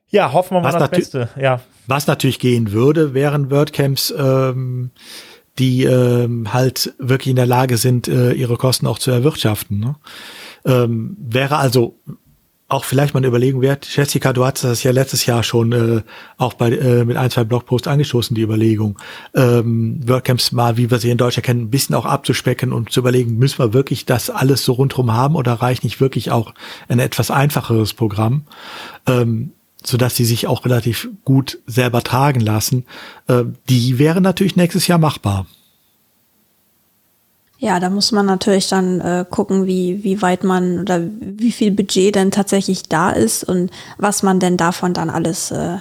[0.09, 1.29] Ja, hoffen wir mal was das Beste.
[1.37, 1.61] Ja.
[1.87, 4.91] Was natürlich gehen würde, wären WordCamps, ähm,
[5.59, 9.79] die ähm, halt wirklich in der Lage sind, äh, ihre Kosten auch zu erwirtschaften.
[9.79, 9.95] Ne?
[10.65, 11.97] Ähm, wäre also
[12.67, 13.87] auch vielleicht mal eine Überlegung wert.
[13.95, 16.01] Jessica, du hattest das ja letztes Jahr schon äh,
[16.37, 18.97] auch bei äh, mit ein, zwei Blogposts angestoßen, die Überlegung,
[19.35, 23.01] ähm, WordCamps mal, wie wir sie in Deutschland kennen, ein bisschen auch abzuspecken und zu
[23.01, 26.55] überlegen, müssen wir wirklich das alles so rundherum haben oder reicht nicht wirklich auch
[26.87, 28.45] ein etwas einfacheres Programm?
[29.05, 29.51] Ähm,
[29.85, 32.85] so dass sie sich auch relativ gut selber tragen lassen,
[33.27, 35.45] äh, die wäre natürlich nächstes Jahr machbar.
[37.57, 41.71] Ja, da muss man natürlich dann äh, gucken, wie, wie weit man oder wie viel
[41.71, 45.77] Budget denn tatsächlich da ist und was man denn davon dann alles äh,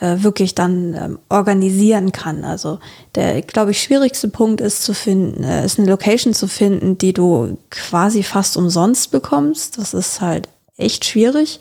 [0.00, 2.44] äh, wirklich dann ähm, organisieren kann.
[2.44, 2.78] Also
[3.14, 7.12] der, glaube ich, schwierigste Punkt ist zu finden, äh, ist eine Location zu finden, die
[7.12, 9.78] du quasi fast umsonst bekommst.
[9.78, 11.58] Das ist halt echt schwierig.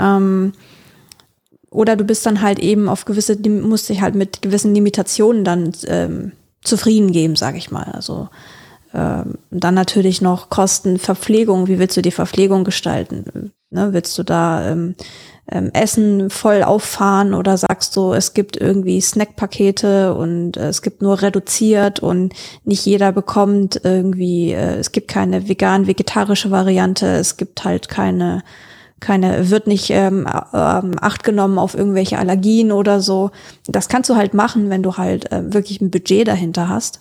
[0.00, 0.54] Ähm,
[1.70, 5.72] oder du bist dann halt eben auf gewisse, musst dich halt mit gewissen Limitationen dann
[5.86, 7.90] ähm, zufrieden geben, sage ich mal.
[7.92, 8.28] Also
[8.94, 11.68] ähm, dann natürlich noch Kosten, Verpflegung.
[11.68, 13.52] Wie willst du die Verpflegung gestalten?
[13.70, 14.94] Ne, willst du da ähm,
[15.50, 21.02] ähm, Essen voll auffahren oder sagst du, es gibt irgendwie Snackpakete und äh, es gibt
[21.02, 22.32] nur reduziert und
[22.64, 28.42] nicht jeder bekommt irgendwie, äh, es gibt keine vegan-vegetarische Variante, es gibt halt keine
[29.00, 33.30] keine, wird nicht ähm, ähm, acht genommen auf irgendwelche Allergien oder so.
[33.66, 37.00] Das kannst du halt machen, wenn du halt äh, wirklich ein Budget dahinter hast.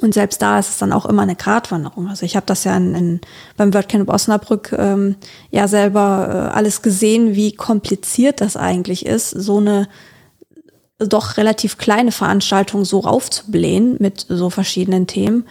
[0.00, 2.08] Und selbst da ist es dann auch immer eine Gratwanderung.
[2.08, 3.20] Also ich habe das ja in, in,
[3.56, 5.16] beim WordCamp Osnabrück ähm,
[5.50, 9.88] ja selber äh, alles gesehen, wie kompliziert das eigentlich ist, so eine
[10.98, 15.44] doch relativ kleine Veranstaltung so raufzublähen mit so verschiedenen Themen.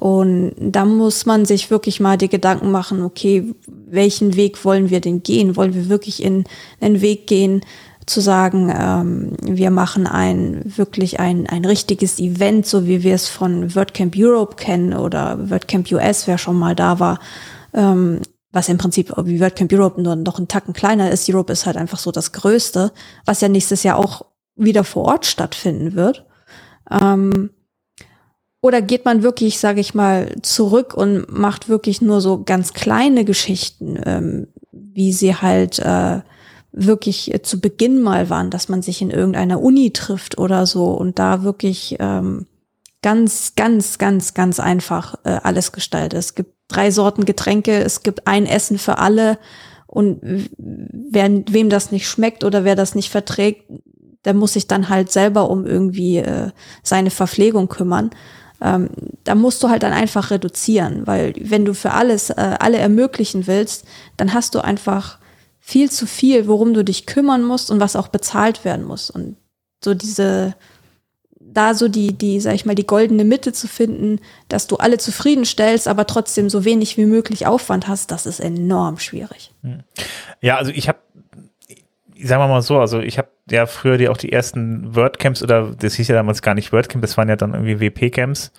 [0.00, 5.02] Und da muss man sich wirklich mal die Gedanken machen, okay, welchen Weg wollen wir
[5.02, 5.56] denn gehen?
[5.56, 6.44] Wollen wir wirklich in
[6.80, 7.60] einen Weg gehen,
[8.06, 13.28] zu sagen, ähm, wir machen ein wirklich ein, ein richtiges Event, so wie wir es
[13.28, 17.20] von WordCamp Europe kennen oder WordCamp US, wer schon mal da war,
[17.74, 18.20] ähm,
[18.52, 21.28] was im Prinzip wie WordCamp Europe nur noch einen Tacken kleiner ist.
[21.28, 22.90] Europe ist halt einfach so das Größte,
[23.26, 24.24] was ja nächstes Jahr auch
[24.56, 26.24] wieder vor Ort stattfinden wird.
[26.90, 27.50] Ähm,
[28.62, 33.24] oder geht man wirklich, sage ich mal, zurück und macht wirklich nur so ganz kleine
[33.24, 36.20] Geschichten, ähm, wie sie halt äh,
[36.72, 40.90] wirklich äh, zu Beginn mal waren, dass man sich in irgendeiner Uni trifft oder so
[40.92, 42.46] und da wirklich ähm,
[43.02, 46.18] ganz, ganz, ganz, ganz einfach äh, alles gestaltet.
[46.18, 49.38] Es gibt drei Sorten Getränke, es gibt ein Essen für alle
[49.86, 53.64] und wer, wem das nicht schmeckt oder wer das nicht verträgt,
[54.24, 56.50] der muss sich dann halt selber um irgendwie äh,
[56.82, 58.10] seine Verpflegung kümmern
[58.60, 58.90] ähm,
[59.24, 63.46] da musst du halt dann einfach reduzieren, weil wenn du für alles, äh, alle ermöglichen
[63.46, 63.86] willst,
[64.16, 65.18] dann hast du einfach
[65.58, 69.10] viel zu viel, worum du dich kümmern musst und was auch bezahlt werden muss.
[69.10, 69.36] Und
[69.82, 70.54] so diese,
[71.38, 74.98] da so die, die, sag ich mal, die goldene Mitte zu finden, dass du alle
[74.98, 79.52] zufriedenstellst, aber trotzdem so wenig wie möglich Aufwand hast, das ist enorm schwierig.
[79.62, 79.82] Hm.
[80.40, 80.98] Ja, also ich habe
[82.22, 85.74] sagen wir mal so, also ich habe ja früher die auch die ersten WordCamps oder
[85.78, 88.52] das hieß ja damals gar nicht WordCamp, das waren ja dann irgendwie WP-Camps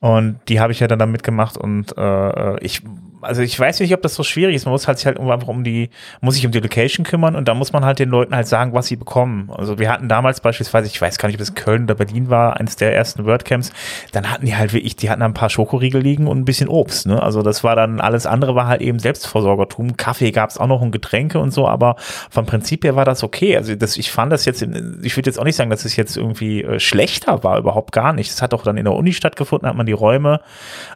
[0.00, 2.82] und die habe ich ja dann, dann mitgemacht und äh, ich
[3.26, 4.64] also ich weiß nicht, ob das so schwierig ist.
[4.64, 7.48] Man muss halt sich halt einfach um die, muss sich um die Location kümmern und
[7.48, 9.50] da muss man halt den Leuten halt sagen, was sie bekommen.
[9.54, 12.56] Also wir hatten damals beispielsweise, ich weiß gar nicht, ob das Köln oder Berlin war,
[12.56, 13.72] eines der ersten WordCamps,
[14.12, 17.06] dann hatten die halt wirklich, die hatten ein paar Schokoriegel liegen und ein bisschen Obst.
[17.06, 17.22] Ne?
[17.22, 19.96] Also das war dann, alles andere war halt eben Selbstversorgertum.
[19.96, 21.96] Kaffee gab es auch noch und Getränke und so, aber
[22.30, 23.56] vom Prinzip her war das okay.
[23.56, 26.16] Also das, ich fand das jetzt, ich würde jetzt auch nicht sagen, dass es jetzt
[26.16, 28.30] irgendwie äh, schlechter war, überhaupt gar nicht.
[28.30, 30.40] Es hat auch dann in der Uni stattgefunden, hat man die Räume.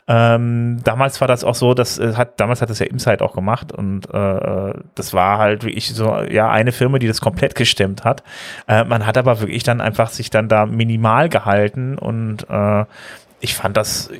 [0.06, 3.34] Ähm, damals war das auch so, dass äh, hat, damals hat das ja Insight auch
[3.34, 8.04] gemacht und äh, das war halt wirklich so, ja, eine Firma, die das komplett gestemmt
[8.04, 8.22] hat.
[8.68, 12.84] Äh, man hat aber wirklich dann einfach sich dann da minimal gehalten und äh,
[13.40, 14.10] ich fand das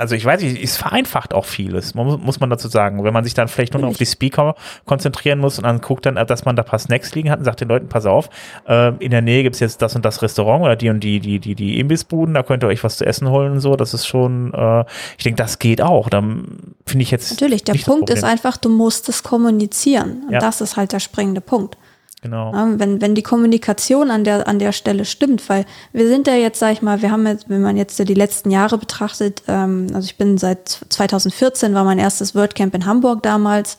[0.00, 3.04] also ich weiß nicht, es vereinfacht auch vieles, muss man dazu sagen.
[3.04, 4.54] Wenn man sich dann vielleicht nur noch auf die Speaker
[4.86, 7.44] konzentrieren muss und dann guckt dann, dass man da ein paar Snacks liegen hat und
[7.44, 8.30] sagt den Leuten, pass auf,
[8.66, 11.20] äh, in der Nähe gibt es jetzt das und das Restaurant oder die und die,
[11.20, 13.76] die, die, die Imbissbuden, da könnt ihr euch was zu essen holen und so.
[13.76, 14.84] Das ist schon, äh,
[15.18, 16.08] ich denke, das geht auch.
[16.08, 17.30] Dann finde ich jetzt.
[17.30, 20.24] Natürlich, der Punkt ist einfach, du musst es kommunizieren.
[20.26, 20.38] Und ja.
[20.40, 21.76] das ist halt der springende Punkt.
[22.22, 22.52] Genau.
[22.52, 26.34] Ja, wenn, wenn die Kommunikation an der, an der Stelle stimmt, weil wir sind ja
[26.34, 29.86] jetzt, sag ich mal, wir haben jetzt, wenn man jetzt die letzten Jahre betrachtet, ähm,
[29.94, 33.78] also ich bin seit 2014, war mein erstes WordCamp in Hamburg damals.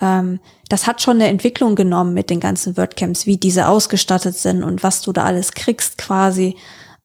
[0.00, 4.64] Ähm, das hat schon eine Entwicklung genommen mit den ganzen WordCamps, wie diese ausgestattet sind
[4.64, 6.56] und was du da alles kriegst quasi.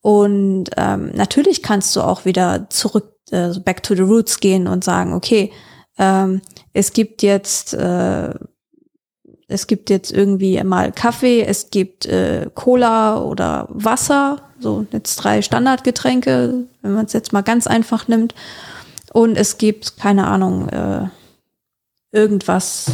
[0.02, 4.84] Und ähm, natürlich kannst du auch wieder zurück, äh, back to the roots gehen und
[4.84, 5.52] sagen, okay,
[6.00, 6.42] ähm,
[6.74, 8.34] es gibt jetzt äh,
[9.52, 15.42] es gibt jetzt irgendwie mal Kaffee, es gibt äh, Cola oder Wasser, so jetzt drei
[15.42, 18.34] Standardgetränke, wenn man es jetzt mal ganz einfach nimmt.
[19.14, 21.08] Und es gibt, keine Ahnung, äh,
[22.12, 22.92] irgendwas,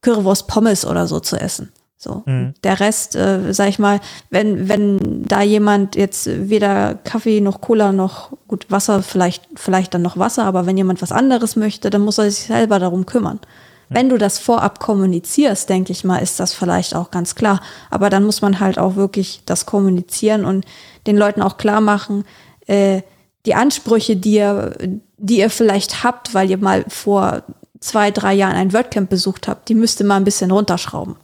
[0.00, 1.72] Currywurst Pommes oder so zu essen.
[1.96, 2.22] So.
[2.26, 2.54] Mhm.
[2.62, 4.00] Der Rest, äh, sag ich mal,
[4.30, 10.02] wenn, wenn da jemand jetzt weder Kaffee noch Cola noch gut Wasser, vielleicht, vielleicht dann
[10.02, 13.40] noch Wasser, aber wenn jemand was anderes möchte, dann muss er sich selber darum kümmern.
[13.88, 17.60] Wenn du das vorab kommunizierst, denke ich mal, ist das vielleicht auch ganz klar.
[17.90, 20.66] Aber dann muss man halt auch wirklich das kommunizieren und
[21.06, 22.24] den Leuten auch klar machen,
[22.66, 23.02] äh,
[23.46, 24.76] die Ansprüche, die ihr,
[25.16, 27.42] die ihr vielleicht habt, weil ihr mal vor
[27.80, 31.16] zwei, drei Jahren ein WordCamp besucht habt, die müsste mal ein bisschen runterschrauben.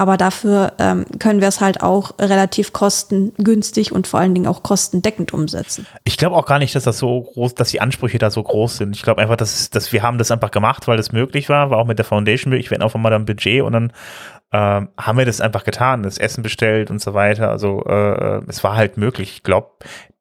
[0.00, 4.62] Aber dafür ähm, können wir es halt auch relativ kostengünstig und vor allen Dingen auch
[4.62, 5.86] kostendeckend umsetzen.
[6.04, 8.78] Ich glaube auch gar nicht, dass das so groß, dass die Ansprüche da so groß
[8.78, 8.96] sind.
[8.96, 11.76] Ich glaube einfach, dass, dass wir haben das einfach gemacht, weil das möglich war, war
[11.76, 12.70] auch mit der Foundation möglich.
[12.70, 13.92] Wir hatten auch mal ein Budget und dann
[14.52, 17.50] ähm, haben wir das einfach getan, das Essen bestellt und so weiter.
[17.50, 19.32] Also äh es war halt möglich.
[19.34, 19.68] Ich glaube,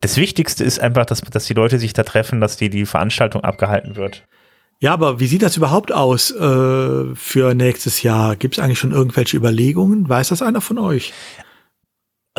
[0.02, 3.46] das Wichtigste ist einfach, dass, dass die Leute sich da treffen, dass die, die Veranstaltung
[3.46, 4.26] abgehalten wird.
[4.82, 8.38] Ja, aber wie sieht das überhaupt aus äh, für nächstes Jahr?
[8.38, 10.08] Gibt es eigentlich schon irgendwelche Überlegungen?
[10.08, 11.12] Weiß das einer von euch?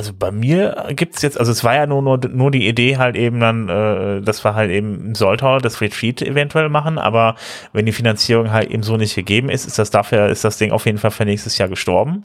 [0.00, 3.16] Also bei mir gibt's jetzt, also es war ja nur, nur, nur die Idee halt
[3.16, 7.34] eben dann, äh, dass wir halt eben im Soltau das Retreat eventuell machen, aber
[7.74, 10.72] wenn die Finanzierung halt eben so nicht gegeben ist, ist das dafür, ist das Ding
[10.72, 12.24] auf jeden Fall für nächstes Jahr gestorben.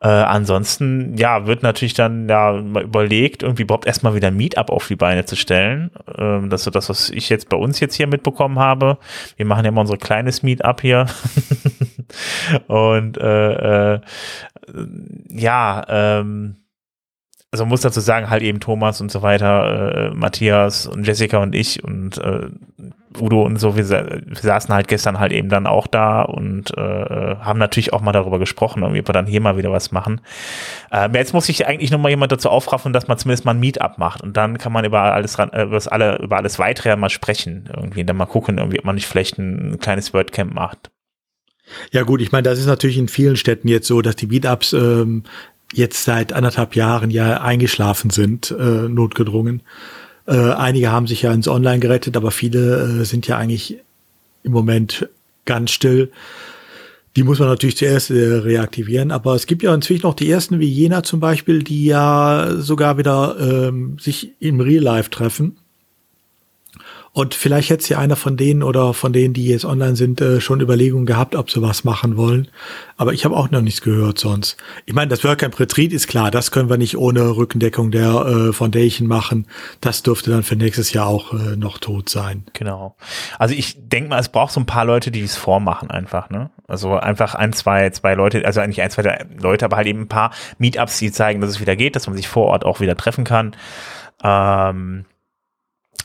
[0.00, 4.70] Äh, ansonsten, ja, wird natürlich dann ja mal überlegt, irgendwie überhaupt erstmal wieder ein Meetup
[4.70, 5.90] auf die Beine zu stellen.
[6.16, 8.96] Ähm, das ist das, was ich jetzt bei uns jetzt hier mitbekommen habe.
[9.36, 11.04] Wir machen ja immer unser kleines Meetup hier.
[12.66, 14.00] Und äh, äh,
[15.28, 16.56] ja, ähm,
[17.52, 21.54] also muss dazu sagen, halt eben Thomas und so weiter, äh, Matthias und Jessica und
[21.54, 22.48] ich und äh,
[23.18, 27.36] Udo und so, wir, wir, saßen halt gestern halt eben dann auch da und äh,
[27.40, 30.20] haben natürlich auch mal darüber gesprochen, ob wir dann hier mal wieder was machen.
[30.92, 33.98] Äh, jetzt muss ich eigentlich nochmal jemand dazu aufraffen, dass man zumindest mal ein Meetup
[33.98, 36.94] macht und dann kann man über alles ran, äh, über das alle, über alles weitere
[36.94, 40.92] mal sprechen irgendwie, dann mal gucken, irgendwie, ob man nicht vielleicht ein kleines WordCamp macht.
[41.90, 44.72] Ja gut, ich meine, das ist natürlich in vielen Städten jetzt so, dass die Meetups
[44.72, 45.24] ähm,
[45.72, 49.62] jetzt seit anderthalb Jahren ja eingeschlafen sind, äh, notgedrungen.
[50.26, 53.78] Äh, einige haben sich ja ins Online gerettet, aber viele äh, sind ja eigentlich
[54.42, 55.08] im Moment
[55.44, 56.10] ganz still.
[57.16, 60.60] Die muss man natürlich zuerst äh, reaktivieren, aber es gibt ja inzwischen noch die ersten
[60.60, 65.56] wie Jena zum Beispiel, die ja sogar wieder ähm, sich im Real Life treffen
[67.12, 70.40] und vielleicht hätte ja einer von denen oder von denen, die jetzt online sind, äh,
[70.40, 72.48] schon Überlegungen gehabt, ob sie was machen wollen.
[72.96, 74.56] Aber ich habe auch noch nichts gehört sonst.
[74.86, 78.52] Ich meine, das WordCamp Retreat ist klar, das können wir nicht ohne Rückendeckung der äh,
[78.52, 79.48] Foundation machen.
[79.80, 82.44] Das dürfte dann für nächstes Jahr auch äh, noch tot sein.
[82.52, 82.94] Genau.
[83.40, 86.50] Also ich denke mal, es braucht so ein paar Leute, die es vormachen einfach, ne?
[86.68, 90.08] Also einfach ein, zwei, zwei Leute, also eigentlich ein, zwei Leute, aber halt eben ein
[90.08, 92.96] paar Meetups, die zeigen, dass es wieder geht, dass man sich vor Ort auch wieder
[92.96, 93.56] treffen kann.
[94.22, 95.06] Ähm,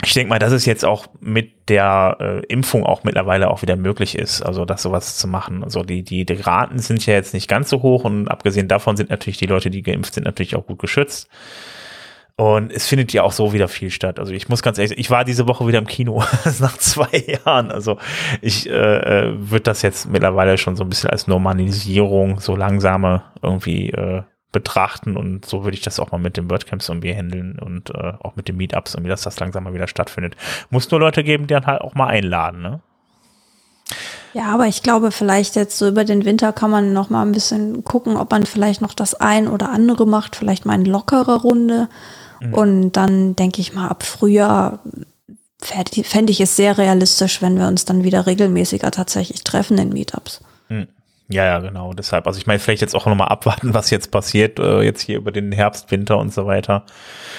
[0.04, 3.76] ich denke mal, dass es jetzt auch mit der äh, Impfung auch mittlerweile auch wieder
[3.76, 5.64] möglich ist, also das sowas zu machen.
[5.64, 8.98] Also die, die, die Raten sind ja jetzt nicht ganz so hoch und abgesehen davon
[8.98, 11.30] sind natürlich die Leute, die geimpft sind, natürlich auch gut geschützt.
[12.38, 14.20] Und es findet ja auch so wieder viel statt.
[14.20, 16.22] Also ich muss ganz ehrlich, ich war diese Woche wieder im Kino
[16.60, 17.72] nach zwei Jahren.
[17.72, 17.98] Also
[18.42, 23.24] ich äh, äh würde das jetzt mittlerweile schon so ein bisschen als Normalisierung, so langsame
[23.42, 24.24] irgendwie äh,
[24.56, 28.14] betrachten und so würde ich das auch mal mit den WordCamps irgendwie handeln und äh,
[28.24, 30.38] auch mit den Meetups irgendwie, dass das langsam mal wieder stattfindet.
[30.70, 32.80] Muss nur Leute geben, die dann halt auch mal einladen, ne?
[34.34, 37.34] Ja, aber ich glaube, vielleicht jetzt so über den Winter kann man noch mal ein
[37.34, 41.42] bisschen gucken, ob man vielleicht noch das ein oder andere macht, vielleicht mal eine lockere
[41.42, 41.90] Runde.
[42.42, 42.54] Mhm.
[42.54, 44.80] Und dann denke ich mal, ab Frühjahr
[45.62, 50.42] fände ich es sehr realistisch, wenn wir uns dann wieder regelmäßiger tatsächlich treffen in Meetups.
[50.70, 50.88] Mhm.
[51.28, 51.94] Ja, ja, genau.
[51.94, 55.18] Deshalb, also ich meine, vielleicht jetzt auch nochmal abwarten, was jetzt passiert, äh, jetzt hier
[55.18, 56.84] über den Herbst, Winter und so weiter.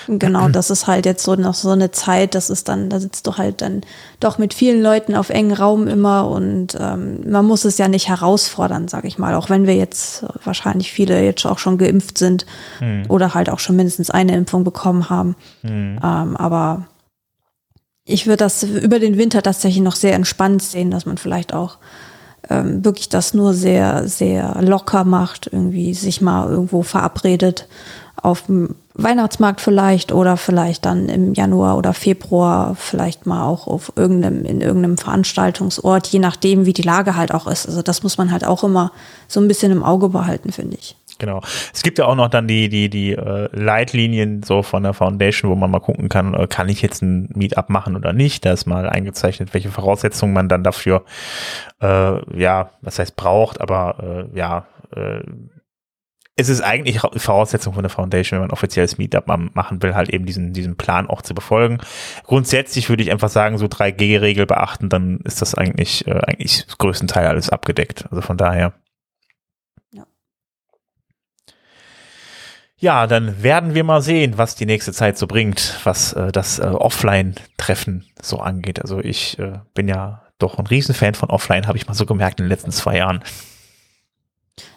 [0.09, 3.26] Genau, das ist halt jetzt so noch so eine Zeit, das ist dann, da sitzt
[3.26, 3.82] du halt dann
[4.18, 8.09] doch mit vielen Leuten auf engen Raum immer und ähm, man muss es ja nicht
[8.09, 12.45] herausfordern, sag ich mal, auch wenn wir jetzt wahrscheinlich viele jetzt auch schon geimpft sind
[12.78, 13.05] hm.
[13.09, 15.37] oder halt auch schon mindestens eine Impfung bekommen haben.
[15.62, 16.01] Hm.
[16.03, 16.87] Ähm, aber
[18.05, 21.78] ich würde das über den Winter tatsächlich noch sehr entspannt sehen, dass man vielleicht auch
[22.49, 27.68] ähm, wirklich das nur sehr, sehr locker macht, irgendwie sich mal irgendwo verabredet
[28.22, 33.92] auf dem Weihnachtsmarkt vielleicht oder vielleicht dann im Januar oder Februar vielleicht mal auch auf
[33.94, 37.66] irgendeinem, in irgendeinem Veranstaltungsort, je nachdem, wie die Lage halt auch ist.
[37.66, 38.90] Also das muss man halt auch immer
[39.28, 40.97] so ein bisschen im Auge behalten, finde ich.
[41.18, 41.40] Genau.
[41.72, 45.50] Es gibt ja auch noch dann die, die, die äh, Leitlinien so von der Foundation,
[45.50, 48.44] wo man mal gucken kann, äh, kann ich jetzt ein Meetup machen oder nicht.
[48.44, 51.04] Da ist mal eingezeichnet, welche Voraussetzungen man dann dafür,
[51.80, 55.22] äh, ja, was heißt braucht, aber äh, ja, äh,
[56.38, 60.26] es ist eigentlich Voraussetzung von der Foundation, wenn man offizielles Meetup machen will, halt eben
[60.26, 61.78] diesen, diesen Plan auch zu befolgen.
[62.24, 67.26] Grundsätzlich würde ich einfach sagen, so 3G-Regel beachten, dann ist das eigentlich, äh, eigentlich größtenteils
[67.26, 68.04] alles abgedeckt.
[68.10, 68.74] Also von daher.
[72.79, 76.59] Ja, dann werden wir mal sehen, was die nächste Zeit so bringt, was äh, das
[76.59, 78.83] äh, Offline-Treffen so angeht.
[78.83, 82.39] Also ich äh, bin ja doch ein Riesenfan von Offline, habe ich mal so gemerkt
[82.39, 83.24] in den letzten zwei Jahren.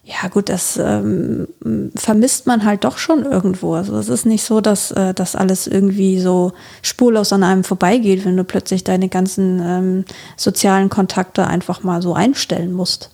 [0.03, 1.47] Ja, gut, das ähm,
[1.95, 3.75] vermisst man halt doch schon irgendwo.
[3.75, 8.23] Also es ist nicht so, dass äh, das alles irgendwie so spurlos an einem vorbeigeht,
[8.23, 10.05] wenn du plötzlich deine ganzen ähm,
[10.37, 13.11] sozialen Kontakte einfach mal so einstellen musst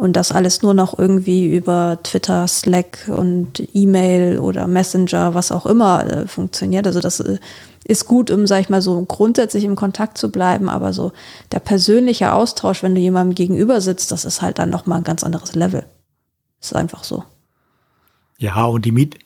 [0.00, 5.66] und das alles nur noch irgendwie über Twitter, Slack und E-Mail oder Messenger, was auch
[5.66, 6.86] immer äh, funktioniert.
[6.86, 7.38] Also das äh,
[7.84, 11.12] ist gut, um, sag ich mal, so grundsätzlich im Kontakt zu bleiben, aber so
[11.52, 15.22] der persönliche Austausch, wenn du jemandem gegenüber sitzt, das ist halt dann nochmal ein ganz
[15.22, 15.84] anderes Level.
[16.62, 17.24] Ist einfach so.
[18.38, 19.18] Ja, und die Miet,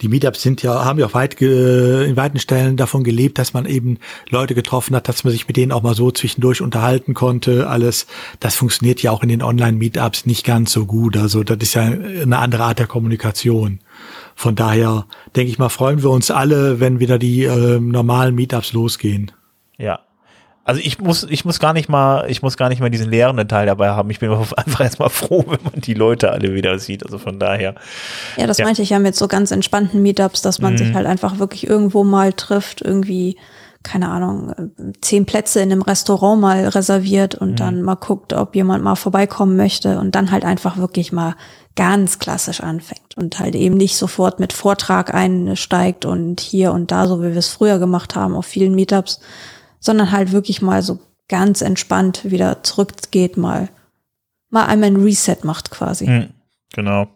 [0.00, 3.66] die Meetups sind ja, haben ja auch weit, in weiten Stellen davon gelebt, dass man
[3.66, 3.98] eben
[4.28, 7.68] Leute getroffen hat, dass man sich mit denen auch mal so zwischendurch unterhalten konnte.
[7.68, 8.06] Alles,
[8.40, 11.16] das funktioniert ja auch in den Online-Meetups nicht ganz so gut.
[11.16, 13.80] Also das ist ja eine andere Art der Kommunikation.
[14.34, 18.72] Von daher denke ich mal, freuen wir uns alle, wenn wieder die äh, normalen Meetups
[18.72, 19.32] losgehen.
[19.76, 20.00] Ja,
[20.64, 23.48] also ich muss, ich muss gar nicht mal, ich muss gar nicht mal diesen lehrenden
[23.48, 24.10] Teil dabei haben.
[24.10, 27.04] Ich bin einfach erstmal froh, wenn man die Leute alle wieder sieht.
[27.04, 27.74] Also von daher.
[28.36, 28.64] Ja, das ja.
[28.64, 30.78] meinte ich ja mit so ganz entspannten Meetups, dass man mhm.
[30.78, 33.36] sich halt einfach wirklich irgendwo mal trifft, irgendwie,
[33.82, 37.56] keine Ahnung, zehn Plätze in einem Restaurant mal reserviert und mhm.
[37.56, 41.36] dann mal guckt, ob jemand mal vorbeikommen möchte und dann halt einfach wirklich mal
[41.74, 47.06] ganz klassisch anfängt und halt eben nicht sofort mit Vortrag einsteigt und hier und da,
[47.06, 49.20] so wie wir es früher gemacht haben auf vielen Meetups,
[49.80, 53.68] sondern halt wirklich mal so ganz entspannt wieder zurückgeht, mal,
[54.50, 56.06] mal einmal ein Reset macht quasi.
[56.06, 56.30] Hm,
[56.72, 57.08] genau.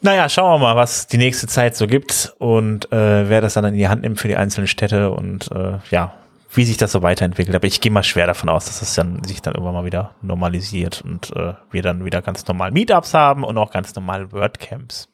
[0.00, 3.64] Naja, schauen wir mal, was die nächste Zeit so gibt und äh, wer das dann
[3.66, 6.14] in die Hand nimmt für die einzelnen Städte und äh, ja,
[6.54, 7.54] wie sich das so weiterentwickelt.
[7.54, 10.14] Aber ich gehe mal schwer davon aus, dass das dann sich dann irgendwann mal wieder
[10.20, 15.08] normalisiert und äh, wir dann wieder ganz normal Meetups haben und auch ganz normal WordCamps.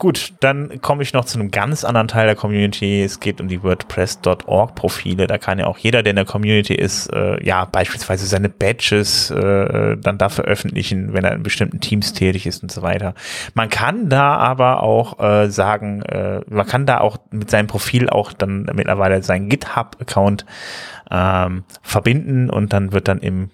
[0.00, 3.02] Gut, dann komme ich noch zu einem ganz anderen Teil der Community.
[3.02, 5.26] Es geht um die WordPress.org Profile.
[5.26, 9.30] Da kann ja auch jeder, der in der Community ist, äh, ja beispielsweise seine Badges
[9.30, 13.12] äh, dann da veröffentlichen, wenn er in bestimmten Teams tätig ist und so weiter.
[13.52, 18.08] Man kann da aber auch äh, sagen, äh, man kann da auch mit seinem Profil
[18.08, 20.46] auch dann mittlerweile seinen GitHub-Account
[21.10, 21.64] ähm,
[22.48, 23.50] und dann wird dann im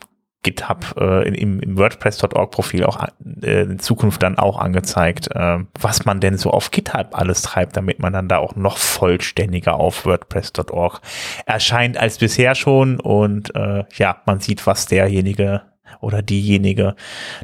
[0.47, 3.05] GitHub äh, im, im WordPress.org-Profil auch
[3.43, 7.77] äh, in Zukunft dann auch angezeigt, äh, was man denn so auf GitHub alles treibt,
[7.77, 11.01] damit man dann da auch noch vollständiger auf WordPress.org
[11.47, 15.63] erscheint als bisher schon und äh, ja, man sieht, was derjenige
[16.01, 16.95] oder diejenige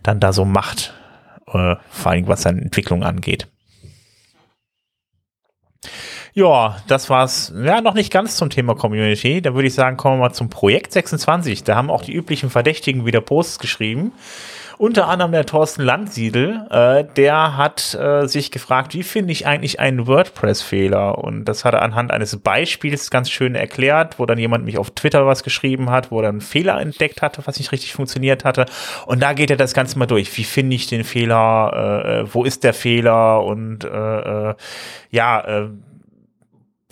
[0.05, 0.95] dann da so macht,
[1.49, 3.49] äh, vor allem was seine Entwicklung angeht.
[6.35, 7.53] Ja, das war's.
[7.63, 9.43] Ja, noch nicht ganz zum Thema Community.
[9.43, 11.63] Da würde ich sagen, kommen wir mal zum Projekt 26.
[11.63, 14.13] Da haben auch die üblichen Verdächtigen wieder Posts geschrieben.
[14.79, 19.79] Unter anderem der Thorsten Landsiedel, äh, der hat äh, sich gefragt, wie finde ich eigentlich
[19.79, 21.19] einen WordPress-Fehler?
[21.19, 24.91] Und das hat er anhand eines Beispiels ganz schön erklärt, wo dann jemand mich auf
[24.91, 28.65] Twitter was geschrieben hat, wo er einen Fehler entdeckt hatte, was nicht richtig funktioniert hatte.
[29.05, 30.35] Und da geht er das Ganze mal durch.
[30.39, 32.03] Wie finde ich den Fehler?
[32.05, 33.45] Äh, äh wo ist der Fehler?
[33.45, 33.89] Und äh,
[34.51, 34.55] äh
[35.11, 35.69] ja, äh,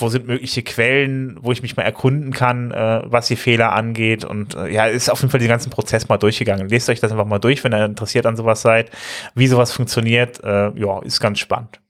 [0.00, 4.24] wo sind mögliche Quellen, wo ich mich mal erkunden kann, äh, was die Fehler angeht.
[4.24, 6.68] Und äh, ja, ist auf jeden Fall den ganzen Prozess mal durchgegangen.
[6.68, 8.90] Lest euch das einfach mal durch, wenn ihr interessiert an sowas seid,
[9.34, 10.42] wie sowas funktioniert.
[10.42, 11.80] Äh, ja, ist ganz spannend.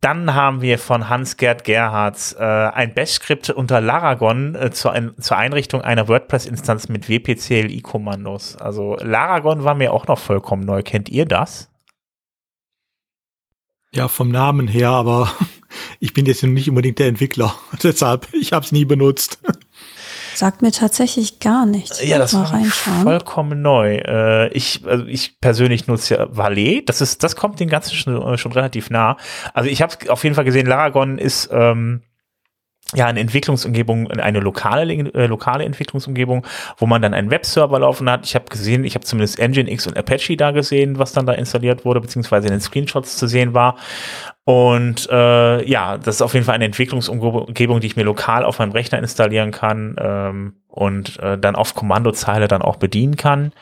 [0.00, 5.36] Dann haben wir von Hans-Gerd Gerhards äh, ein Bash-Skript unter Laragon äh, zur, ein, zur
[5.36, 8.56] Einrichtung einer WordPress-Instanz mit WPCLI-Kommandos.
[8.56, 10.82] Also Laragon war mir auch noch vollkommen neu.
[10.82, 11.70] Kennt ihr das?
[13.94, 15.30] Ja, vom Namen her, aber
[16.00, 17.54] ich bin jetzt nicht unbedingt der Entwickler.
[17.82, 19.38] Deshalb, ich habe es nie benutzt.
[20.34, 22.02] Sagt mir tatsächlich gar nichts.
[22.02, 22.46] Ja, das war
[23.02, 23.96] vollkommen neu.
[23.98, 26.88] Äh, ich, also ich persönlich nutze ja Valet.
[26.88, 29.16] Das ist, das kommt den ganzen schon, äh, schon relativ nah.
[29.52, 32.02] Also ich habe auf jeden Fall gesehen, Laragon ist ähm,
[32.92, 38.26] ja eine Entwicklungsumgebung, eine lokale äh, lokale Entwicklungsumgebung, wo man dann einen Webserver laufen hat.
[38.26, 41.84] Ich habe gesehen, ich habe zumindest Nginx und Apache da gesehen, was dann da installiert
[41.84, 43.76] wurde, beziehungsweise in den Screenshots zu sehen war.
[44.44, 48.58] Und äh, ja, das ist auf jeden Fall eine Entwicklungsumgebung, die ich mir lokal auf
[48.58, 53.52] meinem Rechner installieren kann ähm, und äh, dann auf Kommandozeile dann auch bedienen kann.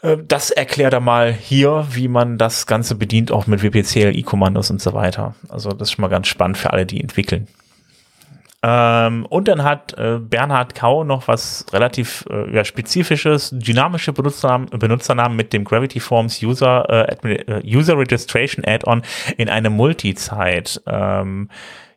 [0.00, 4.80] Äh, das erklärt er mal hier, wie man das Ganze bedient, auch mit WPCLI-Kommandos und
[4.80, 5.34] so weiter.
[5.50, 7.46] Also das ist schon mal ganz spannend für alle, die entwickeln.
[8.66, 14.70] Ähm, und dann hat äh, Bernhard Kau noch was relativ äh, ja, spezifisches, dynamische Benutzernamen,
[14.70, 19.02] Benutzernamen mit dem Gravity Forms User, äh, äh User Registration Add-on
[19.36, 20.80] in eine Multi-Zeit.
[20.86, 21.50] Ähm,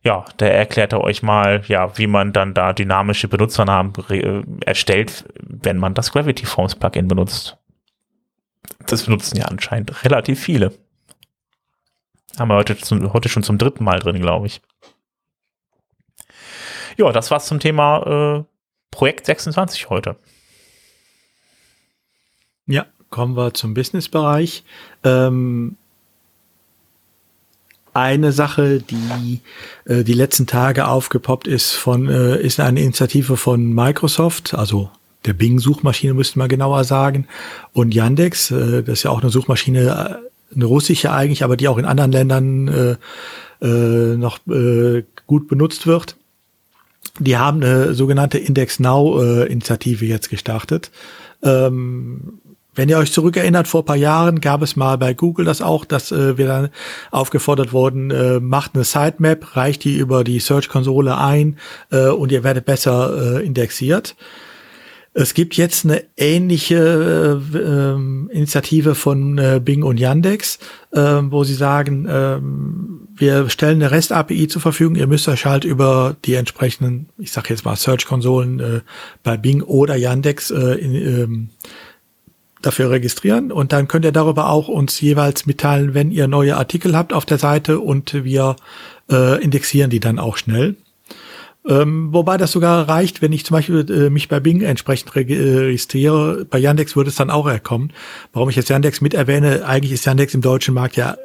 [0.03, 5.23] ja, da erklärt er euch mal, ja, wie man dann da dynamische Benutzernamen äh, erstellt,
[5.39, 7.55] wenn man das Gravity Forms Plugin benutzt.
[8.87, 10.73] Das benutzen ja anscheinend relativ viele.
[12.37, 14.61] Haben wir heute, zum, heute schon zum dritten Mal drin, glaube ich.
[16.97, 18.43] Ja, das war's zum Thema äh,
[18.89, 20.15] Projekt 26 heute.
[22.65, 24.63] Ja, kommen wir zum Businessbereich.
[25.03, 25.77] Ähm,
[27.93, 29.41] eine Sache, die
[29.85, 34.89] äh, die letzten Tage aufgepoppt ist, von äh, ist eine Initiative von Microsoft, also
[35.25, 37.27] der Bing-Suchmaschine müsste man genauer sagen,
[37.73, 41.67] und Yandex, äh, das ist ja auch eine Suchmaschine, äh, eine russische eigentlich, aber die
[41.67, 46.16] auch in anderen Ländern äh, äh, noch äh, gut benutzt wird.
[47.19, 50.91] Die haben eine sogenannte Index Now äh, Initiative jetzt gestartet.
[51.43, 52.39] Ähm,
[52.77, 56.11] wenn ihr euch zurückerinnert, vor paar Jahren gab es mal bei Google das auch, dass
[56.11, 56.69] äh, wir dann
[57.09, 61.57] aufgefordert wurden, äh, macht eine Sitemap, reicht die über die Search-Konsole ein
[61.91, 64.15] äh, und ihr werdet besser äh, indexiert.
[65.15, 67.93] Es gibt jetzt eine ähnliche äh, äh,
[68.29, 70.59] Initiative von äh, Bing und Yandex,
[70.91, 72.39] äh, wo sie sagen, äh,
[73.18, 77.49] wir stellen eine REST-API zur Verfügung, ihr müsst euch halt über die entsprechenden, ich sage
[77.49, 78.81] jetzt mal Search-Konsolen äh,
[79.23, 81.49] bei Bing oder Yandex äh, in, ähm,
[82.61, 86.95] dafür registrieren und dann könnt ihr darüber auch uns jeweils mitteilen, wenn ihr neue Artikel
[86.95, 88.56] habt auf der Seite und wir
[89.11, 90.76] äh, indexieren die dann auch schnell.
[91.68, 96.45] Ähm, wobei das sogar reicht, wenn ich zum Beispiel äh, mich bei Bing entsprechend registriere.
[96.49, 97.91] Bei Yandex würde es dann auch erkommen.
[98.31, 101.18] Warum ich jetzt Yandex mit erwähne, eigentlich ist Yandex im deutschen Markt ja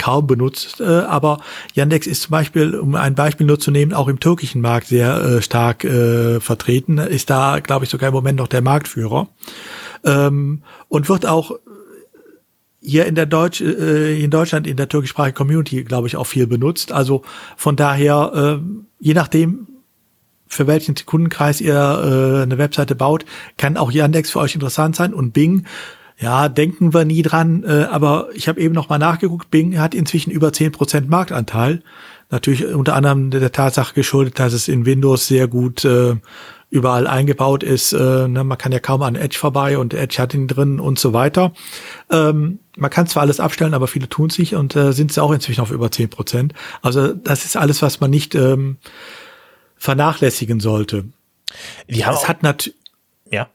[0.00, 1.40] kaum benutzt, äh, aber
[1.74, 5.22] Yandex ist zum Beispiel, um ein Beispiel nur zu nehmen, auch im türkischen Markt sehr
[5.22, 9.28] äh, stark äh, vertreten, ist da, glaube ich, sogar im Moment noch der Marktführer
[10.04, 11.52] ähm, und wird auch
[12.80, 16.46] hier in der Deutsch, äh, in Deutschland in der türkischsprachigen Community, glaube ich, auch viel
[16.46, 16.92] benutzt.
[16.92, 17.22] Also
[17.56, 18.64] von daher, äh,
[18.98, 19.68] je nachdem,
[20.46, 23.24] für welchen Kundenkreis ihr äh, eine Webseite baut,
[23.56, 25.66] kann auch Yandex für euch interessant sein und Bing.
[26.20, 29.94] Ja, denken wir nie dran, äh, aber ich habe eben noch mal nachgeguckt, Bing hat
[29.94, 31.82] inzwischen über zehn Prozent Marktanteil.
[32.28, 36.16] Natürlich unter anderem der Tatsache geschuldet, dass es in Windows sehr gut äh,
[36.68, 37.94] überall eingebaut ist.
[37.94, 40.98] Äh, ne, man kann ja kaum an Edge vorbei und Edge hat ihn drin und
[40.98, 41.52] so weiter.
[42.10, 45.32] Ähm, man kann zwar alles abstellen, aber viele tun sich und äh, sind sie auch
[45.32, 46.52] inzwischen auf über zehn Prozent.
[46.82, 48.76] Also das ist alles, was man nicht ähm,
[49.76, 51.06] vernachlässigen sollte.
[51.88, 52.78] Die haben es hat natürlich
[53.32, 53.48] ja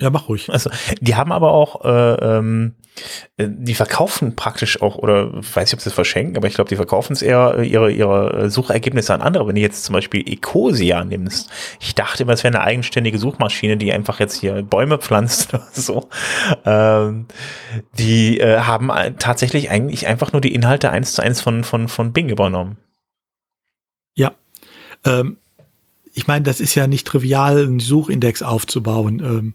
[0.00, 0.50] ja, mach ruhig.
[0.50, 0.70] Also,
[1.00, 2.74] die haben aber auch, äh, ähm,
[3.36, 6.68] äh, die verkaufen praktisch auch, oder weiß nicht, ob sie es verschenken, aber ich glaube,
[6.68, 9.46] die verkaufen es eher äh, ihre, ihre Suchergebnisse an andere.
[9.46, 11.50] Wenn du jetzt zum Beispiel Ecosia nimmst,
[11.80, 15.68] ich dachte immer, es wäre eine eigenständige Suchmaschine, die einfach jetzt hier Bäume pflanzt oder
[15.72, 16.08] so.
[16.64, 17.26] Ähm,
[17.98, 22.12] die äh, haben tatsächlich eigentlich einfach nur die Inhalte eins zu eins von, von, von
[22.12, 22.78] Bing übernommen.
[24.14, 24.32] Ja.
[25.04, 25.38] Ähm,
[26.14, 29.20] ich meine, das ist ja nicht trivial, einen Suchindex aufzubauen.
[29.20, 29.54] Ähm,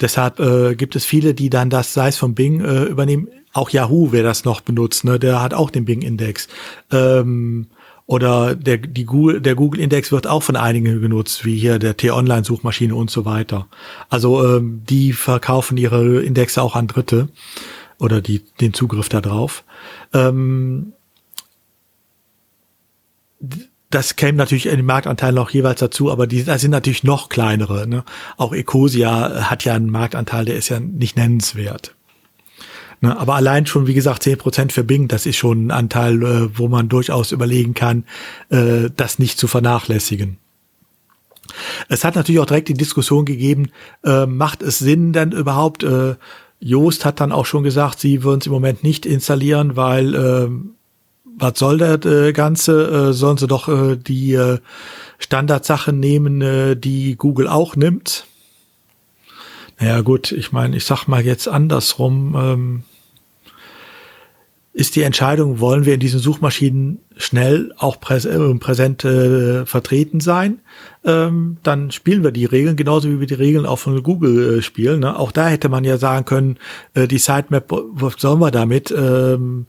[0.00, 3.28] deshalb äh, gibt es viele, die dann das, sei es vom Bing, äh, übernehmen.
[3.52, 6.48] Auch Yahoo, wer das noch benutzt, ne, der hat auch den Bing-Index.
[6.92, 7.66] Ähm,
[8.06, 13.10] oder der, Google, der Google-Index wird auch von einigen genutzt, wie hier der T-Online-Suchmaschine und
[13.10, 13.66] so weiter.
[14.08, 17.28] Also ähm, die verkaufen ihre Indexe auch an Dritte
[17.98, 19.64] oder die, den Zugriff darauf.
[20.12, 20.92] Ähm,
[23.90, 27.28] das käme natürlich in den Marktanteilen auch jeweils dazu, aber die das sind natürlich noch
[27.28, 27.86] kleinere.
[27.86, 28.04] Ne?
[28.36, 31.94] Auch Ecosia hat ja einen Marktanteil, der ist ja nicht nennenswert.
[33.00, 33.16] Ne?
[33.16, 36.58] Aber allein schon, wie gesagt, zehn Prozent für Bing, das ist schon ein Anteil, äh,
[36.58, 38.04] wo man durchaus überlegen kann,
[38.48, 40.38] äh, das nicht zu vernachlässigen.
[41.88, 43.70] Es hat natürlich auch direkt die Diskussion gegeben,
[44.04, 46.16] äh, macht es Sinn denn überhaupt, äh,
[46.58, 50.48] Joost hat dann auch schon gesagt, sie würden es im Moment nicht installieren, weil äh,
[51.38, 53.08] was soll das äh, Ganze?
[53.10, 54.38] Äh, sollen sie doch äh, die
[55.18, 58.26] Standardsachen nehmen, die Google auch nimmt?
[59.78, 62.34] Naja gut, ich meine, ich sag mal jetzt andersrum.
[62.38, 62.82] Ähm,
[64.76, 70.20] ist die Entscheidung, wollen wir in diesen Suchmaschinen schnell auch präs äh, präsent äh, vertreten
[70.20, 70.60] sein,
[71.02, 74.62] ähm, dann spielen wir die Regeln, genauso wie wir die Regeln auch von Google äh,
[74.62, 75.00] spielen.
[75.00, 75.18] Ne?
[75.18, 76.58] Auch da hätte man ja sagen können,
[76.92, 78.90] äh, die Sitemap, was sollen wir damit?
[78.90, 79.64] Ähm,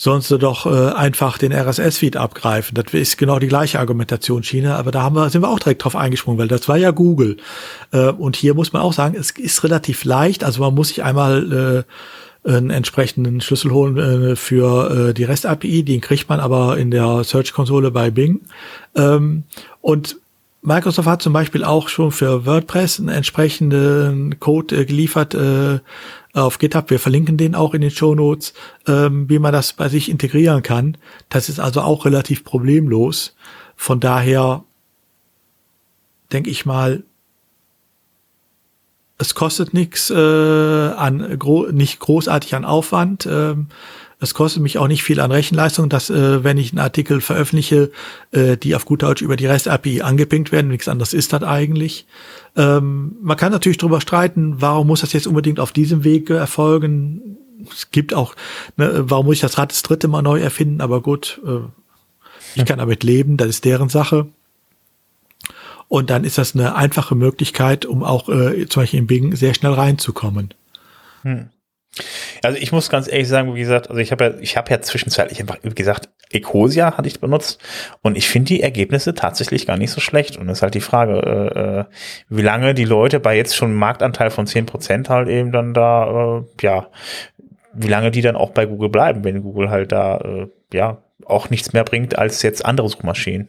[0.00, 2.76] sonst doch äh, einfach den RSS-Feed abgreifen.
[2.76, 5.96] Das ist genau die gleiche Argumentationsschiene, aber da haben wir, sind wir auch direkt drauf
[5.96, 7.36] eingesprungen, weil das war ja Google.
[7.90, 11.02] Äh, und hier muss man auch sagen, es ist relativ leicht, also man muss sich
[11.02, 11.84] einmal
[12.46, 16.92] äh, einen entsprechenden Schlüssel holen äh, für äh, die REST-API, den kriegt man aber in
[16.92, 18.42] der Search-Konsole bei Bing.
[18.94, 19.42] Ähm,
[19.80, 20.16] und
[20.60, 25.78] Microsoft hat zum Beispiel auch schon für WordPress einen entsprechenden Code äh, geliefert, äh,
[26.34, 26.90] auf GitHub.
[26.90, 28.54] Wir verlinken den auch in den Show Notes,
[28.86, 30.96] ähm, wie man das bei sich integrieren kann.
[31.28, 33.34] Das ist also auch relativ problemlos.
[33.76, 34.64] Von daher
[36.32, 37.04] denke ich mal,
[39.18, 43.26] es kostet nichts äh, an gro nicht großartig an Aufwand.
[43.26, 43.68] Ähm,
[44.20, 47.92] es kostet mich auch nicht viel an Rechenleistung, dass äh, wenn ich einen Artikel veröffentliche,
[48.32, 50.68] äh, die auf gut Deutsch über die REST-API angepinkt werden.
[50.68, 52.06] Nichts anderes ist das eigentlich.
[52.56, 57.38] Ähm, man kann natürlich darüber streiten, warum muss das jetzt unbedingt auf diesem Weg erfolgen.
[57.70, 58.34] Es gibt auch,
[58.76, 61.60] ne, warum muss ich das Rad das dritte Mal neu erfinden, aber gut, äh,
[62.56, 64.26] ich kann damit leben, das ist deren Sache.
[65.86, 69.54] Und dann ist das eine einfache Möglichkeit, um auch äh, zum Beispiel in Bing sehr
[69.54, 70.52] schnell reinzukommen.
[71.22, 71.50] Hm.
[72.42, 74.80] Also ich muss ganz ehrlich sagen, wie gesagt, also ich habe ja, ich habe ja
[74.80, 77.60] zwischenzeitlich einfach, wie gesagt, Ecosia hatte ich benutzt
[78.02, 80.36] und ich finde die Ergebnisse tatsächlich gar nicht so schlecht.
[80.36, 81.84] Und es ist halt die Frage, äh, äh,
[82.28, 85.74] wie lange die Leute bei jetzt schon einem Marktanteil von zehn Prozent halt eben dann
[85.74, 86.88] da, äh, ja,
[87.72, 91.50] wie lange die dann auch bei Google bleiben, wenn Google halt da, äh, ja, auch
[91.50, 93.48] nichts mehr bringt als jetzt andere Suchmaschinen.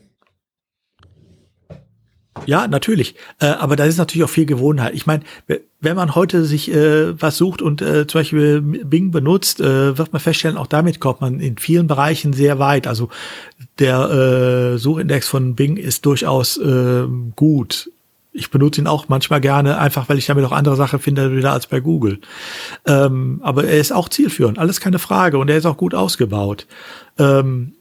[2.46, 3.16] Ja, natürlich.
[3.40, 4.94] Äh, aber da ist natürlich auch viel Gewohnheit.
[4.94, 5.24] Ich meine,
[5.82, 10.14] wenn man heute sich äh, was sucht und äh, zum Beispiel Bing benutzt, äh, wird
[10.14, 12.88] man feststellen, auch damit kommt man in vielen Bereichen sehr weit.
[12.88, 13.10] Also
[13.78, 17.06] der äh, Suchindex von Bing ist durchaus äh,
[17.36, 17.92] gut.
[18.32, 21.52] Ich benutze ihn auch manchmal gerne, einfach weil ich damit auch andere Sachen finde wieder
[21.52, 22.20] als bei Google.
[22.86, 25.38] Ähm, aber er ist auch zielführend, alles keine Frage.
[25.40, 26.68] Und er ist auch gut ausgebaut.
[27.18, 27.74] Ähm,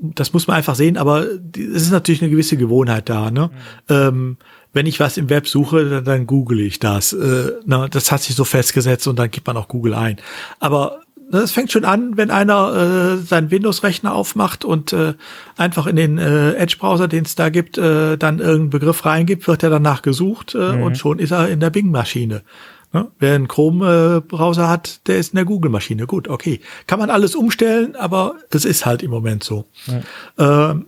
[0.00, 3.30] das muss man einfach sehen, aber es ist natürlich eine gewisse Gewohnheit da.
[3.30, 3.50] Ne?
[3.88, 3.94] Mhm.
[3.94, 4.36] Ähm,
[4.72, 7.12] wenn ich was im Web suche, dann, dann google ich das.
[7.12, 10.16] Äh, na, das hat sich so festgesetzt und dann gibt man auch Google ein.
[10.58, 11.00] Aber
[11.32, 15.14] es fängt schon an, wenn einer äh, seinen Windows-Rechner aufmacht und äh,
[15.56, 19.62] einfach in den äh, Edge-Browser, den es da gibt, äh, dann irgendeinen Begriff reingibt, wird
[19.62, 20.82] er danach gesucht äh, mhm.
[20.82, 22.42] und schon ist er in der Bing-Maschine.
[22.92, 23.08] Ne?
[23.18, 26.06] Wer einen Chrome-Browser hat, der ist in der Google-Maschine.
[26.06, 26.60] Gut, okay.
[26.86, 29.66] Kann man alles umstellen, aber das ist halt im Moment so.
[29.86, 30.70] Ja.
[30.70, 30.86] Ähm,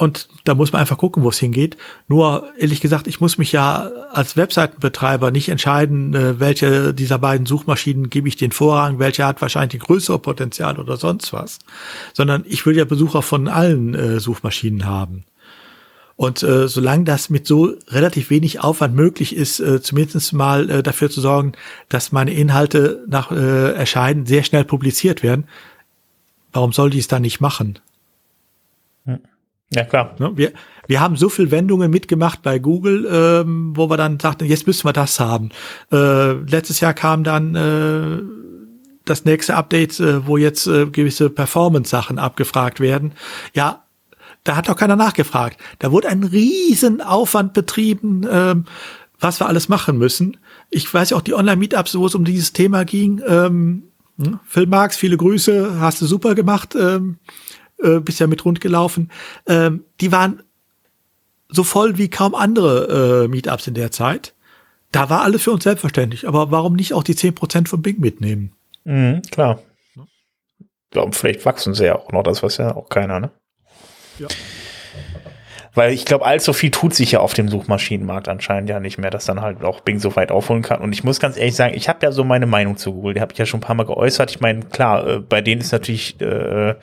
[0.00, 1.76] und da muss man einfach gucken, wo es hingeht.
[2.08, 7.44] Nur, ehrlich gesagt, ich muss mich ja als Webseitenbetreiber nicht entscheiden, äh, welche dieser beiden
[7.44, 11.58] Suchmaschinen gebe ich den Vorrang, welche hat wahrscheinlich ein größere Potenzial oder sonst was.
[12.14, 15.24] Sondern ich will ja Besucher von allen äh, Suchmaschinen haben.
[16.20, 20.82] Und äh, solange das mit so relativ wenig Aufwand möglich ist, äh, zumindest mal äh,
[20.82, 21.52] dafür zu sorgen,
[21.88, 25.44] dass meine Inhalte nach äh, Erscheinen sehr schnell publiziert werden,
[26.52, 27.78] warum soll die es dann nicht machen?
[29.72, 30.14] Ja, klar.
[30.18, 30.52] Ne, wir,
[30.86, 34.86] wir haben so viel Wendungen mitgemacht bei Google, ähm, wo wir dann sagten, jetzt müssen
[34.86, 35.48] wir das haben.
[35.90, 38.22] Äh, letztes Jahr kam dann äh,
[39.06, 43.12] das nächste Update, äh, wo jetzt äh, gewisse Performance-Sachen abgefragt werden.
[43.54, 43.84] Ja,
[44.44, 45.58] da hat doch keiner nachgefragt.
[45.78, 48.64] Da wurde ein riesen Aufwand betrieben, ähm,
[49.18, 50.38] was wir alles machen müssen.
[50.70, 53.22] Ich weiß ja auch die Online-Meetups, wo es um dieses Thema ging.
[53.26, 53.84] Ähm,
[54.18, 57.18] hm, Phil Marx, viele Grüße, hast du super gemacht, ähm,
[57.82, 59.10] äh, bist ja mit rund gelaufen.
[59.46, 60.42] Ähm, die waren
[61.48, 64.34] so voll wie kaum andere äh, Meetups in der Zeit.
[64.92, 66.26] Da war alles für uns selbstverständlich.
[66.26, 68.52] Aber warum nicht auch die zehn Prozent von Bing mitnehmen?
[68.84, 69.60] Mhm, klar.
[69.96, 73.30] Ich glaube, vielleicht wachsen sie ja auch noch, das weiß ja auch keiner, ne?
[74.20, 74.28] Ja.
[75.74, 79.10] Weil ich glaube, allzu viel tut sich ja auf dem Suchmaschinenmarkt anscheinend ja nicht mehr,
[79.10, 80.80] dass dann halt auch Bing so weit aufholen kann.
[80.80, 83.20] Und ich muss ganz ehrlich sagen, ich habe ja so meine Meinung zu Google, die
[83.20, 84.32] habe ich ja schon ein paar Mal geäußert.
[84.32, 86.74] Ich meine, klar, äh, bei denen ist natürlich äh,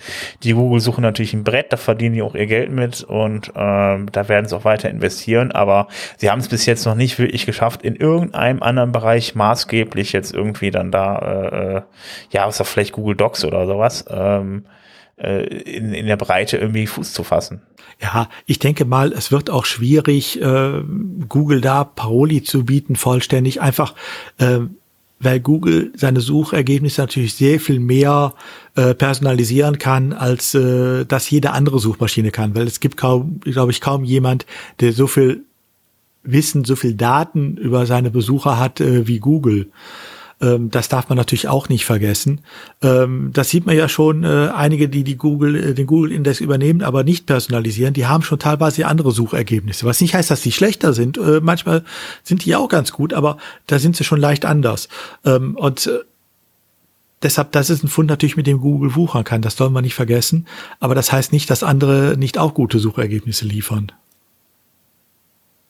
[0.44, 4.30] die Google-Suche natürlich ein Brett, da verdienen die auch ihr Geld mit und äh, da
[4.30, 5.52] werden sie auch weiter investieren.
[5.52, 10.14] Aber sie haben es bis jetzt noch nicht wirklich geschafft, in irgendeinem anderen Bereich maßgeblich
[10.14, 11.82] jetzt irgendwie dann da, äh, äh
[12.32, 14.77] ja, außer vielleicht Google Docs oder sowas, ähm, äh,
[15.18, 17.61] in, in der Breite irgendwie Fuß zu fassen.
[18.02, 20.84] Ja, ich denke mal, es wird auch schwierig, äh,
[21.27, 23.95] Google da Paroli zu bieten, vollständig, einfach
[24.38, 24.60] äh,
[25.19, 28.34] weil Google seine Suchergebnisse natürlich sehr viel mehr
[28.76, 32.56] äh, personalisieren kann, als äh, das jede andere Suchmaschine kann.
[32.56, 34.45] Weil es gibt kaum, glaube ich, kaum jemand,
[34.80, 35.44] der so viel
[36.23, 39.72] Wissen, so viel Daten über seine Besucher hat äh, wie Google.
[40.40, 42.42] Ähm, das darf man natürlich auch nicht vergessen.
[42.82, 46.84] Ähm, das sieht man ja schon, äh, einige, die, die Google, äh, den Google-Index übernehmen,
[46.84, 49.86] aber nicht personalisieren, die haben schon teilweise andere Suchergebnisse.
[49.86, 51.18] Was nicht heißt, dass sie schlechter sind.
[51.18, 51.84] Äh, manchmal
[52.24, 54.90] sind die auch ganz gut, aber da sind sie schon leicht anders.
[55.26, 56.00] Ähm, und äh,
[57.24, 59.42] deshalb, das ist ein Fund natürlich, mit dem Google wuchern kann.
[59.42, 60.48] Das soll man nicht vergessen.
[60.80, 63.92] Aber das heißt nicht, dass andere nicht auch gute Suchergebnisse liefern.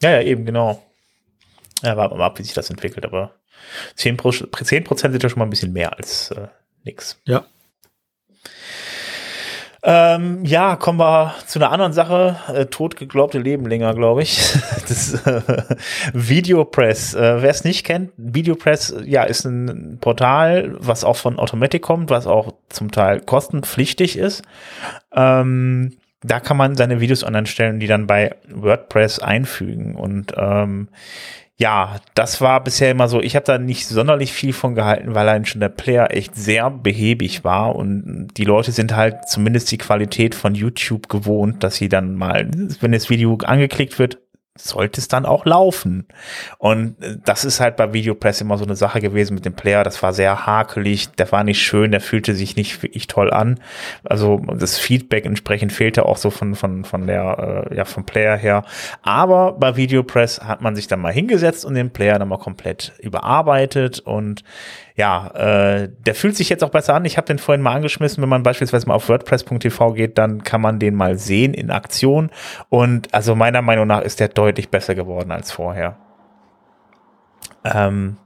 [0.02, 0.82] Ja, ja, eben, genau.
[1.82, 3.32] Ja, warten wir mal ab, wie sich das entwickelt, aber
[3.94, 6.48] 10 Prozent sind ja schon mal ein bisschen mehr als äh,
[6.84, 7.20] nix.
[7.24, 7.44] Ja.
[9.84, 12.36] Ähm, ja, kommen wir zu einer anderen Sache.
[12.52, 14.52] Äh, totgeglaubte Leben länger, glaube ich.
[14.88, 15.42] das äh,
[16.12, 17.14] Videopress.
[17.14, 22.10] Äh, Wer es nicht kennt, Videopress, ja, ist ein Portal, was auch von Automatic kommt,
[22.10, 24.42] was auch zum Teil kostenpflichtig ist.
[25.12, 29.94] Ähm, da kann man seine Videos online stellen, die dann bei WordPress einfügen.
[29.94, 30.88] Und ähm,
[31.60, 33.20] ja, das war bisher immer so.
[33.20, 36.70] Ich habe da nicht sonderlich viel von gehalten, weil allein schon der Player echt sehr
[36.70, 41.88] behäbig war und die Leute sind halt zumindest die Qualität von YouTube gewohnt, dass sie
[41.88, 42.48] dann mal,
[42.80, 44.18] wenn das Video angeklickt wird,
[44.60, 46.06] sollte es dann auch laufen.
[46.58, 49.84] Und äh, das ist halt bei Videopress immer so eine Sache gewesen mit dem Player.
[49.84, 53.60] Das war sehr hakelig, der war nicht schön, der fühlte sich nicht wirklich toll an.
[54.04, 58.36] Also das Feedback entsprechend fehlte auch so von, von, von der, äh, ja, vom Player
[58.36, 58.64] her.
[59.02, 62.92] Aber bei Videopress hat man sich dann mal hingesetzt und den Player dann mal komplett
[62.98, 64.44] überarbeitet und
[64.98, 67.04] ja, äh, der fühlt sich jetzt auch besser an.
[67.04, 68.20] Ich habe den vorhin mal angeschmissen.
[68.20, 72.30] Wenn man beispielsweise mal auf WordPress.tv geht, dann kann man den mal sehen in Aktion.
[72.68, 75.96] Und also meiner Meinung nach ist der deutlich besser geworden als vorher.
[77.64, 78.16] Ähm,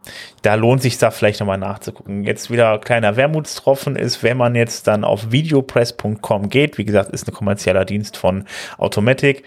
[0.40, 2.24] da lohnt sich da vielleicht nochmal nachzugucken.
[2.24, 7.28] Jetzt wieder kleiner Wermutstropfen ist, wenn man jetzt dann auf videopress.com geht, wie gesagt, ist
[7.28, 8.46] ein kommerzieller Dienst von
[8.78, 9.44] Automatic,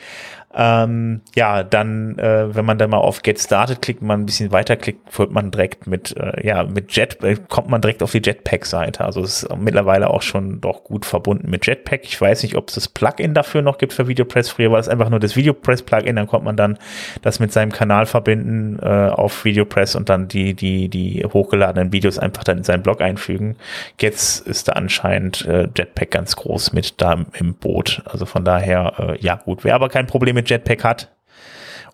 [0.58, 4.54] ähm, ja, dann, äh, wenn man dann mal auf Get Started klickt, man ein bisschen
[4.54, 8.22] weiterklickt, wird man direkt mit, äh, ja, mit Jet, äh, kommt man direkt auf die
[8.24, 9.04] Jetpack-Seite.
[9.04, 12.06] Also es ist mittlerweile auch schon doch gut verbunden mit Jetpack.
[12.06, 14.50] Ich weiß nicht, ob es das Plugin dafür noch gibt für VideoPress.
[14.50, 16.78] Früher war es einfach nur das VideoPress-Plugin, dann kommt man dann
[17.22, 22.18] das mit seinem Kanal verbinden äh, auf VideoPress und dann die, die, die hochgeladenen Videos
[22.18, 23.58] einfach dann in seinen Blog einfügen.
[24.00, 28.02] Jetzt ist da anscheinend äh, Jetpack ganz groß mit da im Boot.
[28.06, 31.12] Also von daher, äh, ja gut, wäre aber kein Problem mit Jetpack hat.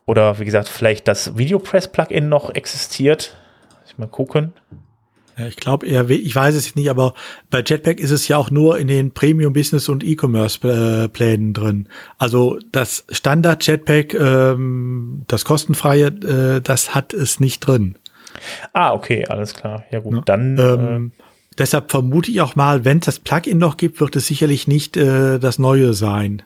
[0.06, 3.38] Oder wie gesagt, vielleicht das VideoPress-Plugin noch existiert.
[3.88, 4.54] Ich mal gucken.
[5.48, 7.14] Ich glaube eher, ich weiß es nicht, aber
[7.50, 11.88] bei Jetpack ist es ja auch nur in den Premium Business und E-Commerce-Plänen drin.
[12.18, 17.98] Also das Standard Jetpack, ähm, das kostenfreie, äh, das hat es nicht drin.
[18.74, 19.84] Ah, okay, alles klar.
[19.92, 20.58] Ja gut, ja, dann.
[20.58, 21.24] Ähm, äh,
[21.58, 24.98] deshalb vermute ich auch mal, wenn es das Plugin noch gibt, wird es sicherlich nicht
[24.98, 26.44] äh, das neue sein.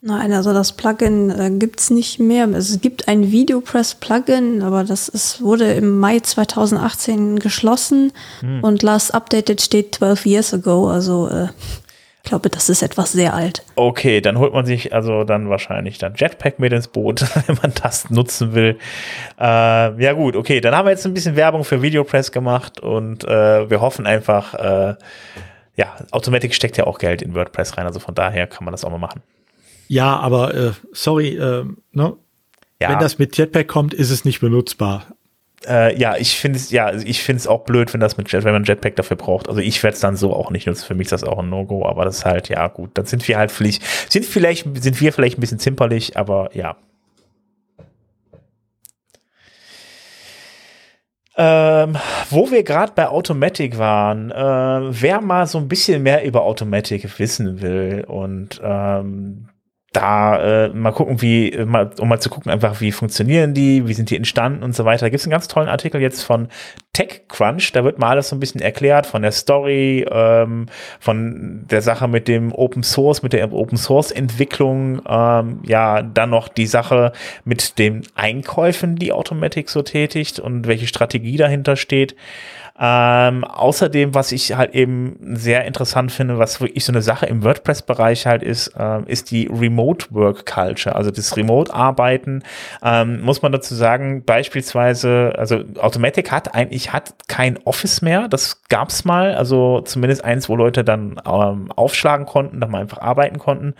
[0.00, 2.48] Nein, also das Plugin äh, gibt's nicht mehr.
[2.50, 8.62] Es gibt ein VideoPress-Plugin, aber das ist, wurde im Mai 2018 geschlossen hm.
[8.62, 10.88] und last updated steht 12 years ago.
[10.88, 11.48] Also äh,
[12.22, 13.64] ich glaube, das ist etwas sehr alt.
[13.74, 17.72] Okay, dann holt man sich also dann wahrscheinlich dann Jetpack mit ins Boot, wenn man
[17.82, 18.78] das nutzen will.
[19.40, 23.24] Äh, ja gut, okay, dann haben wir jetzt ein bisschen Werbung für VideoPress gemacht und
[23.24, 24.94] äh, wir hoffen einfach, äh,
[25.74, 28.84] ja, Automatic steckt ja auch Geld in WordPress rein, also von daher kann man das
[28.84, 29.22] auch mal machen.
[29.88, 32.16] Ja, aber äh, sorry, äh, ne?
[32.80, 32.90] Ja.
[32.90, 35.06] Wenn das mit Jetpack kommt, ist es nicht benutzbar.
[35.66, 38.44] Äh, ja, ich finde es ja, ich finde es auch blöd, wenn das mit Jet,
[38.44, 39.48] wenn man Jetpack dafür braucht.
[39.48, 40.84] Also ich werde es dann so auch nicht nutzen.
[40.86, 42.90] Für mich ist das auch ein No-Go, aber das ist halt ja gut.
[42.94, 46.76] Dann sind wir halt vielleicht sind vielleicht sind wir vielleicht ein bisschen zimperlich, aber ja.
[51.40, 51.96] Ähm,
[52.30, 57.18] wo wir gerade bei Automatic waren, äh, wer mal so ein bisschen mehr über Automatic
[57.18, 59.48] wissen will und ähm,
[59.98, 63.94] da äh, mal gucken, wie, mal, um mal zu gucken, einfach, wie funktionieren die, wie
[63.94, 65.06] sind die entstanden und so weiter.
[65.06, 66.48] Da gibt es einen ganz tollen Artikel jetzt von
[66.92, 70.66] TechCrunch, da wird mal alles so ein bisschen erklärt von der Story, ähm,
[71.00, 76.30] von der Sache mit dem Open Source, mit der Open Source Entwicklung, ähm, ja, dann
[76.30, 77.12] noch die Sache
[77.44, 82.14] mit den Einkäufen, die Automatic so tätigt und welche Strategie dahinter steht.
[82.80, 87.42] Ähm, außerdem, was ich halt eben sehr interessant finde, was wirklich so eine Sache im
[87.42, 92.44] WordPress-Bereich halt ist, äh, ist die Remote Work Culture, also das Remote-Arbeiten.
[92.82, 98.62] Ähm, muss man dazu sagen, beispielsweise, also Automatic hat eigentlich hat kein Office mehr, das
[98.68, 103.38] gab's mal, also zumindest eins, wo Leute dann ähm, aufschlagen konnten, dann mal einfach arbeiten
[103.38, 103.74] konnten.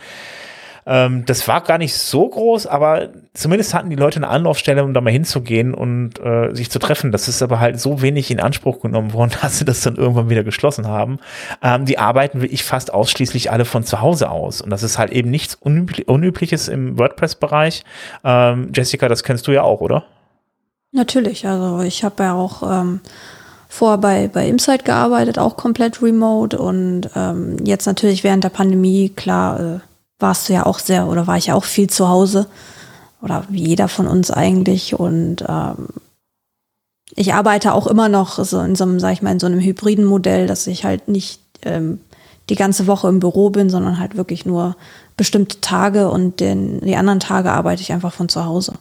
[0.91, 4.95] Ähm, das war gar nicht so groß, aber zumindest hatten die Leute eine Anlaufstelle, um
[4.95, 7.13] da mal hinzugehen und äh, sich zu treffen.
[7.13, 10.31] Das ist aber halt so wenig in Anspruch genommen worden, dass sie das dann irgendwann
[10.31, 11.19] wieder geschlossen haben.
[11.63, 14.63] Ähm, die arbeiten wirklich fast ausschließlich alle von zu Hause aus.
[14.63, 17.85] Und das ist halt eben nichts Unübli Unübliches im WordPress-Bereich.
[18.25, 20.05] Ähm, Jessica, das kennst du ja auch, oder?
[20.93, 23.01] Natürlich, also ich habe ja auch ähm,
[23.69, 29.11] vorher bei, bei Insight gearbeitet, auch komplett remote und ähm, jetzt natürlich während der Pandemie,
[29.11, 29.79] klar, äh,
[30.19, 32.47] warst du ja auch sehr oder war ich ja auch viel zu Hause
[33.23, 35.89] oder wie jeder von uns eigentlich und ähm,
[37.15, 39.61] ich arbeite auch immer noch so in so einem, sag ich mal, in so einem
[39.61, 42.01] hybriden Modell, dass ich halt nicht ähm,
[42.49, 44.77] die ganze Woche im Büro bin, sondern halt wirklich nur
[45.17, 48.75] bestimmte Tage und den, die anderen Tage arbeite ich einfach von zu Hause.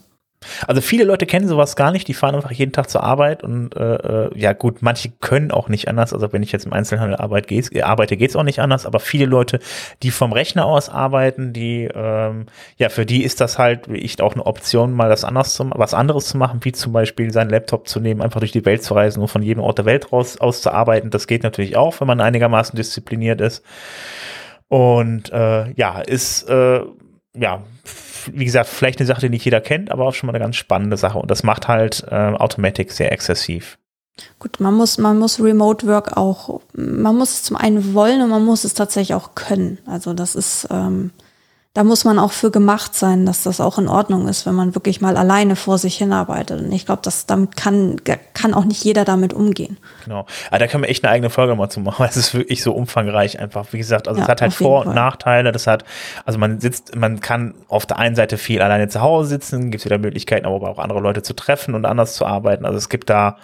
[0.67, 3.75] Also viele Leute kennen sowas gar nicht, die fahren einfach jeden Tag zur Arbeit und
[3.75, 6.13] äh, äh ja gut, manche können auch nicht anders.
[6.13, 8.99] Also wenn ich jetzt im Einzelhandel arbeite, geht's, äh, arbeite, geht's auch nicht anders, aber
[8.99, 9.59] viele Leute,
[10.03, 12.45] die vom Rechner aus arbeiten, die ähm,
[12.77, 15.95] ja für die ist das halt ich auch eine Option, mal das anders zu, was
[15.95, 18.93] anderes zu machen, wie zum Beispiel seinen Laptop zu nehmen, einfach durch die Welt zu
[18.93, 21.09] reisen und von jedem Ort der Welt raus aus zu arbeiten.
[21.09, 23.63] Das geht natürlich auch, wenn man einigermaßen diszipliniert ist.
[24.67, 26.81] Und äh, ja, ist äh,
[27.35, 27.63] ja
[28.33, 30.55] wie gesagt, vielleicht eine Sache, die nicht jeder kennt, aber auch schon mal eine ganz
[30.55, 31.17] spannende Sache.
[31.17, 33.77] Und das macht halt äh, Automatic sehr exzessiv.
[34.39, 38.29] Gut, man muss, man muss Remote Work auch, man muss es zum einen wollen und
[38.29, 39.77] man muss es tatsächlich auch können.
[39.85, 41.11] Also das ist, ähm,
[41.73, 44.73] da muss man auch für gemacht sein, dass das auch in Ordnung ist, wenn man
[44.73, 46.61] wirklich mal alleine vor sich hinarbeitet.
[46.61, 47.97] Und ich glaube, dass damit kann,
[48.33, 49.77] kann auch nicht jeder damit umgehen.
[50.03, 50.25] Genau.
[50.49, 52.63] Aber da können wir echt eine eigene Folge mal zu machen, weil es ist wirklich
[52.63, 53.67] so umfangreich einfach.
[53.73, 55.51] Wie gesagt, also ja, es hat halt Vor- und Nachteile.
[55.51, 55.85] Das hat,
[56.25, 59.81] also man sitzt, man kann auf der einen Seite viel alleine zu Hause sitzen, gibt
[59.81, 62.65] es wieder Möglichkeiten, aber auch andere Leute zu treffen und anders zu arbeiten.
[62.65, 63.37] Also es gibt da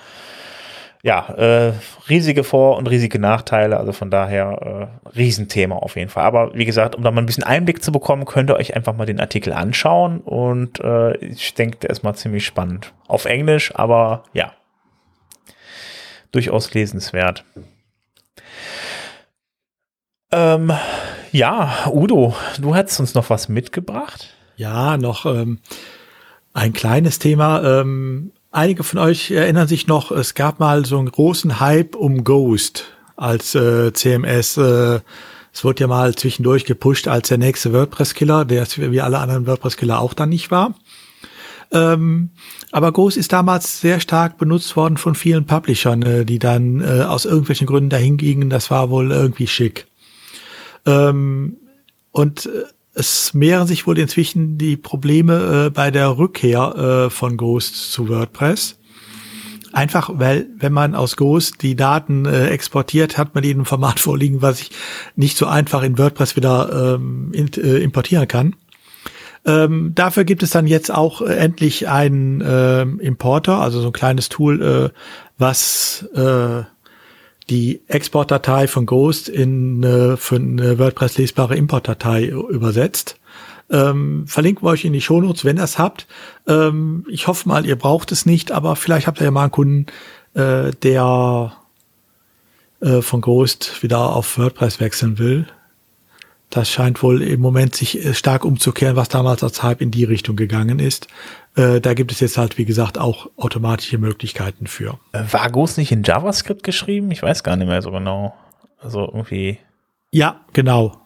[1.05, 1.73] ja, äh,
[2.07, 6.23] riesige Vor- und riesige Nachteile, also von daher äh, Riesenthema auf jeden Fall.
[6.23, 8.95] Aber wie gesagt, um da mal ein bisschen Einblick zu bekommen, könnt ihr euch einfach
[8.95, 12.93] mal den Artikel anschauen und äh, ich denke, der ist mal ziemlich spannend.
[13.05, 14.53] Auf Englisch, aber ja,
[16.31, 17.43] durchaus lesenswert.
[20.31, 20.71] Ähm,
[21.33, 24.33] ja, Udo, du hättest uns noch was mitgebracht?
[24.55, 25.59] Ja, noch ähm,
[26.53, 27.81] ein kleines Thema.
[27.81, 32.23] Ähm, Einige von euch erinnern sich noch, es gab mal so einen großen Hype um
[32.23, 32.85] Ghost
[33.15, 34.57] als äh, CMS.
[34.57, 34.99] Äh,
[35.51, 39.99] es wurde ja mal zwischendurch gepusht als der nächste WordPress-Killer, der wie alle anderen WordPress-Killer
[39.99, 40.75] auch dann nicht war.
[41.71, 42.29] Ähm,
[42.71, 47.05] aber Ghost ist damals sehr stark benutzt worden von vielen Publishern, äh, die dann äh,
[47.05, 48.51] aus irgendwelchen Gründen dahin gingen.
[48.51, 49.87] Das war wohl irgendwie schick.
[50.85, 51.57] Ähm,
[52.11, 57.37] und äh, es mehren sich wohl inzwischen die Probleme äh, bei der Rückkehr äh, von
[57.37, 58.77] Ghost zu WordPress.
[59.71, 63.65] Einfach, weil wenn man aus Ghost die Daten äh, exportiert, hat man die in einem
[63.65, 64.71] Format vorliegen, was ich
[65.15, 68.55] nicht so einfach in WordPress wieder ähm, in, äh, importieren kann.
[69.45, 73.93] Ähm, dafür gibt es dann jetzt auch äh, endlich einen äh, Importer, also so ein
[73.93, 74.89] kleines Tool, äh,
[75.37, 76.63] was äh,
[77.49, 83.19] die Exportdatei von Ghost in äh, für eine WordPress lesbare Importdatei übersetzt.
[83.69, 86.07] Ähm, verlinken wir euch in die Shownotes, wenn ihr es habt.
[86.47, 89.51] Ähm, ich hoffe mal, ihr braucht es nicht, aber vielleicht habt ihr ja mal einen
[89.51, 89.85] Kunden,
[90.33, 91.53] äh, der
[92.81, 95.47] äh, von Ghost wieder auf WordPress wechseln will.
[96.49, 100.03] Das scheint wohl im Moment sich äh, stark umzukehren, was damals als Hype in die
[100.03, 101.07] Richtung gegangen ist.
[101.55, 104.99] Äh, da gibt es jetzt halt, wie gesagt, auch automatische Möglichkeiten für.
[105.11, 107.11] Äh, war Ghost nicht in JavaScript geschrieben?
[107.11, 108.33] Ich weiß gar nicht mehr so genau.
[108.79, 109.59] Also irgendwie.
[110.11, 110.99] Ja, genau.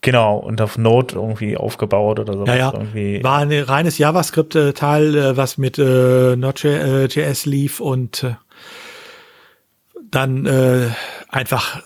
[0.00, 2.44] Genau, und auf Node irgendwie aufgebaut oder so.
[2.44, 2.72] Ja, ja.
[2.72, 3.24] Irgendwie.
[3.24, 8.34] War ein reines JavaScript-Teil, was mit äh, Node.js lief und äh,
[10.10, 10.88] dann äh,
[11.28, 11.80] einfach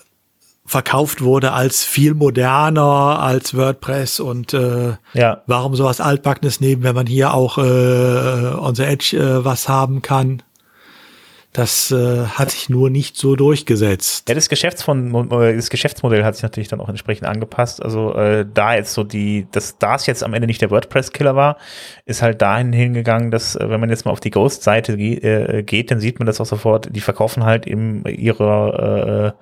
[0.69, 5.41] verkauft wurde als viel moderner als WordPress und äh, ja.
[5.47, 10.03] warum sowas Altbackenes nehmen, wenn man hier auch äh, on the Edge äh, was haben
[10.03, 10.43] kann.
[11.51, 14.29] Das äh, hat sich nur nicht so durchgesetzt.
[14.29, 17.81] Ja, das, Geschäftsmodell, äh, das Geschäftsmodell hat sich natürlich dann auch entsprechend angepasst.
[17.81, 21.57] Also äh, da jetzt so die, dass das jetzt am Ende nicht der WordPress-Killer war,
[22.05, 25.89] ist halt dahin hingegangen, dass äh, wenn man jetzt mal auf die Ghost-Seite äh, geht,
[25.89, 26.95] dann sieht man das auch sofort.
[26.95, 29.35] Die verkaufen halt eben ihre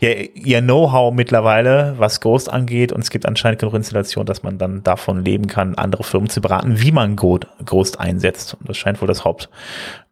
[0.00, 4.42] äh, ja, ihr Know-how mittlerweile, was Ghost angeht, und es gibt anscheinend genug Installationen, dass
[4.42, 8.54] man dann davon leben kann, andere Firmen zu beraten, wie man Ghost einsetzt.
[8.60, 9.24] Und das scheint wohl das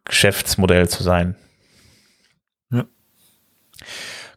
[0.03, 1.35] Hauptgeschäftsmodell zu sein.
[2.71, 2.85] Ja.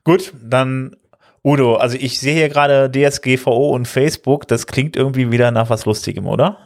[0.04, 0.96] Gut, dann
[1.44, 5.84] Udo, also ich sehe hier gerade DSGVO und Facebook, das klingt irgendwie wieder nach was
[5.84, 6.58] Lustigem, oder?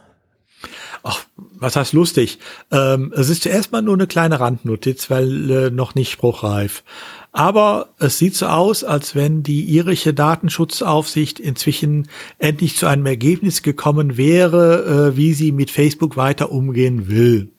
[1.03, 2.39] Ach, was heißt lustig?
[2.71, 6.83] Ähm, es ist zuerst mal nur eine kleine Randnotiz, weil äh, noch nicht spruchreif.
[7.31, 12.07] Aber es sieht so aus, als wenn die irische Datenschutzaufsicht inzwischen
[12.37, 17.51] endlich zu einem Ergebnis gekommen wäre, äh, wie sie mit Facebook weiter umgehen will.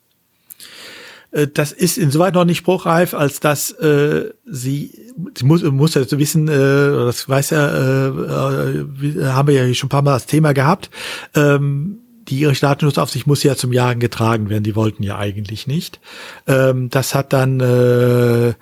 [1.33, 6.03] Äh, das ist insoweit noch nicht spruchreif, als dass äh, sie, sie muss, muss ja
[6.13, 10.27] wissen, äh, das weiß ja, äh, äh, haben wir ja schon ein paar Mal das
[10.27, 10.91] Thema gehabt,
[11.35, 11.99] ähm,
[12.29, 16.01] die irische Datenschutzaufsicht muss ja zum Jagen getragen werden, die wollten ja eigentlich nicht.
[16.47, 18.55] Ähm, das hat dann äh,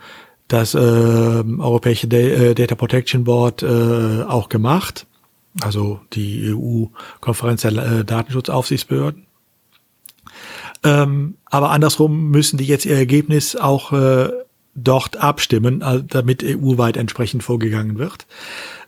[0.48, 5.06] das äh, Europäische äh, Data Protection Board äh, auch gemacht,
[5.60, 9.26] also die EU-Konferenz der äh, Datenschutzaufsichtsbehörden.
[10.82, 14.31] Ähm, aber andersrum müssen die jetzt ihr Ergebnis auch äh,
[14.74, 18.27] dort abstimmen, damit EU-weit entsprechend vorgegangen wird.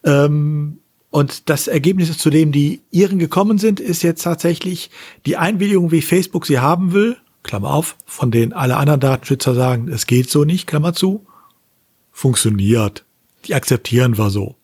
[0.04, 0.78] Ähm,
[1.10, 4.90] und das Ergebnis, zu dem die Iren gekommen sind, ist jetzt tatsächlich
[5.26, 9.88] die Einwilligung, wie Facebook sie haben will, Klammer auf, von denen alle anderen Datenschützer sagen,
[9.88, 11.26] es geht so nicht, Klammer zu,
[12.12, 13.04] funktioniert.
[13.44, 14.56] Die akzeptieren wir so.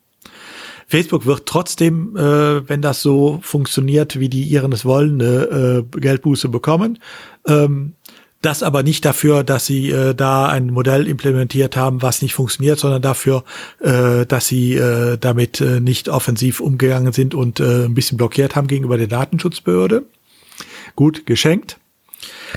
[0.89, 5.99] Facebook wird trotzdem, äh, wenn das so funktioniert, wie die ihren es wollen, eine äh,
[5.99, 6.97] Geldbuße bekommen.
[7.47, 7.93] Ähm,
[8.41, 12.79] das aber nicht dafür, dass sie äh, da ein Modell implementiert haben, was nicht funktioniert,
[12.79, 13.43] sondern dafür,
[13.81, 18.55] äh, dass sie äh, damit äh, nicht offensiv umgegangen sind und äh, ein bisschen blockiert
[18.55, 20.05] haben gegenüber der Datenschutzbehörde.
[20.95, 21.77] Gut, geschenkt.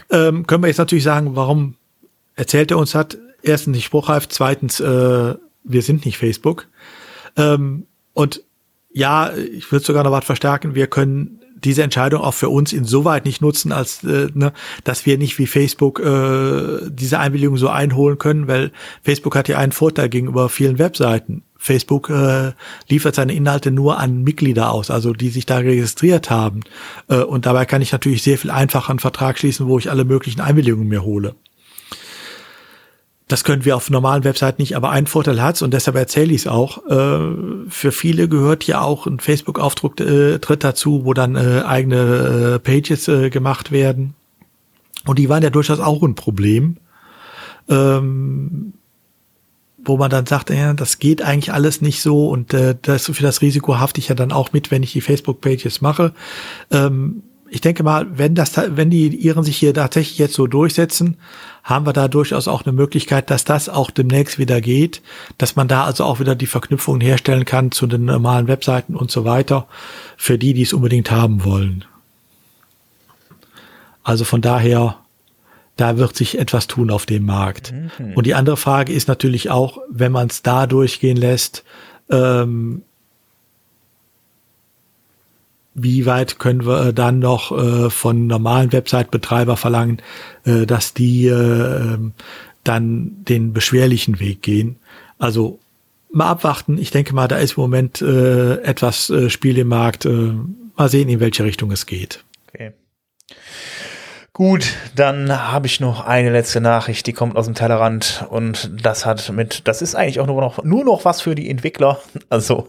[0.09, 1.75] Ähm, können wir jetzt natürlich sagen, warum
[2.35, 3.19] erzählt er uns hat?
[3.43, 5.35] Erstens nicht spruchreif, zweitens, äh,
[5.65, 6.69] wir sind nicht Facebook.
[7.37, 8.43] Ähm, und
[8.93, 10.75] ja, ich würde sogar noch was verstärken.
[10.75, 14.53] Wir können diese Entscheidung auch für uns insoweit nicht nutzen, als äh, ne,
[14.85, 18.73] dass wir nicht wie Facebook äh, diese Einwilligung so einholen können, weil
[19.03, 21.43] Facebook hat ja einen Vorteil gegenüber vielen Webseiten.
[21.57, 22.53] Facebook äh,
[22.89, 26.61] liefert seine Inhalte nur an Mitglieder aus, also die sich da registriert haben.
[27.09, 30.05] Äh, und dabei kann ich natürlich sehr viel einfacher einen Vertrag schließen, wo ich alle
[30.05, 31.37] möglichen Einwilligungen mir hole.
[33.33, 36.43] Das können wir auf normalen Webseiten nicht, aber einen Vorteil hat's und deshalb erzähle ich
[36.43, 36.87] es auch.
[36.87, 41.97] Äh, für viele gehört ja auch ein Facebook-Aufdruck äh, tritt dazu, wo dann äh, eigene
[41.97, 44.13] äh, Pages äh, gemacht werden.
[45.07, 46.77] Und die waren ja durchaus auch ein Problem.
[47.71, 48.75] Ähm,
[49.79, 53.23] wo man dann sagt, ja, das geht eigentlich alles nicht so und äh, das, für
[53.23, 56.13] das Risiko hafte ich ja dann auch mit, wenn ich die Facebook-Pages mache.
[56.71, 57.23] Ähm,
[57.55, 61.19] ich denke mal, wenn das, wenn die Iren sich hier tatsächlich jetzt so durchsetzen,
[61.63, 65.03] haben wir da durchaus auch eine Möglichkeit, dass das auch demnächst wieder geht,
[65.37, 69.11] dass man da also auch wieder die Verknüpfungen herstellen kann zu den normalen Webseiten und
[69.11, 69.67] so weiter,
[70.17, 71.85] für die, die es unbedingt haben wollen.
[74.03, 74.97] Also von daher,
[75.77, 77.75] da wird sich etwas tun auf dem Markt.
[77.99, 78.15] Mhm.
[78.15, 81.65] Und die andere Frage ist natürlich auch, wenn man es da durchgehen lässt,
[82.09, 82.83] ähm,
[85.75, 90.03] wie weit können wir äh, dann noch äh, von normalen Website-Betreiber verlangen,
[90.45, 91.99] äh, dass die äh,
[92.65, 94.77] dann den beschwerlichen Weg gehen.
[95.19, 95.59] Also
[96.11, 96.79] mal abwarten.
[96.79, 100.05] Ich denke mal, da ist im Moment äh, etwas äh, Spiel im Markt.
[100.05, 100.33] Äh,
[100.77, 102.25] mal sehen, in welche Richtung es geht.
[102.49, 102.73] Okay.
[104.35, 109.05] Gut, dann habe ich noch eine letzte Nachricht, die kommt aus dem Tellerrand und das
[109.05, 111.99] hat mit, das ist eigentlich auch nur noch, nur noch was für die Entwickler.
[112.31, 112.69] Also,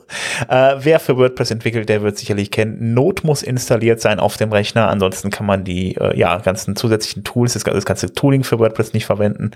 [0.50, 2.94] äh, wer für WordPress entwickelt, der wird sicherlich kennen.
[2.94, 7.24] Node muss installiert sein auf dem Rechner, ansonsten kann man die äh, ja, ganzen zusätzlichen
[7.24, 9.52] Tools, das, das ganze Tooling für WordPress nicht verwenden.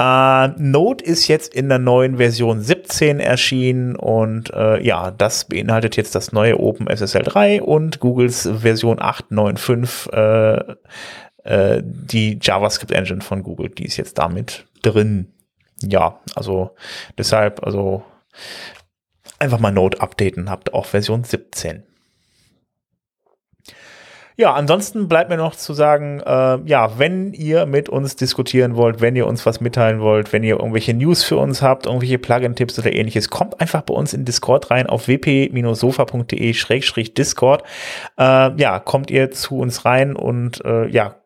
[0.00, 5.96] Äh, Node ist jetzt in der neuen Version 17 erschienen und äh, ja, das beinhaltet
[5.96, 10.74] jetzt das neue OpenSSL 3 und Googles Version 8.9.5 äh,
[11.48, 15.32] äh, die JavaScript Engine von Google, die ist jetzt damit drin.
[15.80, 16.74] Ja, also
[17.16, 18.02] deshalb, also
[19.38, 21.84] einfach mal Node updaten, habt auch Version 17.
[24.36, 29.00] Ja, ansonsten bleibt mir noch zu sagen, äh, ja, wenn ihr mit uns diskutieren wollt,
[29.00, 32.78] wenn ihr uns was mitteilen wollt, wenn ihr irgendwelche News für uns habt, irgendwelche Plugin-Tipps
[32.78, 37.64] oder ähnliches, kommt einfach bei uns in Discord rein auf wp-sofa.de-discord.
[38.16, 41.16] Äh, ja, kommt ihr zu uns rein und äh, ja,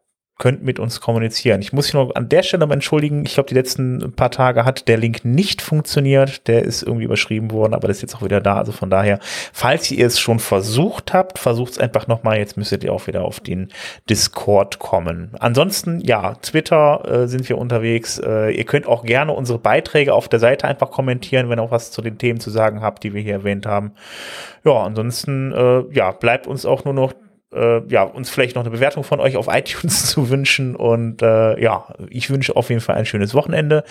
[0.43, 1.61] könnt mit uns kommunizieren.
[1.61, 3.25] Ich muss mich noch an der Stelle mal entschuldigen.
[3.25, 6.49] Ich glaube, die letzten paar Tage hat der Link nicht funktioniert.
[6.49, 8.57] Der ist irgendwie überschrieben worden, aber das ist jetzt auch wieder da.
[8.57, 9.21] Also von daher,
[9.53, 12.39] falls ihr es schon versucht habt, versucht es einfach nochmal.
[12.39, 13.69] Jetzt müsstet ihr auch wieder auf den
[14.11, 15.31] Discord kommen.
[15.39, 18.19] Ansonsten, ja, Twitter äh, sind wir unterwegs.
[18.19, 21.71] Äh, ihr könnt auch gerne unsere Beiträge auf der Seite einfach kommentieren, wenn ihr auch
[21.71, 23.93] was zu den Themen zu sagen habt, die wir hier erwähnt haben.
[24.65, 27.13] Ja, ansonsten, äh, ja, bleibt uns auch nur noch
[27.53, 30.77] äh, ja, uns vielleicht noch eine Bewertung von euch auf iTunes zu wünschen.
[30.77, 33.85] Und äh, ja, ich wünsche auf jeden Fall ein schönes Wochenende.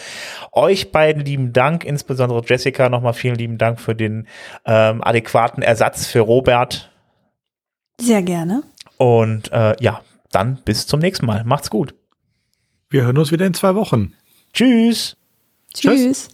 [0.52, 4.28] Euch beiden lieben Dank, insbesondere Jessica, nochmal vielen lieben Dank für den
[4.66, 6.92] ähm, adäquaten Ersatz für Robert.
[8.00, 8.64] Sehr gerne.
[8.98, 10.02] Und äh, ja,
[10.32, 11.44] dann bis zum nächsten Mal.
[11.44, 11.96] Macht's gut.
[12.90, 14.14] Wir hören uns wieder in zwei Wochen.
[14.54, 15.16] Tschüss.
[15.74, 15.94] Tschüss.
[15.94, 16.30] Tschüss.